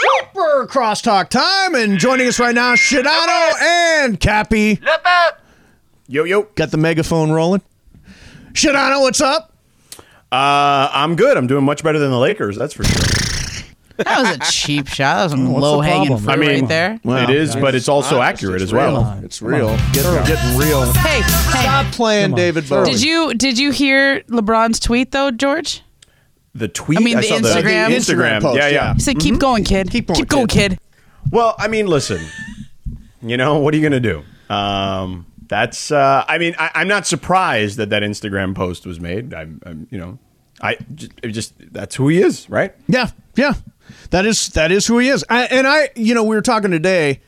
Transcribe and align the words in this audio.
Super 0.00 0.66
crosstalk 0.66 1.28
time, 1.28 1.74
and 1.74 1.98
joining 1.98 2.28
us 2.28 2.38
right 2.38 2.54
now, 2.54 2.74
Sedano 2.74 3.52
and 3.60 4.18
Kappy. 4.20 4.80
Yo, 6.06 6.24
yo. 6.24 6.42
Got 6.54 6.70
the 6.70 6.76
megaphone 6.76 7.30
rolling. 7.30 7.62
Sedano, 8.52 9.00
what's 9.00 9.20
up? 9.20 9.52
Uh, 10.30 10.88
I'm 10.92 11.16
good. 11.16 11.36
I'm 11.36 11.46
doing 11.46 11.64
much 11.64 11.82
better 11.82 11.98
than 11.98 12.10
the 12.10 12.18
Lakers, 12.18 12.56
that's 12.56 12.74
for 12.74 12.84
sure. 12.84 13.64
That 13.98 14.20
was 14.20 14.36
a 14.36 14.52
cheap 14.52 14.86
shot. 14.86 15.16
That 15.16 15.22
was 15.24 15.32
some 15.32 15.48
What's 15.52 15.64
the 15.64 15.70
low 15.70 15.80
hanging 15.80 16.06
problem? 16.08 16.24
fruit 16.24 16.32
I 16.32 16.36
mean, 16.36 16.60
right 16.60 16.68
there. 16.68 17.00
Wow, 17.02 17.16
it 17.24 17.30
is, 17.30 17.56
but 17.56 17.74
it's 17.74 17.88
also 17.88 18.20
honest, 18.20 18.42
accurate 18.44 18.62
it's 18.62 18.70
as 18.70 18.72
well. 18.72 19.14
real. 19.16 19.24
It's 19.24 19.42
real. 19.42 19.76
Getting, 19.92 20.24
getting 20.24 20.56
real. 20.58 20.92
Hey, 20.92 21.20
hey, 21.20 21.62
Stop 21.62 21.86
playing 21.92 22.34
David 22.36 22.68
Bowie. 22.68 22.90
did 22.90 23.02
you 23.02 23.34
did 23.34 23.58
you 23.58 23.72
hear 23.72 24.20
LeBron's 24.28 24.78
tweet 24.78 25.10
though, 25.10 25.32
George? 25.32 25.82
The 26.58 26.68
tweet. 26.68 26.98
I 26.98 27.02
mean, 27.02 27.16
the 27.16 27.22
saw 27.22 27.36
Instagram- 27.36 27.88
The 27.88 27.96
Instagram 27.96 28.38
Instagram. 28.38 28.42
post, 28.42 28.56
yeah, 28.58 28.68
yeah, 28.68 28.74
yeah. 28.74 28.94
He 28.94 29.00
said, 29.00 29.18
"Keep 29.18 29.38
going, 29.38 29.64
kid. 29.64 29.90
Keep 29.90 30.08
going, 30.08 30.24
going, 30.24 30.46
kid." 30.48 30.70
kid." 30.72 30.80
Well, 31.30 31.54
I 31.58 31.68
mean, 31.68 31.86
listen. 31.86 32.20
You 33.22 33.36
know 33.36 33.58
what 33.58 33.74
are 33.74 33.76
you 33.76 33.88
going 33.88 34.00
to 34.02 34.24
do? 34.48 34.54
Um, 34.54 35.26
that's. 35.46 35.90
Uh, 35.90 36.24
I 36.26 36.38
mean, 36.38 36.54
I, 36.58 36.70
I'm 36.74 36.88
not 36.88 37.06
surprised 37.06 37.76
that 37.78 37.90
that 37.90 38.02
Instagram 38.02 38.54
post 38.54 38.86
was 38.86 39.00
made. 39.00 39.34
I'm, 39.34 39.60
I'm 39.64 39.86
you 39.90 39.98
know, 39.98 40.18
I 40.60 40.76
just, 40.94 41.12
just 41.22 41.72
that's 41.72 41.94
who 41.94 42.08
he 42.08 42.20
is, 42.20 42.48
right? 42.50 42.74
Yeah, 42.86 43.10
yeah. 43.36 43.54
That 44.10 44.26
is 44.26 44.48
that 44.50 44.70
is 44.72 44.86
who 44.86 44.98
he 44.98 45.08
is. 45.08 45.24
I, 45.28 45.44
and 45.46 45.66
I, 45.66 45.90
you 45.94 46.14
know, 46.14 46.24
we 46.24 46.34
were 46.36 46.42
talking 46.42 46.70
today 46.70 47.20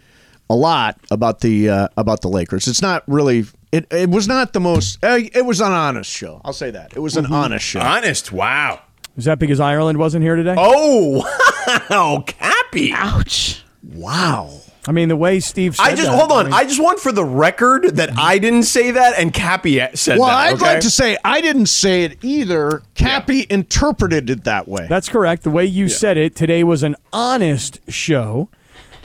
a 0.49 0.55
lot 0.55 0.99
about 1.11 1.41
the 1.41 1.69
uh, 1.71 1.89
about 1.97 2.21
the 2.23 2.29
Lakers. 2.29 2.67
It's 2.69 2.83
not 2.83 3.03
really. 3.07 3.45
It, 3.73 3.87
it 3.93 4.11
was 4.11 4.27
not 4.27 4.53
the 4.53 4.61
most. 4.61 5.03
Uh, 5.03 5.21
it 5.33 5.45
was 5.45 5.61
an 5.61 5.71
honest 5.71 6.11
show. 6.11 6.41
I'll 6.45 6.53
say 6.53 6.73
that. 6.73 6.93
It 6.97 6.99
was 6.99 7.17
an 7.17 7.27
honest 7.27 7.65
show. 7.65 7.81
Honest. 7.81 8.33
Wow. 8.33 8.81
Is 9.21 9.25
that 9.27 9.39
because 9.39 9.61
Ireland 9.61 9.99
wasn't 9.99 10.23
here 10.25 10.35
today? 10.37 10.55
Oh, 10.57 11.19
wow, 11.91 12.25
Kappy. 12.27 12.93
Ouch. 12.95 13.63
Wow. 13.83 14.61
I 14.89 14.93
mean, 14.93 15.09
the 15.09 15.17
way 15.17 15.41
Steve 15.41 15.77
said 15.77 15.83
I 15.85 15.91
just 15.91 16.05
that, 16.11 16.19
hold 16.19 16.33
on. 16.33 16.47
mean- 16.47 16.55
I 16.55 16.65
just 16.65 16.83
want 16.83 17.01
for 17.01 17.13
the 17.13 17.25
record 17.25 17.97
that 17.97 18.17
I 18.17 18.39
didn't 18.39 18.63
say 18.63 18.93
that 18.93 19.13
and 19.19 19.31
Kappy 19.33 19.79
said 19.95 20.19
Well, 20.19 20.29
that. 20.29 20.35
Well, 20.35 20.39
I'd 20.39 20.55
okay? 20.55 20.65
like 20.65 20.81
to 20.81 20.91
say 20.91 21.19
I 21.23 21.43
didn't 21.43 21.67
say 21.67 22.05
it 22.05 22.17
either. 22.25 22.83
Kappy 22.95 23.47
interpreted 23.51 24.31
it 24.31 24.45
that 24.45 24.67
way. 24.69 24.87
That's 24.89 25.11
correct. 25.11 25.43
The 25.43 25.51
way 25.51 25.67
you 25.67 25.91
said 25.91 26.17
it 26.17 26.35
today 26.35 26.65
was 26.65 26.83
an 26.83 26.97
honest 27.13 27.79
show. 27.89 28.49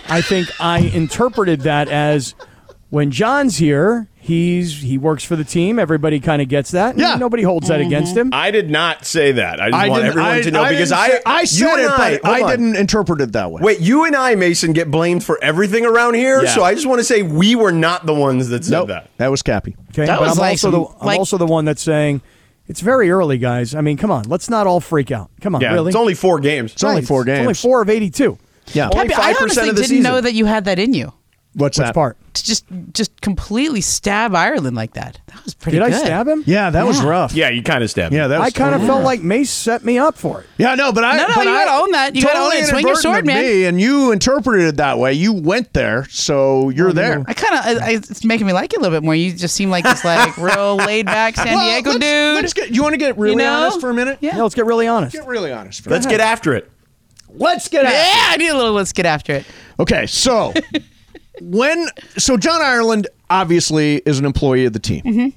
I 0.07 0.21
think 0.21 0.49
I 0.61 0.79
interpreted 0.79 1.61
that 1.61 1.89
as 1.89 2.35
when 2.89 3.11
John's 3.11 3.57
here, 3.57 4.07
he's 4.25 4.81
he 4.81 4.97
works 4.97 5.23
for 5.23 5.35
the 5.35 5.43
team. 5.43 5.77
Everybody 5.77 6.19
kind 6.19 6.41
of 6.41 6.47
gets 6.47 6.71
that. 6.71 6.97
Yeah. 6.97 7.15
Nobody 7.15 7.43
holds 7.43 7.67
that 7.67 7.79
against 7.79 8.11
mm-hmm. 8.11 8.27
him. 8.27 8.33
I 8.33 8.49
did 8.49 8.71
not 8.71 9.05
say 9.05 9.33
that. 9.33 9.61
I 9.61 9.69
just 9.69 9.83
I 9.83 9.89
want 9.89 10.03
everyone 10.03 10.31
I, 10.31 10.41
to 10.41 10.51
know 10.51 10.63
I 10.63 10.71
because 10.71 10.91
I 10.91 11.09
say- 11.09 11.21
I 11.25 11.45
said 11.45 11.79
it, 11.79 11.91
I, 11.91 12.17
but 12.17 12.31
I 12.31 12.49
didn't 12.51 12.75
interpret 12.75 13.21
it 13.21 13.33
that 13.33 13.51
way. 13.51 13.61
Wait, 13.61 13.79
you 13.81 14.05
and 14.05 14.15
I, 14.15 14.33
Mason, 14.35 14.73
get 14.73 14.89
blamed 14.89 15.23
for 15.23 15.41
everything 15.43 15.85
around 15.85 16.15
here. 16.15 16.43
Yeah. 16.43 16.55
So 16.55 16.63
I 16.63 16.73
just 16.73 16.87
want 16.87 16.99
to 16.99 17.03
say 17.03 17.21
we 17.21 17.55
were 17.55 17.71
not 17.71 18.05
the 18.05 18.15
ones 18.15 18.49
that 18.49 18.65
said 18.65 18.71
nope, 18.71 18.87
that. 18.87 19.09
that 19.17 19.29
was 19.29 19.43
Kappy. 19.43 19.75
Okay, 19.89 20.05
That 20.05 20.17
but 20.19 20.21
was 20.21 20.31
I'm 20.31 20.37
like 20.41 20.51
also 20.51 20.71
some- 20.71 20.81
the 20.81 20.99
I'm 21.01 21.07
like- 21.07 21.19
also 21.19 21.37
the 21.37 21.45
one 21.45 21.65
that's 21.65 21.83
saying 21.83 22.21
it's 22.67 22.81
very 22.81 23.11
early, 23.11 23.37
guys. 23.37 23.75
I 23.75 23.81
mean, 23.81 23.95
come 23.95 24.09
on, 24.09 24.23
let's 24.23 24.49
not 24.49 24.65
all 24.65 24.79
freak 24.79 25.11
out. 25.11 25.29
Come 25.39 25.53
on, 25.53 25.61
Yeah, 25.61 25.73
really? 25.73 25.89
it's 25.89 25.95
only 25.95 26.15
four 26.15 26.39
games. 26.39 26.73
It's 26.73 26.83
only 26.83 27.01
Right, 27.01 27.07
four 27.07 27.21
It's 27.29 27.39
only 27.39 27.53
four 27.53 27.81
of 27.83 27.89
eighty-two. 27.89 28.39
Yeah. 28.73 28.89
Only 28.91 29.09
Kappy, 29.09 29.21
I 29.21 29.33
5% 29.33 29.41
honestly 29.41 29.69
of 29.69 29.75
the 29.75 29.81
didn't 29.83 29.89
season. 29.89 30.03
know 30.03 30.21
that 30.21 30.33
you 30.33 30.45
had 30.45 30.65
that 30.65 30.79
in 30.79 30.95
you. 30.95 31.13
What's 31.55 31.77
Which 31.77 31.85
that 31.87 31.93
part? 31.93 32.17
To 32.33 32.43
just 32.43 32.65
just 32.91 33.21
completely 33.21 33.79
stab 33.79 34.35
Ireland 34.35 34.75
like 34.75 34.93
that. 34.95 35.21
That 35.27 35.41
was 35.45 35.53
pretty 35.53 35.79
Did 35.79 35.87
I 35.87 35.91
stab 35.91 36.27
him? 36.27 36.43
Yeah, 36.45 36.69
that 36.69 36.85
was 36.85 37.01
rough. 37.01 37.33
Yeah, 37.33 37.49
you 37.49 37.63
kind 37.63 37.81
of 37.81 37.89
stabbed. 37.89 38.13
Yeah, 38.13 38.27
that 38.27 38.39
was 38.39 38.47
I 38.47 38.51
kind 38.51 38.75
of 38.75 38.81
felt 38.85 39.05
like 39.05 39.21
Mace 39.21 39.49
set 39.49 39.85
me 39.85 39.97
up 39.97 40.17
for 40.17 40.41
it. 40.41 40.47
Yeah, 40.57 40.75
no, 40.75 40.91
but 40.91 41.05
I. 41.05 41.15
No, 41.15 41.27
no, 41.27 41.33
but 41.33 41.45
you 41.45 41.51
I- 41.51 41.63
gotta 41.65 41.81
own 41.81 41.91
that. 41.91 42.13
You 42.13 42.23
gotta 42.23 42.39
own 42.39 42.51
it. 42.61 42.65
Swing 42.65 42.85
your 42.85 42.97
sword, 42.97 43.25
man. 43.25 43.41
Me, 43.41 43.63
and 43.63 43.79
you 43.79 44.11
interpreted 44.11 44.67
it 44.67 44.77
that 44.77 44.99
way. 44.99 45.13
You 45.13 45.31
went 45.31 45.71
there, 45.71 46.05
so 46.09 46.69
you're 46.71 46.91
there. 46.91 47.23
I 47.25 47.33
kind 47.33 47.53
of, 47.77 47.81
I, 47.83 47.85
I- 47.87 47.91
it's 47.91 48.25
making 48.25 48.47
me 48.47 48.51
like 48.53 48.73
you 48.73 48.79
a 48.79 48.81
little 48.81 48.97
bit 48.99 49.05
more. 49.05 49.15
You 49.15 49.31
just 49.31 49.55
seem 49.55 49.69
like 49.69 49.85
this 49.85 50.03
like 50.03 50.35
real 50.37 50.75
laid 50.75 51.05
back 51.05 51.35
San 51.37 51.47
Well, 51.47 51.65
Diego 51.65 51.91
let's, 51.91 51.99
dude. 52.05 52.35
Let's 52.35 52.53
get. 52.53 52.71
You 52.71 52.83
want 52.83 52.93
to 52.93 52.97
get 52.97 53.17
really 53.17 53.37
know? 53.37 53.63
honest 53.63 53.79
for 53.79 53.89
a 53.89 53.93
minute? 53.93 54.17
Yeah. 54.19 54.35
Yeah, 54.35 54.43
let's 54.43 54.55
get 54.55 54.65
really 54.65 54.87
honest. 54.87 55.13
Get 55.13 55.25
really 55.25 55.53
honest. 55.53 55.83
For 55.85 55.89
Let's 55.89 56.05
a 56.05 56.09
get 56.09 56.19
after 56.19 56.53
it. 56.53 56.69
Let's 57.29 57.69
get 57.69 57.85
yeah, 57.85 57.91
after 57.91 58.33
I 58.33 58.37
need 58.37 58.49
a 58.49 58.57
little. 58.57 58.73
Let's 58.73 58.91
get 58.91 59.05
after 59.05 59.33
it. 59.33 59.45
it. 59.45 59.45
Okay, 59.79 60.05
so 60.05 60.53
when 61.41 61.87
so 62.17 62.37
John 62.37 62.61
Ireland 62.61 63.07
obviously 63.29 63.97
is 64.05 64.19
an 64.19 64.25
employee 64.25 64.65
of 64.65 64.73
the 64.73 64.79
team, 64.79 65.03
Mm-hmm. 65.03 65.27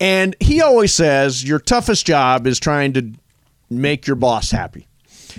and 0.00 0.36
he 0.40 0.60
always 0.60 0.92
says 0.94 1.44
your 1.44 1.58
toughest 1.58 2.06
job 2.06 2.46
is 2.46 2.58
trying 2.58 2.92
to 2.94 3.12
make 3.70 4.06
your 4.06 4.16
boss 4.16 4.50
happy. 4.50 4.86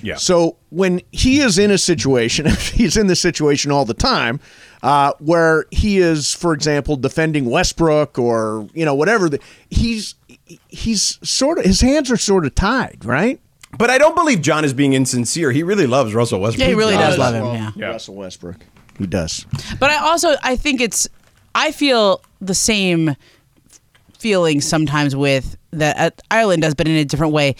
Yeah. 0.01 0.15
So 0.15 0.57
when 0.69 1.01
he 1.11 1.39
is 1.41 1.57
in 1.59 1.69
a 1.69 1.77
situation, 1.77 2.45
he's 2.73 2.95
in 2.97 3.07
this 3.07 3.19
situation 3.21 3.71
all 3.71 3.83
the 3.85 3.93
time, 3.93 4.39
uh, 4.83 5.11
where 5.19 5.65
he 5.71 5.97
is, 5.99 6.33
for 6.33 6.53
example, 6.53 6.95
defending 6.95 7.45
Westbrook 7.45 8.17
or 8.17 8.67
you 8.73 8.85
know 8.85 8.95
whatever. 8.95 9.27
The, 9.29 9.39
he's 9.69 10.15
he's 10.69 11.19
sort 11.27 11.59
of 11.59 11.65
his 11.65 11.81
hands 11.81 12.09
are 12.11 12.17
sort 12.17 12.45
of 12.45 12.55
tied, 12.55 13.03
right? 13.03 13.39
But 13.77 13.89
I 13.89 13.97
don't 13.97 14.15
believe 14.15 14.41
John 14.41 14.65
is 14.65 14.73
being 14.73 14.93
insincere. 14.93 15.51
He 15.51 15.63
really 15.63 15.87
loves 15.87 16.13
Russell 16.13 16.39
Westbrook. 16.41 16.59
Yeah, 16.61 16.67
he 16.67 16.73
really 16.73 16.95
does 16.95 17.17
Well, 17.17 17.31
love 17.31 17.55
him. 17.55 17.73
Yeah. 17.81 17.87
Russell 17.91 18.15
Westbrook, 18.15 18.57
he 19.01 19.07
does. 19.07 19.45
But 19.79 19.89
I 19.89 19.97
also 19.97 20.35
I 20.43 20.55
think 20.55 20.81
it's 20.81 21.07
I 21.55 21.71
feel 21.71 22.21
the 22.39 22.55
same 22.55 23.15
feeling 24.17 24.61
sometimes 24.61 25.15
with 25.15 25.57
that 25.71 25.97
uh, 25.97 26.09
Ireland 26.29 26.61
does, 26.61 26.75
but 26.75 26.87
in 26.87 26.95
a 26.95 27.05
different 27.05 27.33
way. 27.33 27.55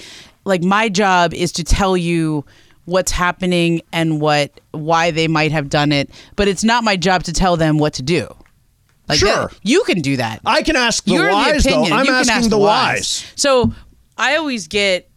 Like 0.46 0.63
my 0.63 0.90
job 0.90 1.34
is 1.34 1.52
to 1.53 1.63
tell 1.63 1.96
you 1.96 2.46
what's 2.85 3.12
happening 3.12 3.81
and 3.94 4.19
what 4.19 4.59
why 4.72 5.12
they 5.12 5.28
might 5.28 5.52
have 5.52 5.69
done 5.69 5.91
it, 5.91 6.09
but 6.35 6.47
it's 6.47 6.63
not 6.63 6.84
my 6.84 6.97
job 6.97 7.24
to 7.24 7.34
tell 7.34 7.58
them 7.58 7.78
what 7.78 7.94
to 7.94 8.02
do. 8.03 8.28
Like 9.08 9.19
Sure. 9.19 9.47
that- 9.47 9.59
you 9.63 9.84
can 9.84 10.02
do 10.02 10.18
that. 10.18 10.41
I 10.46 10.63
can 10.63 10.75
ask 10.75 11.03
the 11.03 11.13
You're 11.13 11.31
wise 11.31 11.63
the 11.63 11.69
opinion. 11.69 11.90
though. 11.91 11.96
I'm 11.97 12.08
asking 12.08 12.35
ask 12.35 12.50
the 12.50 12.58
wise. 12.58 13.25
So 13.35 13.72
I 14.18 14.35
always 14.38 14.68
get 14.68 15.09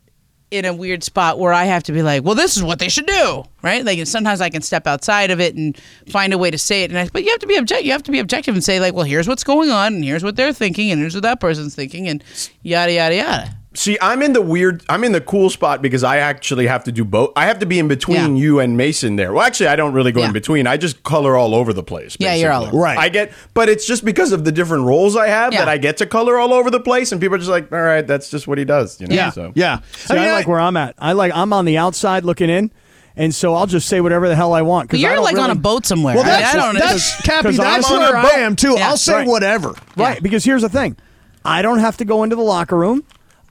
in 0.50 0.64
a 0.64 0.72
weird 0.72 1.02
spot 1.02 1.38
where 1.38 1.52
I 1.52 1.64
have 1.64 1.82
to 1.84 1.92
be 1.92 2.02
like, 2.02 2.22
well, 2.22 2.34
this 2.34 2.56
is 2.56 2.62
what 2.62 2.78
they 2.78 2.88
should 2.88 3.06
do, 3.06 3.44
right? 3.62 3.84
Like 3.84 4.06
sometimes 4.06 4.40
I 4.40 4.50
can 4.50 4.62
step 4.62 4.86
outside 4.86 5.30
of 5.30 5.40
it 5.40 5.54
and 5.56 5.76
find 6.08 6.32
a 6.32 6.38
way 6.38 6.50
to 6.50 6.58
say 6.58 6.84
it, 6.84 6.90
and 6.90 6.98
I, 6.98 7.08
but 7.12 7.24
you 7.24 7.30
have 7.30 7.40
to 7.40 7.46
be 7.46 7.56
object. 7.56 7.82
You 7.82 7.92
have 7.92 8.02
to 8.04 8.12
be 8.12 8.18
objective 8.20 8.54
and 8.54 8.62
say 8.62 8.78
like, 8.78 8.94
well, 8.94 9.04
here's 9.04 9.26
what's 9.26 9.44
going 9.44 9.70
on, 9.70 9.94
and 9.94 10.04
here's 10.04 10.22
what 10.22 10.36
they're 10.36 10.52
thinking, 10.52 10.90
and 10.90 11.00
here's 11.00 11.14
what 11.14 11.22
that 11.24 11.40
person's 11.40 11.74
thinking, 11.74 12.08
and 12.08 12.22
yada 12.62 12.92
yada 12.92 13.16
yada. 13.16 13.56
See, 13.76 13.98
I'm 14.00 14.22
in 14.22 14.32
the 14.34 14.40
weird, 14.40 14.84
I'm 14.88 15.02
in 15.02 15.10
the 15.10 15.20
cool 15.20 15.50
spot 15.50 15.82
because 15.82 16.04
I 16.04 16.18
actually 16.18 16.68
have 16.68 16.84
to 16.84 16.92
do 16.92 17.04
both. 17.04 17.32
I 17.34 17.46
have 17.46 17.58
to 17.58 17.66
be 17.66 17.80
in 17.80 17.88
between 17.88 18.36
Yeah. 18.36 18.42
you 18.42 18.60
and 18.60 18.76
Mason 18.76 19.16
there. 19.16 19.32
Well, 19.32 19.44
actually, 19.44 19.66
I 19.66 19.74
don't 19.74 19.92
really 19.92 20.12
go 20.12 20.20
Yeah. 20.20 20.28
in 20.28 20.32
between. 20.32 20.68
I 20.68 20.76
just 20.76 21.02
color 21.02 21.36
all 21.36 21.56
over 21.56 21.72
the 21.72 21.82
place. 21.82 22.16
Yeah, 22.20 22.34
you're 22.34 22.52
all 22.52 22.66
over. 22.66 22.76
Right. 22.76 22.96
I 22.96 23.08
get, 23.08 23.32
but 23.52 23.68
it's 23.68 23.84
just 23.84 24.04
because 24.04 24.30
of 24.30 24.44
the 24.44 24.52
different 24.52 24.84
roles 24.84 25.16
I 25.16 25.26
have 25.26 25.52
Yeah. 25.52 25.60
that 25.60 25.68
I 25.68 25.78
get 25.78 25.96
to 25.96 26.06
color 26.06 26.38
all 26.38 26.52
over 26.54 26.70
the 26.70 26.78
place, 26.78 27.10
and 27.10 27.20
people 27.20 27.34
are 27.34 27.38
just 27.38 27.50
like, 27.50 27.72
all 27.72 27.80
right, 27.82 28.06
that's 28.06 28.30
just 28.30 28.46
what 28.46 28.58
he 28.58 28.64
does. 28.64 29.00
You 29.00 29.08
know? 29.08 29.14
Yeah. 29.16 29.30
So. 29.30 29.50
Yeah, 29.56 29.78
See, 29.96 30.14
I, 30.16 30.32
like 30.32 30.46
where 30.46 30.60
I'm 30.60 30.76
at. 30.76 30.94
I 31.00 31.12
like 31.12 31.32
I'm 31.34 31.52
on 31.52 31.64
the 31.64 31.76
outside 31.76 32.24
looking 32.24 32.50
in, 32.50 32.70
and 33.16 33.34
so 33.34 33.56
I'll 33.56 33.66
just 33.66 33.88
say 33.88 34.00
whatever 34.00 34.28
the 34.28 34.36
hell 34.36 34.52
I 34.52 34.62
want. 34.62 34.88
'cause 34.88 35.00
But 35.00 35.06
I 35.06 35.08
you're 35.08 35.16
don't 35.16 35.24
like 35.24 35.38
on 35.38 35.50
a 35.50 35.54
boat 35.56 35.84
somewhere. 35.84 36.14
Well, 36.14 36.22
I 36.24 36.28
mean, 36.28 36.40
that's 36.40 36.54
I 36.54 36.58
don't 36.58 36.74
know. 36.74 36.80
that's 36.80 37.16
Kappy. 37.22 37.42
'Cause 37.42 37.56
That's 37.56 37.90
I'm 37.90 37.94
on 37.94 38.00
where 38.02 38.14
a 38.14 38.18
I 38.20 38.22
boat. 38.22 38.34
am 38.38 38.54
too. 38.56 38.74
Yeah. 38.78 38.88
I'll 38.90 38.96
say 38.96 39.14
Right. 39.14 39.26
whatever. 39.26 39.74
Right, 39.96 40.22
because 40.22 40.44
here's 40.44 40.62
the 40.62 40.68
thing. 40.68 40.96
I 41.44 41.60
don't 41.60 41.80
have 41.80 41.96
to 41.96 42.04
go 42.04 42.22
into 42.22 42.36
the 42.36 42.42
locker 42.42 42.76
room. 42.76 43.02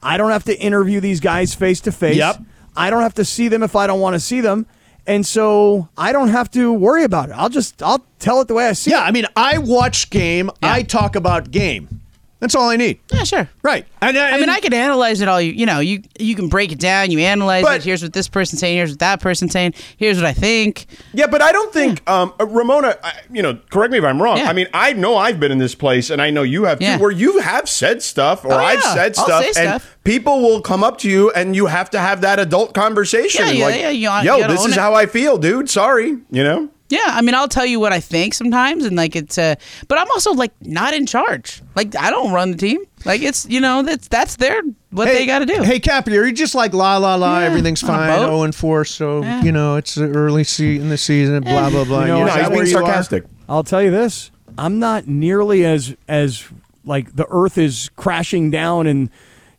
I 0.04 0.16
don't 0.18 0.30
have 0.30 0.44
to 0.44 0.56
interview 0.58 1.00
these 1.00 1.18
guys 1.20 1.54
face 1.54 1.80
to 1.82 1.92
face. 1.92 2.16
Yep. 2.16 2.40
I 2.76 2.90
don't 2.90 3.02
have 3.02 3.14
to 3.14 3.24
see 3.24 3.48
them 3.48 3.62
if 3.62 3.74
I 3.74 3.86
don't 3.86 4.00
want 4.00 4.14
to 4.14 4.20
see 4.20 4.40
them. 4.40 4.66
And 5.06 5.26
so 5.26 5.88
I 5.98 6.12
don't 6.12 6.28
have 6.28 6.50
to 6.52 6.72
worry 6.72 7.04
about 7.04 7.28
it. 7.28 7.32
I'll 7.32 7.48
just 7.50 7.82
I'll 7.82 8.04
tell 8.18 8.40
it 8.40 8.48
the 8.48 8.54
way 8.54 8.66
I 8.68 8.72
see 8.72 8.90
Yeah, 8.90 9.02
it. 9.04 9.08
I 9.08 9.10
mean, 9.10 9.26
I 9.36 9.58
watch 9.58 10.10
game. 10.10 10.50
I 10.62 10.82
talk 10.82 11.14
about 11.16 11.50
game. 11.50 12.00
That's 12.44 12.54
all 12.54 12.68
I 12.68 12.76
need. 12.76 13.00
Yeah, 13.10 13.24
sure. 13.24 13.48
Right. 13.62 13.86
And, 14.02 14.18
I 14.18 14.36
mean, 14.36 14.50
I 14.50 14.60
can 14.60 14.74
analyze 14.74 15.22
it 15.22 15.28
all. 15.28 15.40
You, 15.40 15.52
you 15.52 15.64
know, 15.64 15.80
you 15.80 16.02
you 16.18 16.34
can 16.34 16.48
break 16.50 16.72
it 16.72 16.78
down. 16.78 17.10
You 17.10 17.20
analyze 17.20 17.62
But- 17.64 17.76
it. 17.76 17.84
Here's 17.84 18.02
what 18.02 18.12
this 18.12 18.28
person's 18.28 18.60
saying. 18.60 18.76
Here's 18.76 18.90
what 18.90 18.98
that 18.98 19.20
person's 19.22 19.52
saying. 19.52 19.72
Here's 19.96 20.18
what 20.18 20.26
I 20.26 20.34
think. 20.34 20.84
Yeah, 21.14 21.26
but 21.26 21.40
I 21.40 21.52
don't 21.52 21.72
think 21.72 22.06
um, 22.06 22.34
uh, 22.38 22.44
Ramona. 22.46 22.98
I, 23.02 23.14
you 23.32 23.40
know, 23.40 23.58
correct 23.70 23.92
me 23.92 23.98
if 23.98 24.04
I'm 24.04 24.20
wrong. 24.22 24.36
Yeah. 24.36 24.50
I 24.50 24.52
mean, 24.52 24.66
I 24.74 24.92
know 24.92 25.16
I've 25.16 25.40
been 25.40 25.52
in 25.52 25.56
this 25.58 25.74
place, 25.74 26.10
and 26.10 26.20
I 26.20 26.28
know 26.28 26.42
you 26.42 26.64
have 26.64 26.80
too, 26.80 26.84
Yeah. 26.84 26.98
where 26.98 27.10
you 27.10 27.38
have 27.40 27.66
said 27.66 28.02
stuff, 28.02 28.44
or 28.44 28.52
Oh, 28.52 28.56
I've 28.58 28.80
yeah. 28.84 28.94
said 28.94 29.14
I'll 29.16 29.24
stuff, 29.24 29.44
and 29.46 29.54
stuff. 29.54 29.96
people 30.04 30.42
will 30.42 30.60
come 30.60 30.84
up 30.84 30.98
to 30.98 31.08
you, 31.08 31.30
and 31.30 31.56
you 31.56 31.64
have 31.64 31.88
to 31.92 31.98
have 31.98 32.20
that 32.20 32.38
adult 32.38 32.74
conversation. 32.74 33.46
Yeah, 33.46 33.52
yeah, 33.52 33.64
like, 33.64 33.80
yeah, 33.80 33.88
you- 33.88 34.00
you 34.10 34.30
Yo, 34.32 34.38
gotta 34.40 34.52
this 34.52 34.66
is 34.66 34.76
it." 34.76 34.80
how 34.80 34.92
I 34.92 35.06
feel, 35.06 35.38
dude. 35.38 35.70
Sorry, 35.70 36.08
you 36.30 36.44
know. 36.44 36.68
Yeah, 36.94 37.06
I 37.06 37.20
mean, 37.22 37.34
I'll 37.34 37.48
tell 37.48 37.66
you 37.66 37.80
what 37.80 37.92
I 37.92 38.00
think 38.00 38.34
sometimes, 38.34 38.84
and 38.84 38.96
like 38.96 39.16
it's. 39.16 39.36
Uh, 39.38 39.54
but 39.88 39.98
I'm 39.98 40.10
also 40.12 40.32
like 40.32 40.52
not 40.60 40.94
in 40.94 41.06
charge. 41.06 41.62
Like 41.74 41.96
I 41.96 42.10
don't 42.10 42.32
run 42.32 42.50
the 42.52 42.56
team. 42.56 42.80
Like 43.04 43.20
it's 43.22 43.46
you 43.48 43.60
know 43.60 43.82
that's 43.82 44.08
that's 44.08 44.36
their 44.36 44.60
what 44.90 45.06
they 45.06 45.26
got 45.26 45.40
to 45.40 45.46
do. 45.46 45.62
Hey, 45.62 45.80
Kappy, 45.80 46.16
are 46.18 46.24
you 46.24 46.32
just 46.32 46.54
like 46.54 46.72
la 46.72 46.96
la 46.98 47.14
la? 47.16 47.40
Yeah, 47.40 47.46
everything's 47.46 47.80
fine. 47.80 48.08
boat. 48.08 48.28
Oh 48.30 48.42
and 48.44 48.54
four. 48.54 48.84
So 48.84 49.22
Yeah. 49.22 49.42
you 49.42 49.52
know 49.52 49.76
it's 49.76 49.94
the 49.94 50.08
early 50.08 50.44
se- 50.44 50.76
in 50.76 50.88
the 50.88 50.98
season. 50.98 51.42
Blah 51.42 51.70
blah 51.70 51.84
blah. 51.84 52.02
You 52.02 52.06
know, 52.08 52.18
Yeah, 52.18 52.24
No, 52.24 52.26
No, 52.26 52.26
is 52.26 52.34
he's 52.34 52.48
being 52.48 52.56
where 52.58 52.66
you 52.66 52.76
are? 52.78 52.80
sarcastic. 52.86 53.24
I'll 53.48 53.64
tell 53.64 53.82
you 53.82 53.90
this: 53.90 54.30
I'm 54.56 54.78
not 54.78 55.06
nearly 55.08 55.64
as 55.66 55.96
as 56.08 56.44
like 56.84 57.14
the 57.16 57.26
Earth 57.30 57.58
is 57.58 57.90
crashing 57.96 58.50
down 58.50 58.86
and 58.86 59.10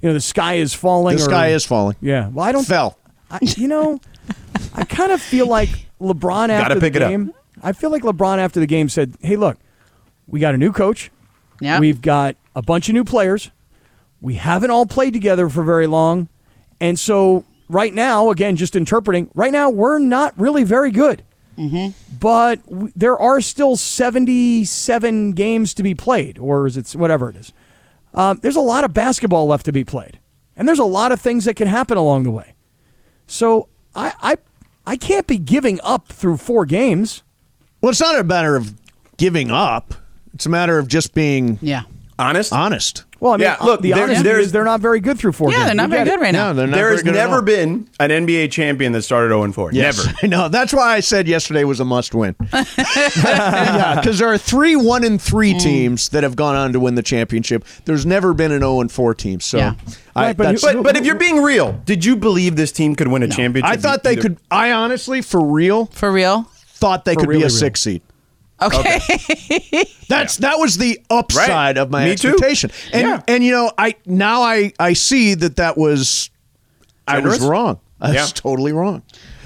you 0.01 0.09
know 0.09 0.13
the 0.13 0.21
sky 0.21 0.55
is 0.55 0.73
falling. 0.73 1.17
The 1.17 1.23
or- 1.23 1.25
sky 1.25 1.47
is 1.49 1.65
falling. 1.65 1.95
Yeah. 2.01 2.29
Well, 2.29 2.45
I 2.45 2.51
don't. 2.51 2.65
Fell. 2.65 2.97
I, 3.31 3.39
you 3.57 3.67
know, 3.67 3.99
I 4.73 4.83
kind 4.83 5.11
of 5.11 5.21
feel 5.21 5.47
like 5.47 5.69
LeBron 6.01 6.49
after 6.49 6.79
pick 6.79 6.93
the 6.93 6.99
it 6.99 7.03
up. 7.03 7.09
game. 7.09 7.33
I 7.63 7.71
feel 7.71 7.89
like 7.89 8.03
LeBron 8.03 8.37
after 8.39 8.59
the 8.59 8.65
game 8.67 8.89
said, 8.89 9.15
"Hey, 9.21 9.35
look, 9.35 9.57
we 10.27 10.39
got 10.39 10.53
a 10.53 10.57
new 10.57 10.71
coach. 10.71 11.11
Yeah. 11.61 11.79
We've 11.79 12.01
got 12.01 12.35
a 12.55 12.61
bunch 12.61 12.89
of 12.89 12.93
new 12.95 13.03
players. 13.05 13.51
We 14.21 14.35
haven't 14.35 14.71
all 14.71 14.85
played 14.85 15.13
together 15.13 15.47
for 15.49 15.63
very 15.63 15.87
long, 15.87 16.27
and 16.81 16.99
so 16.99 17.45
right 17.69 17.93
now, 17.93 18.29
again, 18.31 18.55
just 18.57 18.75
interpreting. 18.75 19.29
Right 19.35 19.51
now, 19.51 19.69
we're 19.69 19.99
not 19.99 20.33
really 20.37 20.63
very 20.63 20.91
good." 20.91 21.23
but 22.19 22.61
w- 22.67 22.91
there 22.97 23.17
are 23.17 23.39
still 23.39 23.77
77 23.77 25.31
games 25.31 25.73
to 25.75 25.83
be 25.83 25.95
played, 25.95 26.37
or 26.37 26.67
is 26.67 26.75
it 26.75 26.89
whatever 26.97 27.29
it 27.29 27.37
is? 27.37 27.53
Um, 28.13 28.39
there's 28.41 28.55
a 28.57 28.61
lot 28.61 28.83
of 28.83 28.93
basketball 28.93 29.47
left 29.47 29.65
to 29.65 29.71
be 29.71 29.85
played, 29.85 30.19
and 30.57 30.67
there's 30.67 30.79
a 30.79 30.83
lot 30.85 31.11
of 31.13 31.21
things 31.21 31.45
that 31.45 31.55
can 31.55 31.67
happen 31.69 31.97
along 31.97 32.23
the 32.23 32.31
way. 32.31 32.53
So 33.27 33.69
I, 33.95 34.13
I, 34.21 34.37
I 34.85 34.97
can't 34.97 35.27
be 35.27 35.37
giving 35.37 35.79
up 35.83 36.07
through 36.09 36.37
four 36.37 36.65
games. 36.65 37.23
Well, 37.81 37.91
it's 37.91 38.01
not 38.01 38.19
a 38.19 38.23
matter 38.23 38.55
of 38.55 38.73
giving 39.17 39.51
up. 39.51 39.93
It's 40.33 40.45
a 40.45 40.49
matter 40.49 40.77
of 40.77 40.87
just 40.87 41.13
being 41.13 41.59
yeah. 41.61 41.83
Honest. 42.17 42.53
honest. 42.53 43.03
Well, 43.19 43.33
I 43.33 43.37
mean, 43.37 43.43
Yeah, 43.43 43.57
look, 43.61 43.81
the 43.81 43.91
there- 43.91 44.03
honesty 44.03 44.23
there's- 44.23 44.45
is 44.47 44.51
they're 44.51 44.63
not 44.63 44.79
very 44.81 44.99
good 44.99 45.17
through 45.17 45.31
four 45.33 45.49
Yeah, 45.51 45.57
games. 45.57 45.65
they're 45.67 45.75
not 45.75 45.89
We 45.89 45.95
very 45.97 46.09
good 46.09 46.21
right 46.21 46.31
now. 46.33 46.47
No, 46.49 46.53
they're 46.53 46.67
not 46.67 46.75
There 46.75 46.85
very 46.85 46.95
has 46.95 47.03
good 47.03 47.15
at 47.15 47.19
never 47.27 47.35
all. 47.37 47.41
been 47.41 47.87
an 47.99 48.11
NBA 48.11 48.47
champion 48.51 48.91
that 48.93 49.01
started 49.01 49.29
0 49.33 49.51
4. 49.51 49.71
Yes, 49.73 49.97
Never. 50.05 50.17
I 50.23 50.27
know. 50.27 50.47
That's 50.47 50.73
why 50.73 50.93
I 50.95 50.99
said 51.01 51.27
yesterday 51.27 51.63
was 51.63 51.79
a 51.79 51.85
must 51.85 52.13
win. 52.13 52.35
yeah, 52.53 53.95
because 54.01 54.19
there 54.19 54.27
are 54.27 54.37
three 54.37 54.75
one 54.75 55.03
and 55.03 55.21
three 55.21 55.53
Mm. 55.53 55.61
teams 55.61 56.09
that 56.09 56.23
have 56.23 56.35
gone 56.35 56.55
on 56.55 56.73
to 56.73 56.79
win 56.79 56.95
the 56.95 57.03
championship. 57.03 57.65
There's 57.85 58.05
never 58.05 58.33
been 58.33 58.51
an 58.51 58.59
zero 58.59 58.81
and 58.81 58.91
four 58.91 59.13
team. 59.13 59.39
So, 59.39 59.57
Yeah. 59.57 59.73
I, 60.15 60.27
Right, 60.27 60.37
but 60.37 60.43
that's- 60.43 60.61
But 60.61 60.83
but 60.83 60.97
if 60.97 61.05
you're 61.05 61.15
being 61.15 61.41
real, 61.41 61.79
did 61.85 62.05
you 62.05 62.15
believe 62.15 62.55
this 62.55 62.71
team 62.71 62.95
could 62.95 63.07
win 63.07 63.23
a 63.23 63.27
championship? 63.27 63.71
I 63.71 63.75
thought 63.77 64.03
they 64.03 64.11
Either- 64.13 64.21
could. 64.21 64.37
I 64.51 64.71
honestly, 64.71 65.21
for 65.21 65.41
real, 65.45 65.87
For 65.93 66.11
real. 66.11 66.47
thought 66.75 67.05
they 67.05 67.15
could 67.15 67.27
really 67.27 67.39
be 67.39 67.43
a 67.43 67.47
real. 67.47 67.55
six 67.55 67.81
seed. 67.81 68.01
Okay. 68.61 68.99
That's 70.07 70.37
that 70.37 70.59
was 70.59 70.77
the 70.77 70.99
upside 71.09 71.49
Right. 71.49 71.77
of 71.77 71.89
my 71.91 72.05
Me 72.05 72.15
too. 72.15 72.29
expectation. 72.29 72.71
And 72.93 73.01
Yeah. 73.07 73.21
and 73.27 73.43
you 73.43 73.51
know, 73.51 73.71
I 73.77 73.95
now 74.05 74.41
I 74.41 74.71
I 74.79 74.93
see 74.93 75.33
that 75.35 75.57
that 75.57 75.77
was 75.77 76.29
I 77.07 77.19
was 77.19 77.39
wrong. 77.41 77.79
I 77.99 78.13
Yeah. 78.13 78.21
was 78.21 78.31
totally 78.33 78.71
wrong. 78.71 79.01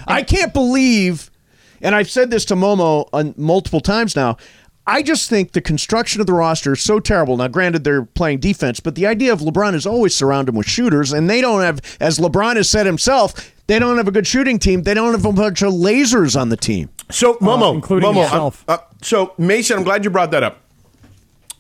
I 0.08 0.22
can't 0.24 0.54
believe 0.54 1.32
and 1.82 1.96
I've 1.96 2.10
said 2.10 2.30
this 2.30 2.46
to 2.46 2.56
Momo 2.56 3.08
on 3.14 3.34
multiple 3.38 3.80
times 3.82 4.16
now. 4.16 4.38
I 4.86 5.02
just 5.04 5.30
think 5.30 5.52
the 5.52 5.62
construction 5.62 6.20
of 6.20 6.26
the 6.28 6.34
roster 6.34 6.74
is 6.74 6.82
so 6.82 7.00
terrible. 7.00 7.38
Now, 7.38 7.48
granted, 7.48 7.84
they're 7.84 8.04
playing 8.06 8.40
defense, 8.40 8.80
but 8.80 8.96
the 8.96 9.06
idea 9.06 9.32
of 9.32 9.40
LeBron 9.40 9.76
is 9.76 9.86
always 9.86 10.16
surround 10.16 10.50
him 10.50 10.56
with 10.56 10.68
shooters, 10.68 11.14
and 11.14 11.30
they 11.30 11.42
don't 11.42 11.62
have, 11.62 11.80
as 12.00 12.18
LeBron 12.18 12.56
has 12.56 12.68
said 12.68 12.88
himself, 12.88 13.54
they 13.68 13.78
don't 13.78 13.98
have 13.98 14.08
a 14.08 14.12
good 14.12 14.26
shooting 14.26 14.58
team. 14.58 14.82
They 14.84 14.96
don't 14.96 15.12
have 15.12 15.26
a 15.26 15.32
bunch 15.32 15.62
of 15.62 15.74
lasers 15.74 16.40
on 16.40 16.50
the 16.50 16.58
team. 16.58 16.90
So 17.12 17.36
Momo, 17.36 17.74
including 17.74 18.10
Momo, 18.10 18.24
yourself. 18.24 18.64
uh, 18.68 18.74
uh, 18.74 18.78
so 19.02 19.34
Mason, 19.38 19.78
I'm 19.78 19.84
glad 19.84 20.04
you 20.04 20.10
brought 20.10 20.32
that 20.32 20.44
up 20.44 20.62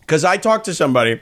because 0.01 0.23
I 0.23 0.37
talked 0.37 0.65
to 0.65 0.73
somebody 0.73 1.21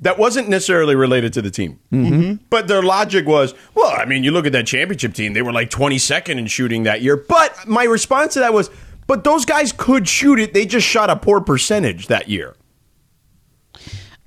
that 0.00 0.18
wasn't 0.18 0.48
necessarily 0.48 0.94
related 0.94 1.32
to 1.34 1.42
the 1.42 1.50
team, 1.50 1.80
mm-hmm. 1.92 2.44
but 2.50 2.68
their 2.68 2.82
logic 2.82 3.26
was, 3.26 3.54
well, 3.74 3.92
I 3.96 4.04
mean, 4.04 4.22
you 4.22 4.30
look 4.30 4.46
at 4.46 4.52
that 4.52 4.66
championship 4.66 5.14
team; 5.14 5.32
they 5.32 5.42
were 5.42 5.52
like 5.52 5.70
22nd 5.70 6.38
in 6.38 6.46
shooting 6.46 6.84
that 6.84 7.02
year. 7.02 7.16
But 7.16 7.66
my 7.66 7.84
response 7.84 8.34
to 8.34 8.40
that 8.40 8.52
was, 8.52 8.70
but 9.06 9.24
those 9.24 9.44
guys 9.44 9.72
could 9.72 10.08
shoot 10.08 10.38
it; 10.38 10.54
they 10.54 10.66
just 10.66 10.86
shot 10.86 11.10
a 11.10 11.16
poor 11.16 11.40
percentage 11.40 12.06
that 12.08 12.28
year. 12.28 12.54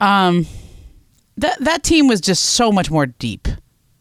um, 0.02 0.46
that 1.38 1.58
that 1.62 1.84
team 1.84 2.08
was 2.08 2.20
just 2.20 2.44
so 2.44 2.72
much 2.72 2.92
more 2.92 3.06
deep. 3.06 3.48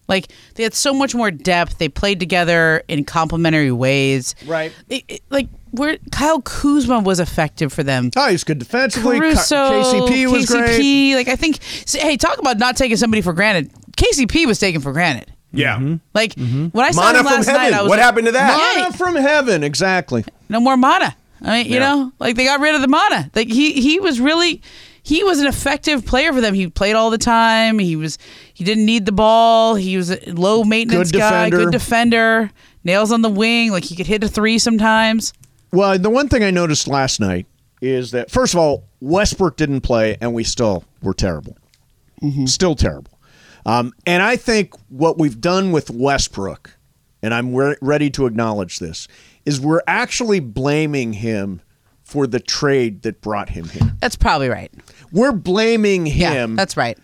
Like 0.09 0.29
they 0.55 0.63
had 0.63 0.75
so 0.75 0.93
much 0.95 1.15
more 1.15 1.31
depth. 1.31 1.79
They 1.79 1.89
played 1.89 2.21
together 2.21 2.83
in 2.89 3.05
complementary 3.05 3.73
ways. 3.73 4.35
Right. 4.47 4.73
It- 4.89 5.05
it- 5.09 5.23
like 5.31 5.49
where 5.73 5.99
Kyle 6.13 6.41
Kuzma 6.41 7.01
was 7.01 7.21
effective 7.21 7.73
for 7.73 7.83
them. 7.83 8.11
Oh, 8.17 8.29
he's 8.29 8.45
good 8.45 8.59
defensively. 8.59 9.19
Caruso, 9.19 9.57
KCP 9.57 10.31
was 10.31 10.47
KCP, 10.47 10.57
great. 11.11 11.15
Like 11.17 11.29
I 11.29 11.37
think, 11.37 11.59
hey, 11.93 12.17
talk 12.17 12.39
about 12.39 12.59
not 12.59 12.77
taking 12.77 12.97
somebody 12.97 13.21
for 13.21 13.33
granted. 13.33 13.71
KCP 13.97 14.47
was 14.47 14.59
taken 14.59 14.81
for 14.81 14.93
granted. 14.93 15.33
Yeah, 15.53 15.77
mm-hmm. 15.77 15.97
Like 16.15 16.35
mm-hmm. 16.35 16.67
when 16.69 16.85
I 16.85 16.91
saw 16.91 17.01
Mana 17.03 17.19
him 17.19 17.25
from 17.25 17.35
last 17.35 17.47
night, 17.47 17.59
heaven. 17.59 17.75
I 17.79 17.83
was 17.83 17.89
What 17.89 17.99
like, 17.99 18.05
happened 18.05 18.27
to 18.27 18.33
that? 18.33 18.75
Yeah, 18.77 18.83
Mana 18.83 18.97
from 18.97 19.15
heaven, 19.17 19.65
exactly. 19.65 20.25
no 20.49 20.61
more 20.61 20.77
mana. 20.77 21.17
I 21.43 21.59
mean, 21.59 21.67
you 21.67 21.75
Yeah. 21.75 21.81
know, 21.95 22.13
like 22.19 22.37
they 22.37 22.45
got 22.45 22.61
rid 22.61 22.75
of 22.75 22.81
the 22.81 22.89
mana. 22.89 23.31
Like 23.35 23.49
he 23.49 23.73
he 23.73 24.01
was 24.01 24.21
really 24.21 24.61
he 25.07 25.23
was 25.23 25.39
an 25.39 25.47
effective 25.47 26.05
player 26.05 26.33
for 26.33 26.41
them. 26.41 26.53
He 26.53 26.67
played 26.67 26.97
all 26.97 27.11
the 27.11 27.17
time. 27.19 27.79
He 27.79 27.95
was 27.95 28.19
he 28.53 28.65
didn't 28.65 28.85
need 28.85 29.07
the 29.07 29.13
ball. 29.13 29.77
He 29.77 29.97
was 29.97 30.11
a 30.11 30.19
low 30.33 30.65
maintenance 30.65 31.13
Good 31.13 31.19
guy, 31.19 31.45
defender. 31.45 31.65
good 31.65 31.71
defender, 31.73 32.51
nails 32.83 33.13
on 33.13 33.23
the 33.23 33.29
wing. 33.29 33.71
Like 33.71 33.85
he 33.85 33.95
could 33.95 34.09
hit 34.09 34.25
a 34.25 34.29
three 34.29 34.59
sometimes. 34.59 35.33
Well, 35.71 35.97
the 35.97 36.11
one 36.11 36.29
thing 36.29 36.43
I 36.43 36.51
noticed 36.51 36.89
last 36.89 37.21
night 37.21 37.47
is 37.81 38.11
that 38.11 38.33
first 38.33 38.53
of 38.53 38.59
all, 38.59 38.83
Westbrook 39.01 39.57
didn't 39.57 39.83
play, 39.83 40.17
and 40.21 40.35
we 40.35 40.43
still 40.43 40.83
were 41.03 41.15
terrible, 41.15 41.57
still 42.47 42.75
terrible. 42.75 43.13
Um, 43.65 43.93
and 44.07 44.25
I 44.25 44.35
think 44.35 44.75
what 44.89 45.19
we've 45.19 45.41
done 45.41 45.71
with 45.71 45.89
Westbrook, 45.89 46.77
and 47.23 47.33
I'm 47.33 47.55
re- 47.55 47.77
ready 47.81 48.11
to 48.11 48.27
acknowledge 48.27 48.81
this, 48.81 49.07
is 49.45 49.61
we're 49.61 49.83
actually 49.87 50.41
blaming 50.41 51.13
him 51.13 51.61
for 52.03 52.29
the 52.29 52.39
trade 52.39 53.03
that 53.03 53.21
brought 53.21 53.49
him 53.51 53.69
here. 53.69 53.93
That's 54.01 54.15
probably 54.15 54.49
right. 54.49 54.73
We're 55.13 55.33
blaming 55.33 56.07
him. 56.07 56.33
Yeah, 56.33 56.45
him 56.45 56.57
that's 56.57 56.77
right. 56.77 56.99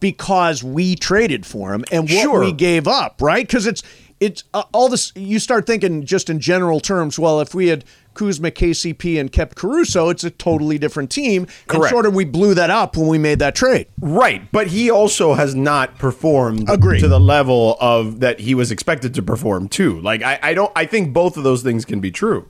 because 0.00 0.62
we 0.62 0.94
traded 0.94 1.46
for 1.46 1.72
him 1.74 1.84
and 1.90 2.02
what 2.04 2.22
Sure. 2.22 2.40
we 2.40 2.52
gave 2.52 2.86
up, 2.86 3.20
right? 3.22 3.46
Because 3.46 3.66
it's 3.66 3.82
it's 4.20 4.44
uh, 4.52 4.64
all 4.74 4.88
this. 4.90 5.12
You 5.16 5.38
start 5.38 5.66
thinking 5.66 6.04
just 6.04 6.28
in 6.28 6.40
general 6.40 6.78
terms. 6.80 7.18
Well, 7.18 7.40
if 7.40 7.54
we 7.54 7.68
had 7.68 7.86
Kuzma, 8.12 8.50
KCP, 8.50 9.18
and 9.18 9.32
kept 9.32 9.56
Caruso, 9.56 10.10
it's 10.10 10.24
a 10.24 10.30
totally 10.30 10.76
different 10.76 11.10
team. 11.10 11.44
And 11.44 11.50
Correct. 11.68 11.90
sort 11.90 12.04
of 12.04 12.14
we 12.14 12.26
blew 12.26 12.52
that 12.54 12.68
up 12.68 12.98
when 12.98 13.06
we 13.06 13.16
made 13.16 13.38
that 13.38 13.54
trade. 13.54 13.86
Right, 13.98 14.42
but 14.52 14.66
he 14.66 14.90
also 14.90 15.32
has 15.32 15.54
not 15.54 15.96
performed 15.98 16.68
Agreed. 16.68 17.00
to 17.00 17.08
the 17.08 17.18
level 17.20 17.78
of 17.80 18.20
that 18.20 18.40
he 18.40 18.54
was 18.54 18.70
expected 18.70 19.14
to 19.14 19.22
perform 19.22 19.68
too. 19.68 19.98
Like 20.02 20.22
I, 20.22 20.38
I 20.42 20.54
don't 20.54 20.72
I 20.76 20.84
think 20.84 21.14
both 21.14 21.38
of 21.38 21.42
those 21.44 21.62
things 21.62 21.86
can 21.86 22.00
be 22.00 22.10
true. 22.10 22.46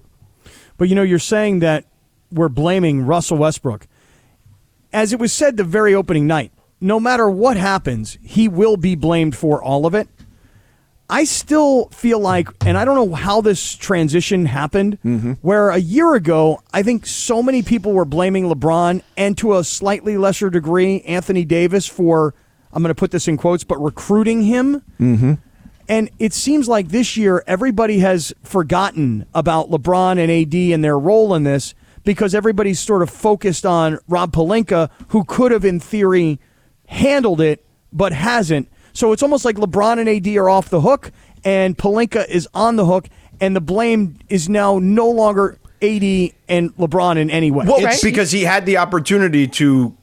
But 0.77 0.89
you 0.89 0.97
know, 0.97 1.03
you're 1.03 1.21
saying 1.21 1.61
that 1.61 1.85
we're 2.33 2.49
blaming 2.49 3.03
Russell 3.07 3.37
Westbrook. 3.37 3.87
As 4.93 5.13
it 5.13 5.19
was 5.19 5.33
said 5.33 5.57
the 5.57 5.65
very 5.65 5.95
opening 5.95 6.27
night, 6.27 6.53
no 6.81 6.99
matter 6.99 7.29
what 7.29 7.57
happens, 7.57 8.19
he 8.23 8.49
will 8.49 8.77
be 8.77 8.95
blamed 8.95 9.37
for 9.37 9.63
all 9.63 9.87
of 9.87 9.95
it. 9.95 10.09
I 11.11 11.25
still 11.25 11.87
feel 11.89 12.21
like, 12.21 12.49
and 12.65 12.79
I 12.79 12.85
don't 12.85 12.95
know 12.95 13.15
how 13.15 13.41
this 13.41 13.75
transition 13.75 14.47
happened, 14.47 14.99
mm-hmm. 15.05 15.33
where 15.43 15.71
a 15.71 15.79
year 15.79 16.15
ago, 16.15 16.63
I 16.73 16.85
think 16.85 17.05
so 17.05 17.43
many 17.43 17.63
people 17.63 17.93
were 17.93 18.05
blaming 18.05 18.45
LeBron 18.45 19.03
and 19.17 19.37
to 19.39 19.57
a 19.57 19.65
slightly 19.65 20.17
lesser 20.17 20.51
degree, 20.51 21.01
Anthony 21.01 21.45
Davis 21.45 21.89
for, 21.89 22.33
I'm 22.73 22.83
going 22.83 22.95
to 22.95 22.99
put 22.99 23.11
this 23.11 23.27
in 23.27 23.37
quotes, 23.37 23.65
but 23.65 23.83
recruiting 23.83 24.43
him. 24.43 24.83
Mm-hmm. 25.01 25.35
And 25.89 26.11
it 26.21 26.33
seems 26.33 26.69
like 26.69 26.89
this 26.89 27.17
year 27.17 27.43
everybody 27.49 27.99
has 27.99 28.33
forgotten 28.45 29.27
about 29.35 29.69
LeBron 29.69 30.13
and 30.13 30.31
AD 30.31 30.55
and 30.55 30.85
their 30.85 30.97
role 30.97 31.35
in 31.35 31.43
this 31.43 31.75
because 32.05 32.35
everybody's 32.35 32.81
sort 32.81 33.03
of 33.03 33.11
focused 33.11 33.65
on 33.67 33.99
Rob 34.09 34.33
Pelinka, 34.33 34.91
who 35.09 35.25
could 35.25 35.53
have, 35.53 35.65
in 35.65 35.81
theory, 35.81 36.39
handled 36.87 37.41
it 37.41 37.65
but 37.93 38.13
hasn't. 38.13 38.69
So 38.93 39.13
it's 39.13 39.23
almost 39.23 39.45
like 39.45 39.57
LeBron 39.57 39.99
and 39.99 40.09
AD 40.09 40.37
are 40.37 40.49
off 40.49 40.69
the 40.71 40.81
hook 40.81 41.13
and 41.45 41.77
Pelinka 41.77 42.29
is 42.29 42.47
on 42.53 42.77
the 42.77 42.85
hook, 42.85 43.09
and 43.41 43.57
the 43.57 43.61
blame 43.61 44.17
is 44.29 44.49
now 44.49 44.79
no 44.79 45.09
longer 45.09 45.59
AD 45.81 46.03
and 46.49 46.77
LeBron 46.77 47.17
in 47.17 47.31
any 47.31 47.51
way. 47.51 47.65
Well, 47.67 47.81
Right. 47.83 47.99
because 48.03 48.31
he 48.31 48.43
had 48.43 48.67
the 48.67 48.77
opportunity 48.77 49.47
to 49.49 49.97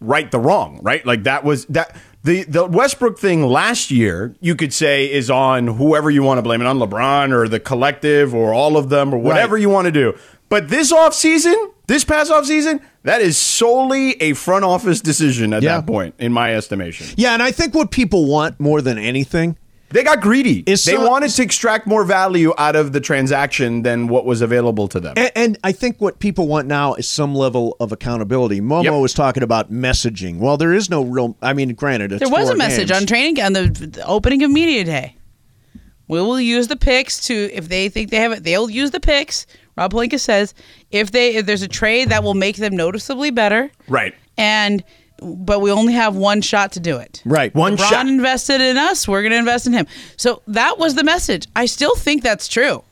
right 0.00 0.30
the 0.30 0.38
wrong, 0.38 0.78
right? 0.82 1.04
Like 1.06 1.22
that 1.24 1.44
was 1.44 1.64
that 1.66 1.96
the 2.24 2.42
the 2.44 2.66
Westbrook 2.66 3.18
thing 3.18 3.46
last 3.46 3.90
year, 3.90 4.34
you 4.40 4.54
could 4.54 4.72
say 4.74 5.10
is 5.10 5.30
on 5.30 5.66
whoever 5.66 6.10
you 6.10 6.22
want 6.22 6.38
to 6.38 6.42
blame 6.42 6.60
it 6.60 6.66
on 6.66 6.78
LeBron 6.78 7.32
or 7.32 7.48
the 7.48 7.58
collective 7.60 8.34
or 8.34 8.52
all 8.52 8.76
of 8.76 8.90
them 8.90 9.14
or 9.14 9.18
whatever 9.18 9.54
Right. 9.54 9.62
you 9.62 9.70
want 9.70 9.86
to 9.86 9.92
do. 9.92 10.12
But 10.52 10.68
this 10.68 10.92
offseason, 10.92 11.54
this 11.86 12.04
past 12.04 12.30
offseason, 12.30 12.80
that 13.04 13.22
is 13.22 13.38
solely 13.38 14.20
a 14.20 14.34
front 14.34 14.66
office 14.66 15.00
decision 15.00 15.54
at 15.54 15.62
Yeah. 15.62 15.76
that 15.76 15.86
point, 15.86 16.14
in 16.18 16.30
my 16.30 16.54
estimation. 16.54 17.06
Yeah, 17.16 17.32
and 17.32 17.42
I 17.42 17.52
think 17.52 17.72
what 17.74 17.90
people 17.90 18.26
want 18.26 18.60
more 18.60 18.82
than 18.82 18.98
anything 18.98 19.56
They 19.92 20.02
got 20.04 20.20
greedy. 20.20 20.62
Is 20.66 20.84
they 20.84 20.92
some- 20.92 21.06
wanted 21.06 21.30
to 21.30 21.42
extract 21.42 21.86
more 21.86 22.04
value 22.04 22.52
out 22.58 22.76
of 22.76 22.92
the 22.92 23.00
transaction 23.00 23.80
than 23.82 24.08
what 24.08 24.26
was 24.26 24.42
available 24.42 24.88
to 24.88 25.00
them. 25.00 25.14
And, 25.16 25.30
and 25.34 25.58
I 25.64 25.72
think 25.72 25.96
what 26.00 26.18
people 26.18 26.46
want 26.48 26.68
now 26.68 26.92
is 26.96 27.08
some 27.08 27.34
level 27.34 27.74
of 27.80 27.90
accountability. 27.90 28.60
Momo 28.60 28.84
Yep. 28.84 28.92
was 29.00 29.14
talking 29.14 29.42
about 29.42 29.72
messaging. 29.72 30.36
Well, 30.38 30.58
there 30.58 30.74
is 30.74 30.90
no 30.90 31.00
real. 31.02 31.34
I 31.40 31.54
mean, 31.54 31.72
granted, 31.72 32.12
it's 32.12 32.20
There 32.20 32.28
was 32.28 32.48
four 32.48 32.52
a 32.54 32.58
message 32.58 32.88
games. 32.88 33.00
on 33.00 33.06
training 33.06 33.40
on 33.42 33.54
the, 33.54 33.68
the 33.68 34.06
opening 34.06 34.42
of 34.42 34.50
media 34.50 34.84
day. 34.84 35.16
We 36.08 36.20
will 36.20 36.38
use 36.40 36.68
the 36.68 36.76
picks 36.76 37.26
to 37.28 37.50
if 37.54 37.70
they 37.70 37.88
think 37.88 38.10
they 38.10 38.18
have 38.18 38.32
it. 38.32 38.44
They'll 38.44 38.68
use 38.68 38.90
the 38.90 39.00
picks. 39.00 39.46
Rob 39.76 39.92
Pelinka 39.92 40.20
says 40.20 40.54
if 40.90 41.10
they 41.10 41.36
if 41.36 41.46
there's 41.46 41.62
a 41.62 41.68
trade 41.68 42.10
that 42.10 42.22
will 42.22 42.34
make 42.34 42.56
them 42.56 42.76
noticeably 42.76 43.30
better, 43.30 43.70
Right. 43.88 44.14
And 44.36 44.82
but 45.20 45.60
we 45.60 45.70
only 45.70 45.92
have 45.92 46.16
one 46.16 46.40
shot 46.40 46.72
to 46.72 46.80
do 46.80 46.96
it. 46.96 47.22
Right. 47.24 47.54
One 47.54 47.76
LeBron 47.76 47.88
shot. 47.90 48.08
invested 48.08 48.60
in 48.60 48.76
us. 48.76 49.06
We're 49.06 49.22
going 49.22 49.32
to 49.32 49.38
invest 49.38 49.66
in 49.66 49.72
him. 49.72 49.86
So 50.16 50.42
that 50.48 50.78
was 50.78 50.96
the 50.96 51.04
message. 51.04 51.46
I 51.54 51.66
still 51.66 51.94
think 51.94 52.22
that's 52.22 52.48
true. 52.48 52.82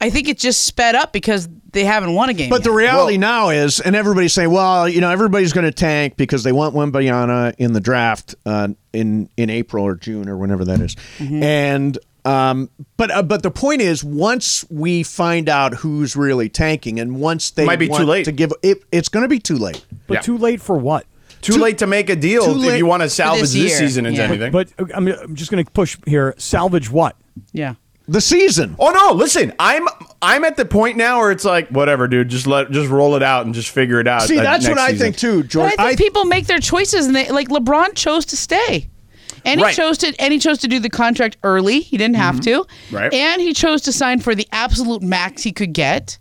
I 0.00 0.10
think 0.10 0.28
it 0.28 0.38
just 0.38 0.66
sped 0.66 0.94
up 0.94 1.12
because 1.12 1.48
they 1.72 1.84
haven't 1.84 2.14
won 2.14 2.28
a 2.30 2.34
game. 2.34 2.50
But 2.50 2.64
the 2.64 2.70
yet. 2.70 2.76
reality 2.76 3.18
now 3.18 3.50
is, 3.50 3.78
and 3.80 3.94
everybody's 3.94 4.32
saying, 4.32 4.50
well, 4.50 4.88
you 4.88 5.00
know, 5.00 5.10
everybody's 5.10 5.52
going 5.52 5.66
to 5.66 5.72
tank 5.72 6.16
because 6.16 6.42
they 6.42 6.52
want 6.52 6.74
Wembanyama 6.74 7.54
in 7.58 7.72
the 7.74 7.80
draft 7.80 8.34
uh, 8.46 8.68
in 8.92 9.28
in 9.36 9.50
April 9.50 9.84
or 9.84 9.94
June 9.94 10.28
or 10.28 10.36
whenever 10.36 10.64
that 10.64 10.80
is. 10.80 10.96
Mm-hmm. 11.18 11.42
And 11.42 11.98
um, 12.24 12.70
but 12.96 13.10
uh, 13.10 13.22
but 13.22 13.42
the 13.42 13.50
point 13.50 13.80
is, 13.80 14.02
once 14.04 14.64
we 14.70 15.02
find 15.02 15.48
out 15.48 15.74
who's 15.74 16.16
really 16.16 16.48
tanking, 16.48 17.00
and 17.00 17.20
once 17.20 17.50
they 17.50 17.64
Might 17.64 17.78
be 17.78 17.88
too 17.88 18.04
late. 18.04 18.24
to 18.26 18.32
give 18.32 18.52
it, 18.62 18.82
it's 18.92 19.08
going 19.08 19.22
to 19.24 19.28
be 19.28 19.38
too 19.38 19.56
late. 19.56 19.84
But 20.06 20.14
Yeah. 20.14 20.20
too 20.20 20.38
late 20.38 20.60
for 20.60 20.76
what? 20.76 21.06
Too, 21.40 21.54
late 21.56 21.78
to 21.78 21.86
make 21.86 22.10
a 22.10 22.16
deal 22.16 22.62
if 22.64 22.76
you 22.76 22.84
want 22.84 23.02
to 23.02 23.08
salvage 23.08 23.40
this 23.42 23.54
this, 23.54 23.78
season 23.78 24.04
into 24.04 24.18
Yeah. 24.20 24.28
anything. 24.28 24.52
But 24.52 24.68
uh, 24.78 24.84
I'm, 24.94 25.08
I'm 25.08 25.34
just 25.34 25.50
going 25.50 25.64
to 25.64 25.70
push 25.70 25.96
here. 26.06 26.34
Salvage 26.36 26.90
what? 26.90 27.16
yeah. 27.52 27.74
The 28.08 28.20
season. 28.20 28.74
oh 28.80 28.90
no, 28.90 29.14
listen, 29.16 29.52
I'm 29.60 29.86
I'm 30.20 30.42
at 30.44 30.56
the 30.56 30.64
point 30.64 30.96
now 30.96 31.20
where 31.20 31.30
it's 31.30 31.44
like 31.44 31.68
whatever, 31.68 32.08
dude. 32.08 32.28
Just 32.28 32.44
let 32.48 32.72
just 32.72 32.90
roll 32.90 33.14
it 33.14 33.22
out 33.22 33.46
and 33.46 33.54
just 33.54 33.70
figure 33.70 34.00
it 34.00 34.08
out. 34.08 34.22
See, 34.22 34.36
uh, 34.36 34.42
that's 34.42 34.64
next 34.64 34.76
what 34.76 34.78
I 34.80 34.90
season. 34.90 35.04
think 35.12 35.16
too, 35.18 35.42
But 35.42 35.48
George. 35.48 35.72
I 35.78 35.86
think 35.94 35.98
people 35.98 36.24
make 36.24 36.46
their 36.46 36.58
choices, 36.58 37.06
and 37.06 37.14
they 37.14 37.30
like 37.30 37.48
LeBron 37.48 37.94
chose 37.94 38.26
to 38.26 38.36
stay, 38.36 38.88
and 39.44 39.60
he 39.60 39.72
chose 39.72 39.98
to 39.98 40.14
and 40.18 40.32
he 40.32 40.38
chose 40.38 40.58
to 40.58 40.68
do 40.68 40.78
the 40.78 40.90
contract 40.90 41.36
early. 41.42 41.80
He 41.80 41.96
didn't 41.96 42.16
have 42.16 42.40
to, 42.40 42.50
Mm-hmm. 42.64 42.96
Right. 42.96 43.12
And 43.12 43.40
he 43.40 43.52
chose 43.52 43.82
to 43.82 43.92
sign 43.92 44.20
for 44.20 44.34
the 44.34 44.46
absolute 44.52 45.02
max 45.02 45.42
he 45.42 45.52
could 45.52 45.72
get. 45.72 46.18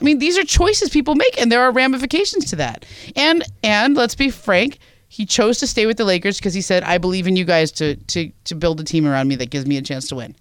I 0.00 0.04
mean, 0.04 0.18
these 0.18 0.36
are 0.36 0.44
choices 0.44 0.90
people 0.90 1.14
make, 1.14 1.40
and 1.40 1.50
there 1.52 1.62
are 1.62 1.70
ramifications 1.72 2.46
to 2.50 2.56
that. 2.56 2.84
And 3.16 3.44
and 3.62 3.94
let's 3.96 4.14
be 4.14 4.30
frank, 4.30 4.78
he 5.08 5.24
chose 5.24 5.58
to 5.58 5.66
stay 5.66 5.86
with 5.86 5.96
the 5.96 6.04
Lakers 6.04 6.38
because 6.38 6.54
he 6.54 6.60
said, 6.60 6.82
"I 6.82 6.98
believe 6.98 7.26
in 7.26 7.36
you 7.36 7.44
guys 7.44 7.70
to 7.72 7.96
to 7.96 8.30
to 8.44 8.54
build 8.54 8.80
a 8.80 8.84
team 8.84 9.06
around 9.06 9.28
me 9.28 9.36
that 9.36 9.50
gives 9.50 9.66
me 9.66 9.76
a 9.76 9.82
chance 9.82 10.08
to 10.08 10.16
win." 10.16 10.34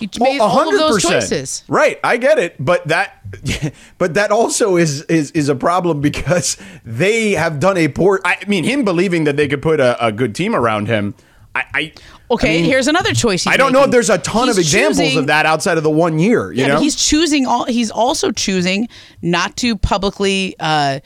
He 0.00 0.08
made 0.18 0.40
Oh, 0.40 0.44
all 0.44 0.68
of 0.68 0.78
those 0.78 1.04
100%. 1.04 1.10
choices. 1.10 1.64
Right, 1.68 2.00
I 2.02 2.16
get 2.16 2.38
it, 2.38 2.56
but 2.58 2.88
that, 2.88 3.22
but 3.98 4.14
that 4.14 4.32
also 4.32 4.76
is 4.76 5.02
is 5.02 5.30
is 5.32 5.48
a 5.48 5.54
problem 5.54 6.00
because 6.00 6.56
they 6.84 7.32
have 7.32 7.60
done 7.60 7.76
a 7.76 7.88
poor. 7.88 8.20
I 8.24 8.38
mean, 8.48 8.64
him 8.64 8.84
believing 8.84 9.24
that 9.24 9.36
they 9.36 9.46
could 9.48 9.62
put 9.62 9.80
a, 9.80 10.04
a 10.04 10.10
good 10.10 10.34
team 10.34 10.54
around 10.56 10.88
him. 10.88 11.14
I, 11.54 11.64
I 11.74 11.92
Okay, 12.30 12.58
I 12.58 12.62
mean, 12.62 12.64
here's 12.64 12.88
another 12.88 13.12
choice. 13.12 13.44
He's 13.44 13.52
I 13.52 13.56
don't 13.58 13.72
know 13.72 13.82
if 13.84 13.90
there's 13.90 14.08
a 14.08 14.16
ton 14.18 14.46
He's 14.48 14.56
of 14.56 14.60
examples 14.60 14.98
choosing- 14.98 15.18
of 15.18 15.26
that 15.26 15.44
outside 15.44 15.76
of 15.76 15.84
the 15.84 15.90
one 15.90 16.18
year. 16.18 16.50
You 16.52 16.62
yeah, 16.62 16.66
know, 16.68 16.80
he's 16.80 16.96
choosing 16.96 17.46
all. 17.46 17.64
He's 17.66 17.90
also 17.90 18.30
choosing 18.32 18.88
not 19.20 19.56
to 19.58 19.76
publicly 19.76 20.56
uh, 20.58 21.00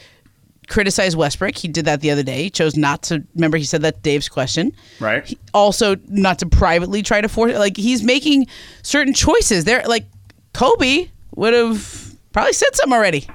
criticize 0.69 1.17
Westbrook. 1.17 1.57
He 1.57 1.67
did 1.69 1.85
that 1.87 2.01
the 2.01 2.11
other 2.13 2.23
day. 2.23 2.45
He 2.45 2.51
chose 2.51 2.77
not 2.77 3.03
to. 3.05 3.25
Remember, 3.35 3.57
he 3.57 3.65
said 3.65 3.83
that 3.83 4.03
Dave's 4.03 4.29
question. 4.29 4.73
Right. 5.01 5.25
He 5.27 5.39
also, 5.53 5.97
not 6.09 6.39
to 6.41 6.47
privately 6.47 7.03
try 7.03 7.21
to 7.21 7.29
force. 7.29 7.55
Like 7.55 7.77
he's 7.77 8.03
making 8.05 8.47
certain 8.83 9.15
choices. 9.15 9.65
There, 9.65 9.83
like 9.87 10.07
Kobe 10.55 11.09
would 11.35 11.55
have 11.55 12.15
probably 12.33 12.53
said 12.53 12.75
something 12.75 12.97
already. 12.97 13.27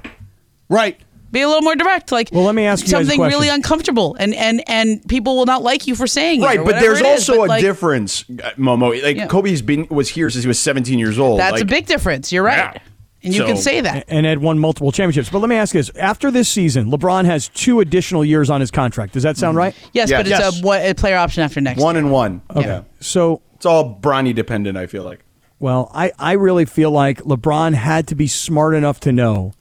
right. 0.69 0.97
Be 1.31 1.41
a 1.41 1.47
little 1.47 1.61
more 1.61 1.75
direct. 1.75 2.11
Like, 2.11 2.29
Well, 2.31 2.43
let 2.43 2.55
me 2.55 2.65
ask 2.65 2.83
you 2.83 2.89
something 2.89 3.19
really 3.21 3.47
uncomfortable, 3.49 4.15
and 4.19 4.33
and 4.35 4.63
and 4.67 5.07
people 5.07 5.37
will 5.37 5.45
not 5.45 5.63
like 5.63 5.87
you 5.87 5.95
for 5.95 6.07
saying 6.07 6.41
it. 6.41 6.45
right, 6.45 6.63
but 6.63 6.79
there's 6.79 6.99
it 6.99 7.05
is, 7.05 7.29
also 7.29 7.37
but, 7.37 7.43
a 7.45 7.47
like, 7.47 7.61
difference, 7.61 8.25
uh, 8.29 8.51
Momo. 8.57 9.01
Like 9.01 9.15
Yeah. 9.17 9.27
Kobe's 9.27 9.61
been 9.61 9.87
was 9.89 10.09
here 10.09 10.29
since 10.29 10.43
he 10.43 10.47
was 10.47 10.59
17 10.59 10.99
years 10.99 11.17
old. 11.17 11.39
That's 11.39 11.53
Like, 11.53 11.61
a 11.61 11.65
big 11.65 11.85
difference. 11.85 12.31
You're 12.33 12.43
right, 12.43 12.57
Yeah. 12.75 12.81
and 13.23 13.33
you 13.33 13.39
So- 13.41 13.47
can 13.47 13.55
say 13.57 13.79
that. 13.81 14.05
And 14.09 14.25
had 14.25 14.39
won 14.39 14.59
multiple 14.59 14.91
championships. 14.91 15.29
But 15.29 15.39
let 15.39 15.49
me 15.49 15.55
ask 15.55 15.73
you 15.73 15.79
this: 15.79 15.89
After 15.97 16.31
this 16.31 16.49
season, 16.49 16.91
LeBron 16.91 17.25
has 17.25 17.47
two 17.47 17.79
additional 17.79 18.25
years 18.25 18.49
on 18.49 18.59
his 18.59 18.69
contract. 18.71 19.13
Does 19.13 19.23
that 19.23 19.37
sound 19.37 19.55
right? 19.55 19.73
Yes, 19.93 20.09
Yeah. 20.09 20.17
but 20.17 20.27
it's 20.27 20.39
Yes. 20.39 20.59
a, 20.59 20.65
what, 20.65 20.81
a 20.85 20.93
player 20.93 21.15
option 21.17 21.43
after 21.43 21.61
next. 21.61 21.81
one 21.81 21.95
and 21.95 22.11
one. 22.11 22.41
Okay. 22.55 22.67
Yeah. 22.67 22.81
So 22.99 23.41
It's 23.55 23.65
all 23.65 23.97
Bronny 24.01 24.35
dependent. 24.35 24.77
I 24.77 24.85
feel 24.87 25.03
like. 25.03 25.19
Well, 25.59 25.91
I, 25.93 26.11
I 26.17 26.31
really 26.33 26.65
feel 26.65 26.89
like 26.91 27.21
LeBron 27.21 27.75
had 27.75 28.07
to 28.07 28.15
be 28.15 28.25
smart 28.27 28.73
enough 28.73 28.99
to 29.01 29.11
know 29.11 29.53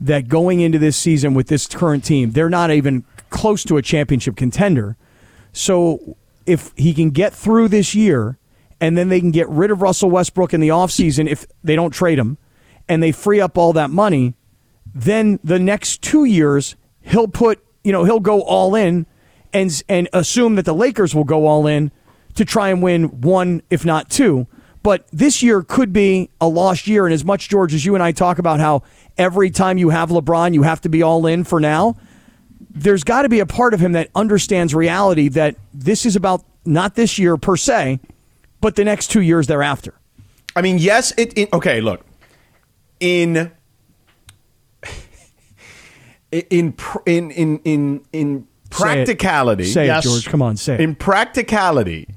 that 0.00 0.28
going 0.28 0.60
into 0.60 0.78
this 0.78 0.96
season 0.96 1.34
with 1.34 1.48
this 1.48 1.66
current 1.66 2.04
team, 2.04 2.32
they're 2.32 2.50
not 2.50 2.70
even 2.70 3.04
close 3.30 3.64
to 3.64 3.76
a 3.76 3.82
championship 3.82 4.36
contender. 4.36 4.96
So 5.52 6.16
if 6.46 6.72
he 6.76 6.92
can 6.94 7.10
get 7.10 7.32
through 7.32 7.68
this 7.68 7.94
year 7.94 8.38
and 8.80 8.98
then 8.98 9.08
they 9.08 9.20
can 9.20 9.30
get 9.30 9.48
rid 9.48 9.70
of 9.70 9.82
Russell 9.82 10.10
Westbrook 10.10 10.52
in 10.52 10.60
the 10.60 10.68
offseason 10.68 11.28
if 11.28 11.46
they 11.62 11.76
don't 11.76 11.92
trade 11.92 12.18
him 12.18 12.38
and 12.88 13.02
they 13.02 13.12
free 13.12 13.40
up 13.40 13.56
all 13.56 13.72
that 13.72 13.90
money, 13.90 14.34
then 14.94 15.38
the 15.42 15.58
next 15.58 16.02
two 16.02 16.24
years 16.24 16.76
he'll 17.00 17.28
put, 17.28 17.64
you 17.82 17.92
know, 17.92 18.04
he'll 18.04 18.20
go 18.20 18.42
all 18.42 18.74
in 18.74 19.06
and 19.52 19.82
and 19.88 20.08
assume 20.12 20.56
that 20.56 20.64
the 20.64 20.74
Lakers 20.74 21.14
will 21.14 21.24
go 21.24 21.46
all 21.46 21.66
in 21.66 21.90
to 22.34 22.44
try 22.44 22.68
and 22.68 22.82
win 22.82 23.20
one, 23.20 23.62
if 23.70 23.84
not 23.84 24.10
two. 24.10 24.46
But 24.84 25.06
this 25.12 25.42
year 25.42 25.62
could 25.62 25.94
be 25.94 26.28
a 26.42 26.46
lost 26.46 26.86
year. 26.86 27.06
And 27.06 27.14
as 27.14 27.24
much, 27.24 27.48
George, 27.48 27.72
as 27.72 27.86
you 27.86 27.94
and 27.94 28.02
I 28.02 28.12
talk 28.12 28.38
about 28.38 28.60
how 28.60 28.82
every 29.16 29.50
time 29.50 29.78
you 29.78 29.88
have 29.88 30.10
LeBron, 30.10 30.52
you 30.52 30.62
have 30.62 30.82
to 30.82 30.90
be 30.90 31.02
all 31.02 31.26
in 31.26 31.42
for 31.42 31.58
now, 31.58 31.96
there's 32.70 33.02
got 33.02 33.22
to 33.22 33.30
be 33.30 33.40
a 33.40 33.46
part 33.46 33.72
of 33.72 33.80
him 33.80 33.92
that 33.92 34.10
understands 34.14 34.74
reality 34.74 35.28
that 35.30 35.56
this 35.72 36.04
is 36.04 36.16
about 36.16 36.44
not 36.66 36.96
this 36.96 37.18
year 37.18 37.38
per 37.38 37.56
se, 37.56 37.98
but 38.60 38.76
the 38.76 38.84
next 38.84 39.08
two 39.08 39.22
years 39.22 39.46
thereafter. 39.46 39.94
I 40.54 40.60
mean, 40.60 40.76
yes. 40.76 41.14
It, 41.16 41.36
it 41.38 41.52
okay. 41.54 41.80
Look, 41.80 42.04
in 43.00 43.50
in 46.30 46.74
in 47.06 47.30
in 47.30 47.58
in 47.64 48.04
in 48.12 48.46
practicality, 48.68 49.64
Say 49.64 49.84
it, 49.84 49.86
Yes. 49.86 50.04
George. 50.04 50.26
Come 50.26 50.42
on, 50.42 50.58
say 50.58 50.74
it. 50.74 50.80
in 50.80 50.94
practicality, 50.94 52.08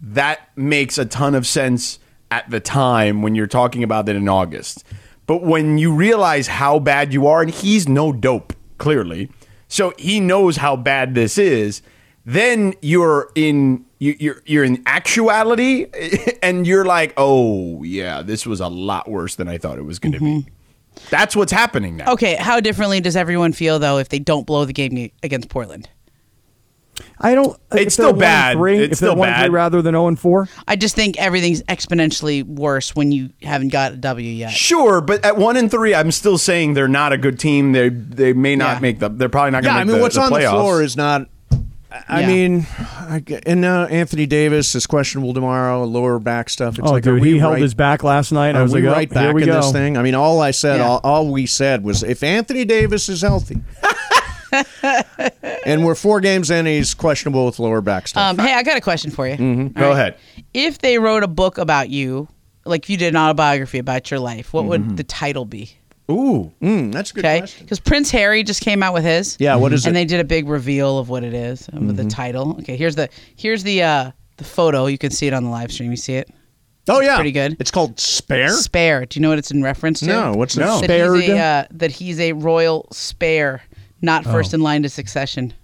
that 0.00 0.50
makes 0.56 0.98
a 0.98 1.04
ton 1.04 1.34
of 1.34 1.48
sense 1.48 1.98
at 2.32 2.48
the 2.48 2.60
time 2.60 3.20
when 3.20 3.34
you're 3.34 3.46
talking 3.46 3.82
about 3.82 4.08
it 4.08 4.16
in 4.16 4.26
August. 4.26 4.84
But 5.26 5.42
when 5.42 5.76
you 5.76 5.94
realize 5.94 6.46
how 6.46 6.78
bad 6.78 7.12
you 7.12 7.26
are, 7.26 7.42
and 7.42 7.50
he's 7.50 7.86
no 7.86 8.10
dope, 8.10 8.54
clearly, 8.78 9.30
so 9.68 9.92
he 9.98 10.18
knows 10.18 10.56
how 10.56 10.76
bad 10.76 11.14
this 11.14 11.36
is. 11.36 11.82
Then 12.24 12.72
you're 12.80 13.30
in 13.34 13.84
you, 13.98 14.16
you're 14.18 14.42
you're 14.46 14.64
in 14.64 14.82
actuality, 14.86 15.86
and 16.42 16.66
you're 16.66 16.86
like, 16.86 17.12
oh 17.18 17.82
yeah, 17.82 18.22
this 18.22 18.46
was 18.46 18.60
a 18.60 18.68
lot 18.68 19.10
worse 19.10 19.34
than 19.34 19.46
I 19.46 19.58
thought 19.58 19.78
it 19.78 19.84
was 19.84 19.98
going 19.98 20.12
to 20.12 20.20
be. 20.20 20.24
Mm-hmm. 20.24 21.08
That's 21.10 21.36
what's 21.36 21.52
happening 21.52 21.98
now. 21.98 22.12
Okay, 22.12 22.36
how 22.36 22.60
differently 22.60 23.00
does 23.00 23.16
everyone 23.16 23.52
feel 23.52 23.78
though 23.78 23.98
if 23.98 24.08
they 24.08 24.18
don't 24.18 24.46
blow 24.46 24.64
the 24.64 24.72
game 24.72 25.10
against 25.22 25.50
Portland? 25.50 25.90
I 27.20 27.34
don't. 27.34 27.50
It's 27.72 27.96
they're 27.96 28.08
still 28.08 28.12
bad. 28.12 28.56
Three, 28.56 28.78
It's 28.78 28.92
if 28.92 28.98
still 28.98 29.16
one 29.16 29.28
bad. 29.28 29.46
three 29.46 29.54
rather 29.54 29.80
than 29.82 29.92
zero 29.94 30.08
and 30.08 30.18
four. 30.18 30.48
I 30.66 30.76
just 30.76 30.94
think 30.96 31.18
everything's 31.18 31.62
exponentially 31.64 32.42
worse 32.44 32.94
when 32.96 33.12
you 33.12 33.30
haven't 33.42 33.68
got 33.68 33.92
a 33.92 33.96
W 33.96 34.28
yet. 34.30 34.50
Sure, 34.50 35.00
but 35.00 35.24
at 35.24 35.36
one 35.36 35.56
and 35.56 35.70
three, 35.70 35.94
I'm 35.94 36.10
still 36.10 36.38
saying 36.38 36.74
they're 36.74 36.88
not 36.88 37.12
a 37.12 37.18
good 37.18 37.38
team. 37.38 37.72
They 37.72 37.88
they 37.90 38.32
may 38.32 38.56
not 38.56 38.76
Yeah. 38.76 38.80
make 38.80 38.98
the. 38.98 39.08
They're 39.08 39.28
probably 39.28 39.52
not 39.52 39.62
going 39.62 39.74
Yeah, 39.74 39.78
to 39.78 39.80
I 39.80 39.84
mean, 39.84 39.96
the, 39.96 40.02
what's 40.02 40.16
the 40.16 40.22
on 40.22 40.32
playoffs. 40.32 40.42
the 40.44 40.50
floor 40.50 40.82
is 40.82 40.96
not. 40.96 41.28
I 42.08 42.20
Yeah. 42.22 42.26
mean, 42.26 42.66
I 42.78 43.22
and 43.44 43.66
uh, 43.66 43.86
Anthony 43.90 44.24
Davis 44.24 44.74
is 44.74 44.86
questionable 44.86 45.34
tomorrow. 45.34 45.84
Lower 45.84 46.18
back 46.18 46.48
stuff. 46.48 46.78
It's 46.78 46.88
Oh, 46.88 46.92
like, 46.92 47.02
dude, 47.04 47.20
we 47.20 47.32
he 47.32 47.38
held 47.38 47.52
right- 47.52 47.62
his 47.62 47.74
back 47.74 48.02
last 48.02 48.32
night. 48.32 48.56
I 48.56 48.62
was 48.62 48.72
we 48.72 48.80
like, 48.80 48.88
oh, 48.88 48.92
right 48.94 49.12
here 49.12 49.26
back 49.26 49.34
we 49.34 49.42
in 49.42 49.48
go. 49.48 49.56
this 49.60 49.72
thing? 49.72 49.98
I 49.98 50.02
mean, 50.02 50.14
all 50.14 50.40
I 50.40 50.52
said, 50.52 50.78
Yeah. 50.78 50.86
all, 50.88 51.00
all 51.04 51.28
we 51.30 51.44
said 51.44 51.84
was, 51.84 52.02
if 52.02 52.22
Anthony 52.22 52.64
Davis 52.64 53.10
is 53.10 53.20
healthy, 53.20 53.58
and 55.66 55.84
we're 55.84 55.94
four 55.94 56.20
games 56.20 56.50
in, 56.50 56.66
he's 56.66 56.94
questionable 56.94 57.46
with 57.46 57.58
lower 57.58 57.80
back 57.80 58.08
stuff. 58.08 58.38
Um, 58.38 58.38
hey, 58.44 58.54
I 58.54 58.62
got 58.62 58.76
a 58.76 58.80
question 58.80 59.10
for 59.10 59.26
you. 59.26 59.34
Mm-hmm. 59.36 59.78
Go 59.78 59.92
ahead. 59.92 60.16
If 60.54 60.78
they 60.78 60.98
wrote 60.98 61.22
a 61.22 61.28
book 61.28 61.58
about 61.58 61.88
you, 61.90 62.28
like 62.64 62.88
you 62.88 62.96
did 62.96 63.08
an 63.14 63.16
autobiography 63.16 63.78
about 63.78 64.10
your 64.10 64.20
life, 64.20 64.52
what 64.52 64.62
Mm-hmm. 64.62 64.68
would 64.88 64.96
the 64.96 65.04
title 65.04 65.44
be? 65.44 65.70
Ooh. 66.10 66.52
Mm, 66.60 66.92
that's 66.92 67.10
a 67.12 67.14
good 67.14 67.24
Okay, 67.24 67.38
question. 67.40 67.64
because 67.64 67.80
Prince 67.80 68.10
Harry 68.10 68.42
just 68.42 68.60
came 68.60 68.82
out 68.82 68.92
with 68.92 69.04
his. 69.04 69.36
Yeah, 69.40 69.56
what 69.56 69.72
is 69.72 69.86
and 69.86 69.96
it? 69.96 70.00
And 70.00 70.08
they 70.10 70.12
did 70.16 70.20
a 70.20 70.24
big 70.28 70.48
reveal 70.48 70.98
of 70.98 71.08
what 71.08 71.24
it 71.24 71.32
is 71.32 71.68
with 71.72 71.96
the 71.96 72.04
title. 72.04 72.56
Okay, 72.60 72.76
here's 72.76 72.96
the 72.96 73.08
here's 73.36 73.62
the 73.62 73.82
uh 73.82 74.10
the 74.36 74.44
photo. 74.44 74.86
You 74.86 74.98
can 74.98 75.10
see 75.10 75.26
it 75.26 75.32
on 75.32 75.44
the 75.44 75.50
live 75.50 75.72
stream. 75.72 75.90
You 75.90 75.96
see 75.96 76.14
it? 76.14 76.28
Oh 76.88 77.00
yeah, 77.00 77.14
pretty 77.14 77.30
good. 77.32 77.56
It's 77.60 77.70
called 77.70 77.98
Spare. 78.00 78.50
Spare. 78.50 79.06
Do 79.06 79.18
you 79.18 79.22
know 79.22 79.28
what 79.28 79.38
it's 79.38 79.52
in 79.52 79.62
reference 79.62 80.00
to? 80.00 80.06
No, 80.06 80.32
what's 80.32 80.56
No. 80.56 80.80
that 80.80 80.90
he's, 80.90 81.28
a, 81.30 81.38
uh, 81.38 81.64
that 81.70 81.92
he's 81.92 82.18
a 82.18 82.32
royal 82.32 82.88
spare, 82.90 83.62
not 84.02 84.24
first 84.24 84.52
in 84.52 84.60
line 84.60 84.82
to 84.82 84.88
succession. 84.88 85.54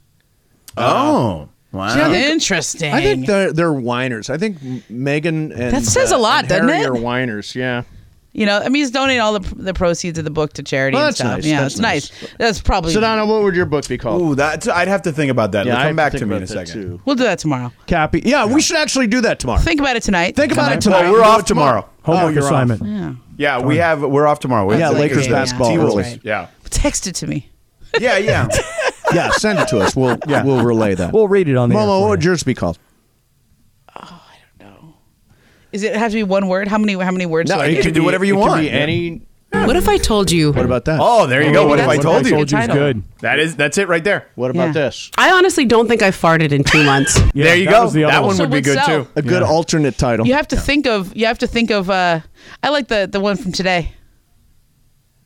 Oh. 0.77 1.49
Wow. 1.73 2.13
Interesting. 2.13 2.95
I 2.95 3.03
think 3.03 3.27
they're, 3.27 3.53
they're 3.53 3.73
whiners. 3.73 4.31
I 4.31 4.39
think 4.39 4.59
Meghan 4.61 5.51
and 5.53 5.53
That 5.53 5.83
says 5.85 6.13
a 6.13 6.17
uh, 6.17 6.19
lot, 6.19 6.41
and 6.45 6.49
doesn't 6.49 6.69
Harry 6.69 6.85
it? 6.85 6.89
Are 6.89 6.95
whiners? 6.95 7.55
Yeah. 7.55 7.83
you 8.33 8.47
know, 8.47 8.59
I 8.59 8.65
mean, 8.71 8.77
he's 8.77 8.91
donating 8.91 9.21
all 9.21 9.39
the 9.39 9.55
the 9.55 9.75
proceeds 9.75 10.19
of 10.19 10.25
the 10.25 10.31
book 10.31 10.55
to 10.55 10.63
charity 10.63 10.95
Well, 10.95 11.09
and 11.09 11.09
that's 11.09 11.19
stuff. 11.19 11.37
nice. 11.37 11.45
Yeah, 11.45 11.61
That's 11.61 11.75
it's 11.75 11.81
nice. 11.83 12.23
nice. 12.23 12.35
That's 12.39 12.61
probably. 12.63 12.95
Sedano, 12.95 13.27
what 13.29 13.43
would 13.43 13.55
your 13.55 13.67
book 13.67 13.87
be 13.87 13.99
called? 13.99 14.23
Ooh, 14.23 14.35
that's, 14.35 14.67
I'd 14.67 14.89
have 14.89 15.03
to 15.03 15.13
think 15.13 15.31
about 15.31 15.53
that. 15.53 15.67
yeah, 15.67 15.73
Come 15.75 15.83
I 15.83 15.87
have 15.89 15.97
back 15.97 16.13
think 16.13 16.21
to 16.21 16.27
me 16.27 16.37
in 16.37 16.43
a 16.43 16.47
second. 16.47 16.73
Too. 16.73 17.01
We'll 17.05 17.17
do 17.17 17.25
that 17.25 17.39
tomorrow. 17.39 17.71
Kappy. 17.87 18.23
Yeah, 18.25 18.47
we 18.47 18.63
should 18.63 18.79
actually 18.79 19.09
do 19.09 19.21
that 19.21 19.39
tomorrow. 19.39 19.61
Think 19.61 19.81
about 19.81 19.97
it 19.97 20.03
tonight. 20.05 20.37
Think 20.37 20.53
about 20.53 20.73
it 20.73 20.87
Well, 20.87 21.13
we're 21.13 21.23
off 21.23 21.41
it 21.41 21.47
tomorrow. 21.47 21.87
Homework 22.03 22.25
Oh, 22.25 22.29
you're 22.29 22.45
off. 22.45 22.51
assignment. 22.51 22.83
Yeah. 22.83 23.15
Yeah, 23.61 23.67
we 23.67 23.77
have. 23.77 24.01
We're 24.03 24.27
off 24.27 24.41
tomorrow. 24.41 24.71
Yeah, 24.73 24.89
That's 24.89 24.95
Lakers 25.01 25.29
basketball 25.29 25.73
Yeah. 25.73 26.03
right. 26.03 26.21
Yeah. 26.25 26.47
Text 26.71 27.07
it 27.07 27.15
to 27.17 27.27
me. 27.27 27.51
Yeah, 28.01 28.19
yeah. 28.19 28.49
Yeah, 29.15 29.31
send 29.31 29.59
it 29.59 29.69
to 29.69 29.79
us. 29.79 29.97
We'll 29.97 30.19
we'll 30.27 30.63
relay 30.65 30.95
that. 30.95 31.13
We'll 31.13 31.29
read 31.29 31.49
it 31.49 31.57
on 31.57 31.71
the 31.71 31.75
air 31.77 31.81
Momo, 31.83 31.87
for 31.87 32.01
what 32.01 32.05
you. 32.05 32.09
would 32.11 32.25
yours 32.25 32.43
be 32.43 32.55
called? 32.55 32.79
Uh 33.95 34.01
I 34.05 34.37
don't 34.59 34.71
know. 34.73 34.95
Is 35.73 35.83
it 35.83 35.97
have 35.97 36.11
to 36.13 36.17
be 36.17 36.23
one 36.23 36.49
word? 36.49 36.69
How 36.69 36.79
many 36.79 36.93
how 36.95 37.11
many 37.11 37.27
words? 37.27 37.51
do 37.51 37.57
I 37.57 37.67
you 37.67 37.77
get? 37.77 37.85
can 37.85 37.95
do 37.95 38.05
whatever 38.05 38.25
you 38.25 38.35
it 38.35 38.41
can 38.41 38.49
want. 38.49 38.61
be 38.61 38.71
any. 38.71 39.23
What 39.51 39.77
if 39.77 39.89
I 39.89 39.97
told 39.97 40.31
you? 40.31 40.53
What 40.53 40.67
about 40.67 40.85
that? 40.85 40.99
Oh, 41.01 41.27
there 41.27 41.43
you 41.43 41.55
go. 41.55 41.67
What 41.67 41.79
if 41.79 41.87
I 41.89 41.97
that's- 41.97 42.05
told 42.05 42.27
you? 42.27 42.35
a 42.35 42.39
good 42.41 42.51
Told 42.51 42.51
you's 42.53 42.61
title. 42.69 42.77
good. 42.77 43.03
That 43.21 43.39
is. 43.39 43.57
That's 43.57 43.79
it 43.79 43.89
right 43.89 44.05
there. 44.05 44.27
What 44.35 44.51
about 44.51 44.67
Yeah. 44.67 44.73
this? 44.73 45.11
I 45.17 45.31
honestly 45.33 45.65
don't 45.65 45.89
think 45.89 46.03
I 46.03 46.11
farted 46.11 46.53
in 46.53 46.63
two 46.65 46.85
months. 46.85 47.19
Yeah, 47.35 47.45
there 47.45 47.57
you 47.57 47.65
that 47.65 47.71
go. 47.71 47.85
was 47.85 47.95
the 47.95 48.05
other 48.05 48.13
that 48.13 48.19
one. 48.21 48.27
one 48.29 48.37
So 48.37 48.43
would 48.45 48.51
be 48.53 48.61
good 48.61 48.75
sell. 48.79 49.05
too. 49.05 49.11
A 49.17 49.23
good 49.23 49.41
Yeah. 49.41 49.49
alternate 49.49 49.97
title. 49.97 50.27
You 50.27 50.35
have 50.35 50.49
to 50.49 50.57
think 50.57 50.87
of. 50.87 51.17
You 51.17 51.25
have 51.25 51.39
to 51.39 51.47
think 51.47 51.71
of. 51.71 51.89
uh 51.89 52.21
I 52.63 52.69
like 52.69 52.89
the 52.89 53.09
the 53.11 53.21
one 53.21 53.37
from 53.39 53.53
today. 53.53 53.93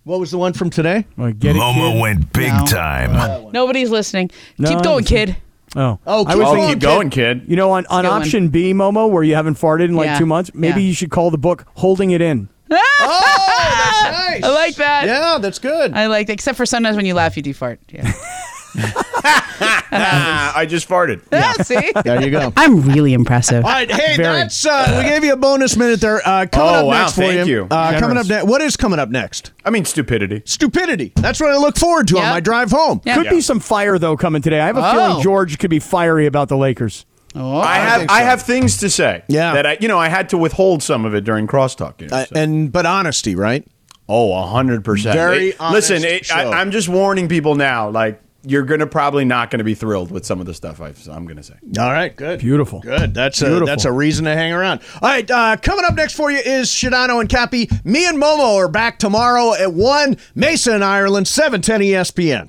What 0.05 0.19
was 0.21 0.31
the 0.33 0.39
one 0.39 0.53
from 0.53 0.69
today? 0.71 1.07
Well, 1.17 1.33
get 1.33 1.55
it, 1.55 1.59
Momo 1.61 1.93
kid? 1.93 2.01
went 2.01 2.33
big 2.33 2.53
No. 2.53 2.65
time. 2.67 3.53
Nobody's 3.53 3.91
listening. 3.91 4.31
No, 4.59 4.69
Keep 4.71 4.83
going, 4.83 5.05
kid. 5.05 5.37
Oh, 5.77 5.99
Oh, 6.07 6.27
I 6.27 6.33
keep 6.33 6.39
was 6.39 6.49
Oh, 6.49 6.55
going, 6.57 6.69
keep 6.69 6.75
kid. 6.75 6.81
going, 6.83 7.11
kid. 7.11 7.43
You 7.47 7.57
know, 7.57 7.71
on, 7.71 7.87
on 7.87 8.03
good 8.03 8.11
one. 8.11 8.21
option 8.23 8.49
B, 8.49 8.75
Momo, 8.75 9.09
where 9.09 9.23
you 9.23 9.35
haven't 9.37 9.59
farted 9.59 9.85
in 9.87 9.95
like 9.95 10.07
Yeah. 10.07 10.19
two 10.19 10.27
months, 10.27 10.51
maybe 10.55 10.83
Yeah. 10.83 10.89
you 10.89 10.95
should 10.95 11.11
call 11.11 11.31
the 11.31 11.39
book 11.39 11.67
"Holding 11.75 12.11
It 12.11 12.21
In." 12.21 12.49
Oh, 12.71 12.77
that's 13.25 14.03
oh, 14.07 14.31
nice. 14.31 14.43
I 14.45 14.49
like 14.55 14.75
that. 14.77 15.07
Yeah, 15.07 15.39
that's 15.41 15.59
good. 15.59 15.93
I 15.95 16.07
like 16.07 16.27
that. 16.27 16.33
Except 16.35 16.57
for 16.57 16.67
sometimes 16.67 16.97
when 16.97 17.07
you 17.07 17.15
laugh, 17.15 17.37
you 17.37 17.43
do 17.43 17.53
fart. 17.55 17.79
Yeah. 17.91 18.13
I 19.95 20.67
just 20.69 20.89
farted. 20.89 21.23
yeah. 21.33 21.53
See. 21.55 21.93
There 22.05 22.23
you 22.23 22.31
go. 22.31 22.53
I'm 22.57 22.83
really 22.83 23.13
impressive. 23.13 23.65
All 23.65 23.71
right, 23.71 23.91
hey, 23.91 24.17
Very. 24.17 24.23
that's 24.37 24.65
uh, 24.67 25.01
we 25.03 25.09
gave 25.09 25.25
you 25.25 25.33
a 25.33 25.37
bonus 25.37 25.77
minute 25.77 26.01
there. 26.01 26.27
Uh, 26.27 26.47
coming 26.47 26.69
Oh, 26.75 26.79
up 26.81 26.87
wow, 26.87 27.01
next 27.03 27.13
for 27.15 27.21
thank 27.23 27.47
you. 27.49 27.55
you. 27.55 27.67
Uh, 27.71 27.99
coming 27.99 28.17
up 28.17 28.27
Generous. 28.27 28.29
next. 28.29 28.45
What 28.47 28.63
is 28.63 28.77
coming 28.77 28.99
up 28.99 29.11
next? 29.11 29.53
I 29.65 29.71
mean, 29.71 29.85
stupidity. 29.85 30.43
Stupidity. 30.45 31.13
That's 31.17 31.41
what 31.41 31.51
I 31.51 31.57
look 31.59 31.77
forward 31.79 32.09
to 32.09 32.17
on 32.17 32.23
Yep. 32.23 32.33
my 32.33 32.41
drive 32.41 32.71
home. 32.71 33.01
Yeah. 33.05 33.17
Could 33.17 33.31
be 33.31 33.41
some 33.41 33.61
fire 33.61 33.99
though 33.99 34.17
coming 34.17 34.43
today. 34.43 34.61
I 34.61 34.67
have 34.67 34.77
a 34.77 34.83
Oh. 34.85 34.93
feeling 34.93 35.23
George 35.23 35.59
could 35.59 35.71
be 35.71 35.79
fiery 35.79 36.27
about 36.27 36.49
the 36.49 36.57
Lakers. 36.57 37.05
Oh. 37.35 37.59
I 37.59 37.77
have. 37.77 37.99
think 38.01 38.11
I, 38.11 38.21
have 38.23 38.43
things 38.43 38.77
to 38.79 38.91
say. 38.91 39.23
Yeah. 39.29 39.55
That 39.55 39.67
I, 39.67 39.79
you 39.81 39.89
know, 39.89 39.99
I 39.99 40.09
had 40.09 40.29
to 40.31 40.39
withhold 40.39 40.83
some 40.83 41.05
of 41.05 41.15
it 41.15 41.25
during 41.25 41.47
crosstalk. 41.47 42.01
You 42.01 42.09
know, 42.09 42.17
Uh, 42.19 42.25
so. 42.27 42.37
and 42.37 42.71
but 42.73 42.87
honesty, 42.87 43.35
right? 43.35 43.67
oh, 44.09 44.35
a 44.35 44.47
hundred 44.47 44.85
percent. 44.85 45.15
Very 45.15 45.51
It- 45.51 45.61
Listen, 45.61 46.05
it, 46.05 46.27
show. 46.27 46.35
I, 46.35 46.61
I'm 46.61 46.71
just 46.71 46.89
warning 46.89 47.29
people 47.29 47.55
now. 47.55 47.89
Like, 47.89 48.21
you're 48.45 48.63
gonna 48.65 48.87
probably 48.87 49.25
not 49.25 49.51
gonna 49.51 49.65
be 49.65 49.75
thrilled 49.75 50.11
with 50.11 50.27
some 50.27 50.41
of 50.41 50.47
the 50.47 50.55
stuff 50.55 50.81
I've, 50.81 51.07
I'm 51.09 51.27
gonna 51.27 51.43
say. 51.43 51.55
All 51.79 51.91
right, 51.91 52.15
good. 52.15 52.41
Beautiful. 52.41 52.81
Good. 52.81 53.15
That's 53.15 53.41
a 53.43 53.61
that's 53.61 53.85
a 53.85 53.93
reason 53.93 54.25
to 54.25 54.35
hang 54.35 54.53
around. 54.53 54.81
All 55.01 55.09
right, 55.09 55.31
uh, 55.31 55.57
coming 55.57 55.85
up 55.85 55.95
next 55.95 56.15
for 56.15 56.31
you 56.31 56.39
is 56.39 56.69
Sedano 56.69 57.21
and 57.21 57.29
Kappy. 57.29 57.71
Me 57.85 58.07
and 58.07 58.21
Momo 58.21 58.57
are 58.57 58.69
back 58.69 58.99
tomorrow 58.99 59.55
at 59.55 59.73
one. 59.73 60.17
Mason 60.35 60.75
and 60.75 60.85
Ireland, 60.85 61.29
seven 61.29 61.63
ten 61.63 61.81
ESPN. 61.81 62.49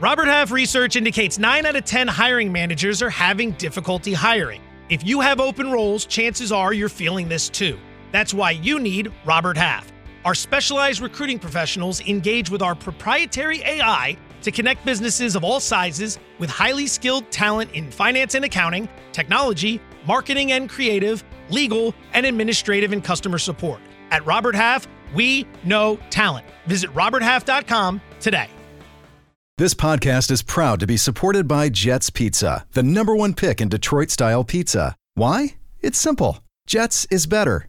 Robert 0.00 0.26
Half 0.26 0.50
research 0.50 0.96
indicates 0.96 1.38
9 1.38 1.64
out 1.64 1.76
of 1.76 1.84
10 1.86 2.08
hiring 2.08 2.52
managers 2.52 3.00
are 3.00 3.08
having 3.08 3.52
difficulty 3.52 4.12
hiring. 4.12 4.60
If 4.90 5.06
you 5.06 5.20
have 5.20 5.40
open 5.40 5.70
roles, 5.72 6.04
chances 6.04 6.52
are 6.52 6.74
you're 6.74 6.90
feeling 6.90 7.26
this 7.26 7.48
too. 7.48 7.78
That's 8.12 8.34
why 8.34 8.50
you 8.50 8.78
need 8.80 9.10
Robert 9.24 9.56
Half. 9.56 9.93
Our 10.24 10.34
specialized 10.34 11.02
recruiting 11.02 11.38
professionals 11.38 12.00
engage 12.00 12.48
with 12.48 12.62
our 12.62 12.74
proprietary 12.74 13.60
AI 13.62 14.16
to 14.40 14.50
connect 14.50 14.84
businesses 14.84 15.36
of 15.36 15.44
all 15.44 15.60
sizes 15.60 16.18
with 16.38 16.48
highly 16.48 16.86
skilled 16.86 17.30
talent 17.30 17.72
in 17.72 17.90
finance 17.90 18.34
and 18.34 18.44
accounting, 18.44 18.88
technology, 19.12 19.82
marketing 20.06 20.52
and 20.52 20.68
creative, 20.68 21.22
legal, 21.50 21.94
and 22.14 22.24
administrative 22.24 22.92
and 22.92 23.04
customer 23.04 23.36
support. 23.36 23.80
At 24.10 24.24
Robert 24.24 24.54
Half, 24.54 24.86
we 25.14 25.46
know 25.62 25.98
talent. 26.08 26.46
Visit 26.66 26.90
roberthalf.com 26.94 28.00
today. 28.20 28.48
This 29.58 29.74
podcast 29.74 30.30
is 30.30 30.42
proud 30.42 30.80
to 30.80 30.86
be 30.86 30.96
supported 30.96 31.46
by 31.46 31.68
Jets 31.68 32.10
Pizza, 32.10 32.66
the 32.72 32.82
number 32.82 33.14
one 33.14 33.34
pick 33.34 33.60
in 33.60 33.68
Detroit 33.68 34.10
style 34.10 34.42
pizza. 34.42 34.96
Why? 35.14 35.56
It's 35.80 35.98
simple. 35.98 36.40
Jets 36.66 37.06
is 37.10 37.26
better. 37.26 37.68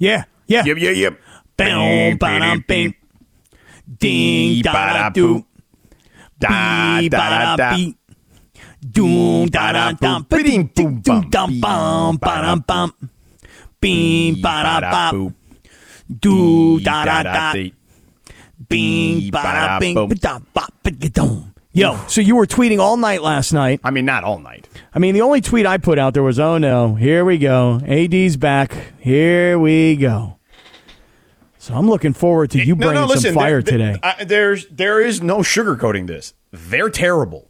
Yeah, 0.00 0.24
yeah. 0.48 0.64
Yep, 0.64 0.78
yep, 0.80 0.96
yep. 0.96 1.14
Bow, 1.60 2.16
ba-dum, 2.16 2.64
bing. 2.66 2.94
Ding, 3.84 4.62
da, 4.64 4.72
da, 4.72 5.10
do. 5.12 5.44
Da, 6.40 7.00
da, 7.04 7.56
da. 7.56 7.76
Doom, 8.80 9.48
da, 9.52 9.72
da, 9.72 9.92
dum. 9.92 10.24
Ding, 10.30 10.70
doom, 10.72 11.02
dum, 11.04 11.60
bum, 11.60 12.16
ba-dum, 12.16 12.64
bum. 12.66 12.88
Bing, 13.80 14.40
ba-da, 14.40 14.80
bop. 15.12 15.32
Do, 16.08 16.80
da, 16.80 17.04
da, 17.04 17.22
da. 17.22 17.52
Bing, 18.68 19.30
ba-da, 19.30 19.78
bing, 19.78 19.94
ba-da, 20.08 20.38
bop, 20.54 20.72
ba-da-dum. 20.82 21.52
Yo, 21.72 21.96
so 22.08 22.20
you 22.20 22.34
were 22.34 22.46
tweeting 22.46 22.80
all 22.80 22.96
night 22.96 23.22
last 23.22 23.52
night. 23.52 23.80
I 23.84 23.90
mean, 23.92 24.04
not 24.04 24.24
all 24.24 24.40
night. 24.40 24.68
I 24.92 24.98
mean, 24.98 25.14
the 25.14 25.20
only 25.20 25.40
tweet 25.40 25.66
I 25.66 25.78
put 25.78 25.98
out 26.00 26.14
there 26.14 26.22
was, 26.22 26.40
"Oh 26.40 26.58
no, 26.58 26.96
here 26.96 27.24
we 27.24 27.38
go. 27.38 27.80
AD's 27.86 28.36
back. 28.36 28.76
Here 28.98 29.56
we 29.58 29.94
go." 29.96 30.36
So 31.58 31.74
I'm 31.74 31.88
looking 31.88 32.12
forward 32.12 32.50
to 32.52 32.58
you 32.58 32.74
No, 32.74 32.86
bringing 32.88 32.94
no, 33.02 33.06
listen, 33.06 33.32
some 33.32 33.34
fire 33.34 33.62
there- 33.62 33.78
there- 33.78 33.92
today. 33.94 34.00
I- 34.02 34.24
there's 34.24 34.66
there 34.66 35.00
is 35.00 35.22
no 35.22 35.38
sugarcoating 35.38 36.08
this. 36.08 36.34
They're 36.50 36.90
terrible. 36.90 37.48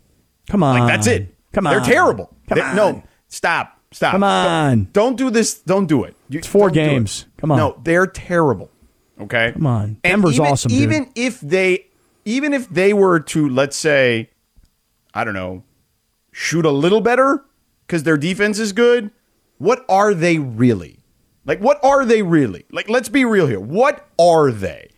Come 0.50 0.62
on, 0.62 0.80
Like 0.80 0.88
that's 0.92 1.06
it. 1.06 1.35
Come 1.54 1.66
on, 1.66 1.72
They're 1.74 1.85
terrible. 1.85 2.30
Come 2.48 2.59
They- 2.59 2.64
on. 2.64 2.76
No, 2.76 3.02
stop. 3.28 3.78
Stop. 3.92 4.12
Come 4.12 4.22
on. 4.22 4.85
Don't, 4.92 4.92
don't 4.92 5.16
do 5.16 5.30
this. 5.30 5.54
Don't 5.61 5.87
do 5.87 6.04
it. 6.04 6.14
You, 6.28 6.38
It's 6.38 6.46
four 6.46 6.70
games. 6.70 7.26
Come 7.38 7.50
on. 7.52 7.56
No, 7.59 7.76
they're 7.83 8.06
terrible. 8.06 8.70
Okay. 9.20 9.50
Come 9.52 9.66
on. 9.66 9.83
And 9.83 10.22
Denver's 10.22 10.35
even, 10.35 10.46
awesome, 10.46 10.68
dude. 10.70 10.80
Even 10.83 11.11
if 11.16 11.40
they, 11.40 11.87
even 12.31 12.53
if 12.55 12.69
they 12.69 12.93
were 12.93 13.19
to, 13.19 13.49
let's 13.49 13.77
say, 13.77 14.31
I 15.12 15.25
don't 15.25 15.35
know, 15.35 15.64
shoot 16.31 16.64
a 16.64 16.71
little 16.71 17.01
better 17.01 17.45
because 17.87 18.05
their 18.05 18.16
defense 18.16 18.59
is 18.59 18.73
good. 18.73 19.11
What 19.59 19.85
are 19.88 20.14
they 20.14 20.38
really? 20.38 21.01
Like, 21.45 21.61
what 21.61 21.83
are 21.85 22.05
they 22.05 22.23
really? 22.23 22.66
Like, 22.71 22.88
let's 22.88 23.09
be 23.09 23.25
real 23.25 23.47
here. 23.47 23.61
What 23.61 24.09
are 24.19 24.53
they? 24.53 24.90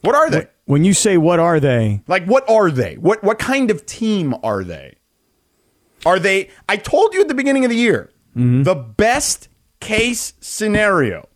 What 0.00 0.14
are 0.14 0.28
they? 0.28 0.48
When 0.64 0.84
you 0.84 0.94
say 0.94 1.16
what 1.16 1.38
are 1.38 1.60
they? 1.60 2.02
Like, 2.08 2.24
what 2.24 2.48
are 2.50 2.70
they? 2.70 2.96
What 2.96 3.22
what 3.22 3.38
kind 3.38 3.70
of 3.70 3.86
team 3.86 4.34
are 4.42 4.64
they? 4.64 4.96
Are 6.04 6.18
they? 6.18 6.50
I 6.68 6.76
told 6.76 7.14
you 7.14 7.20
at 7.20 7.28
the 7.28 7.34
beginning 7.34 7.64
of 7.64 7.70
the 7.70 7.76
year, 7.76 8.10
mm-hmm. 8.36 8.64
the 8.64 8.74
best 8.74 9.48
case 9.80 10.34
scenario. 10.40 11.28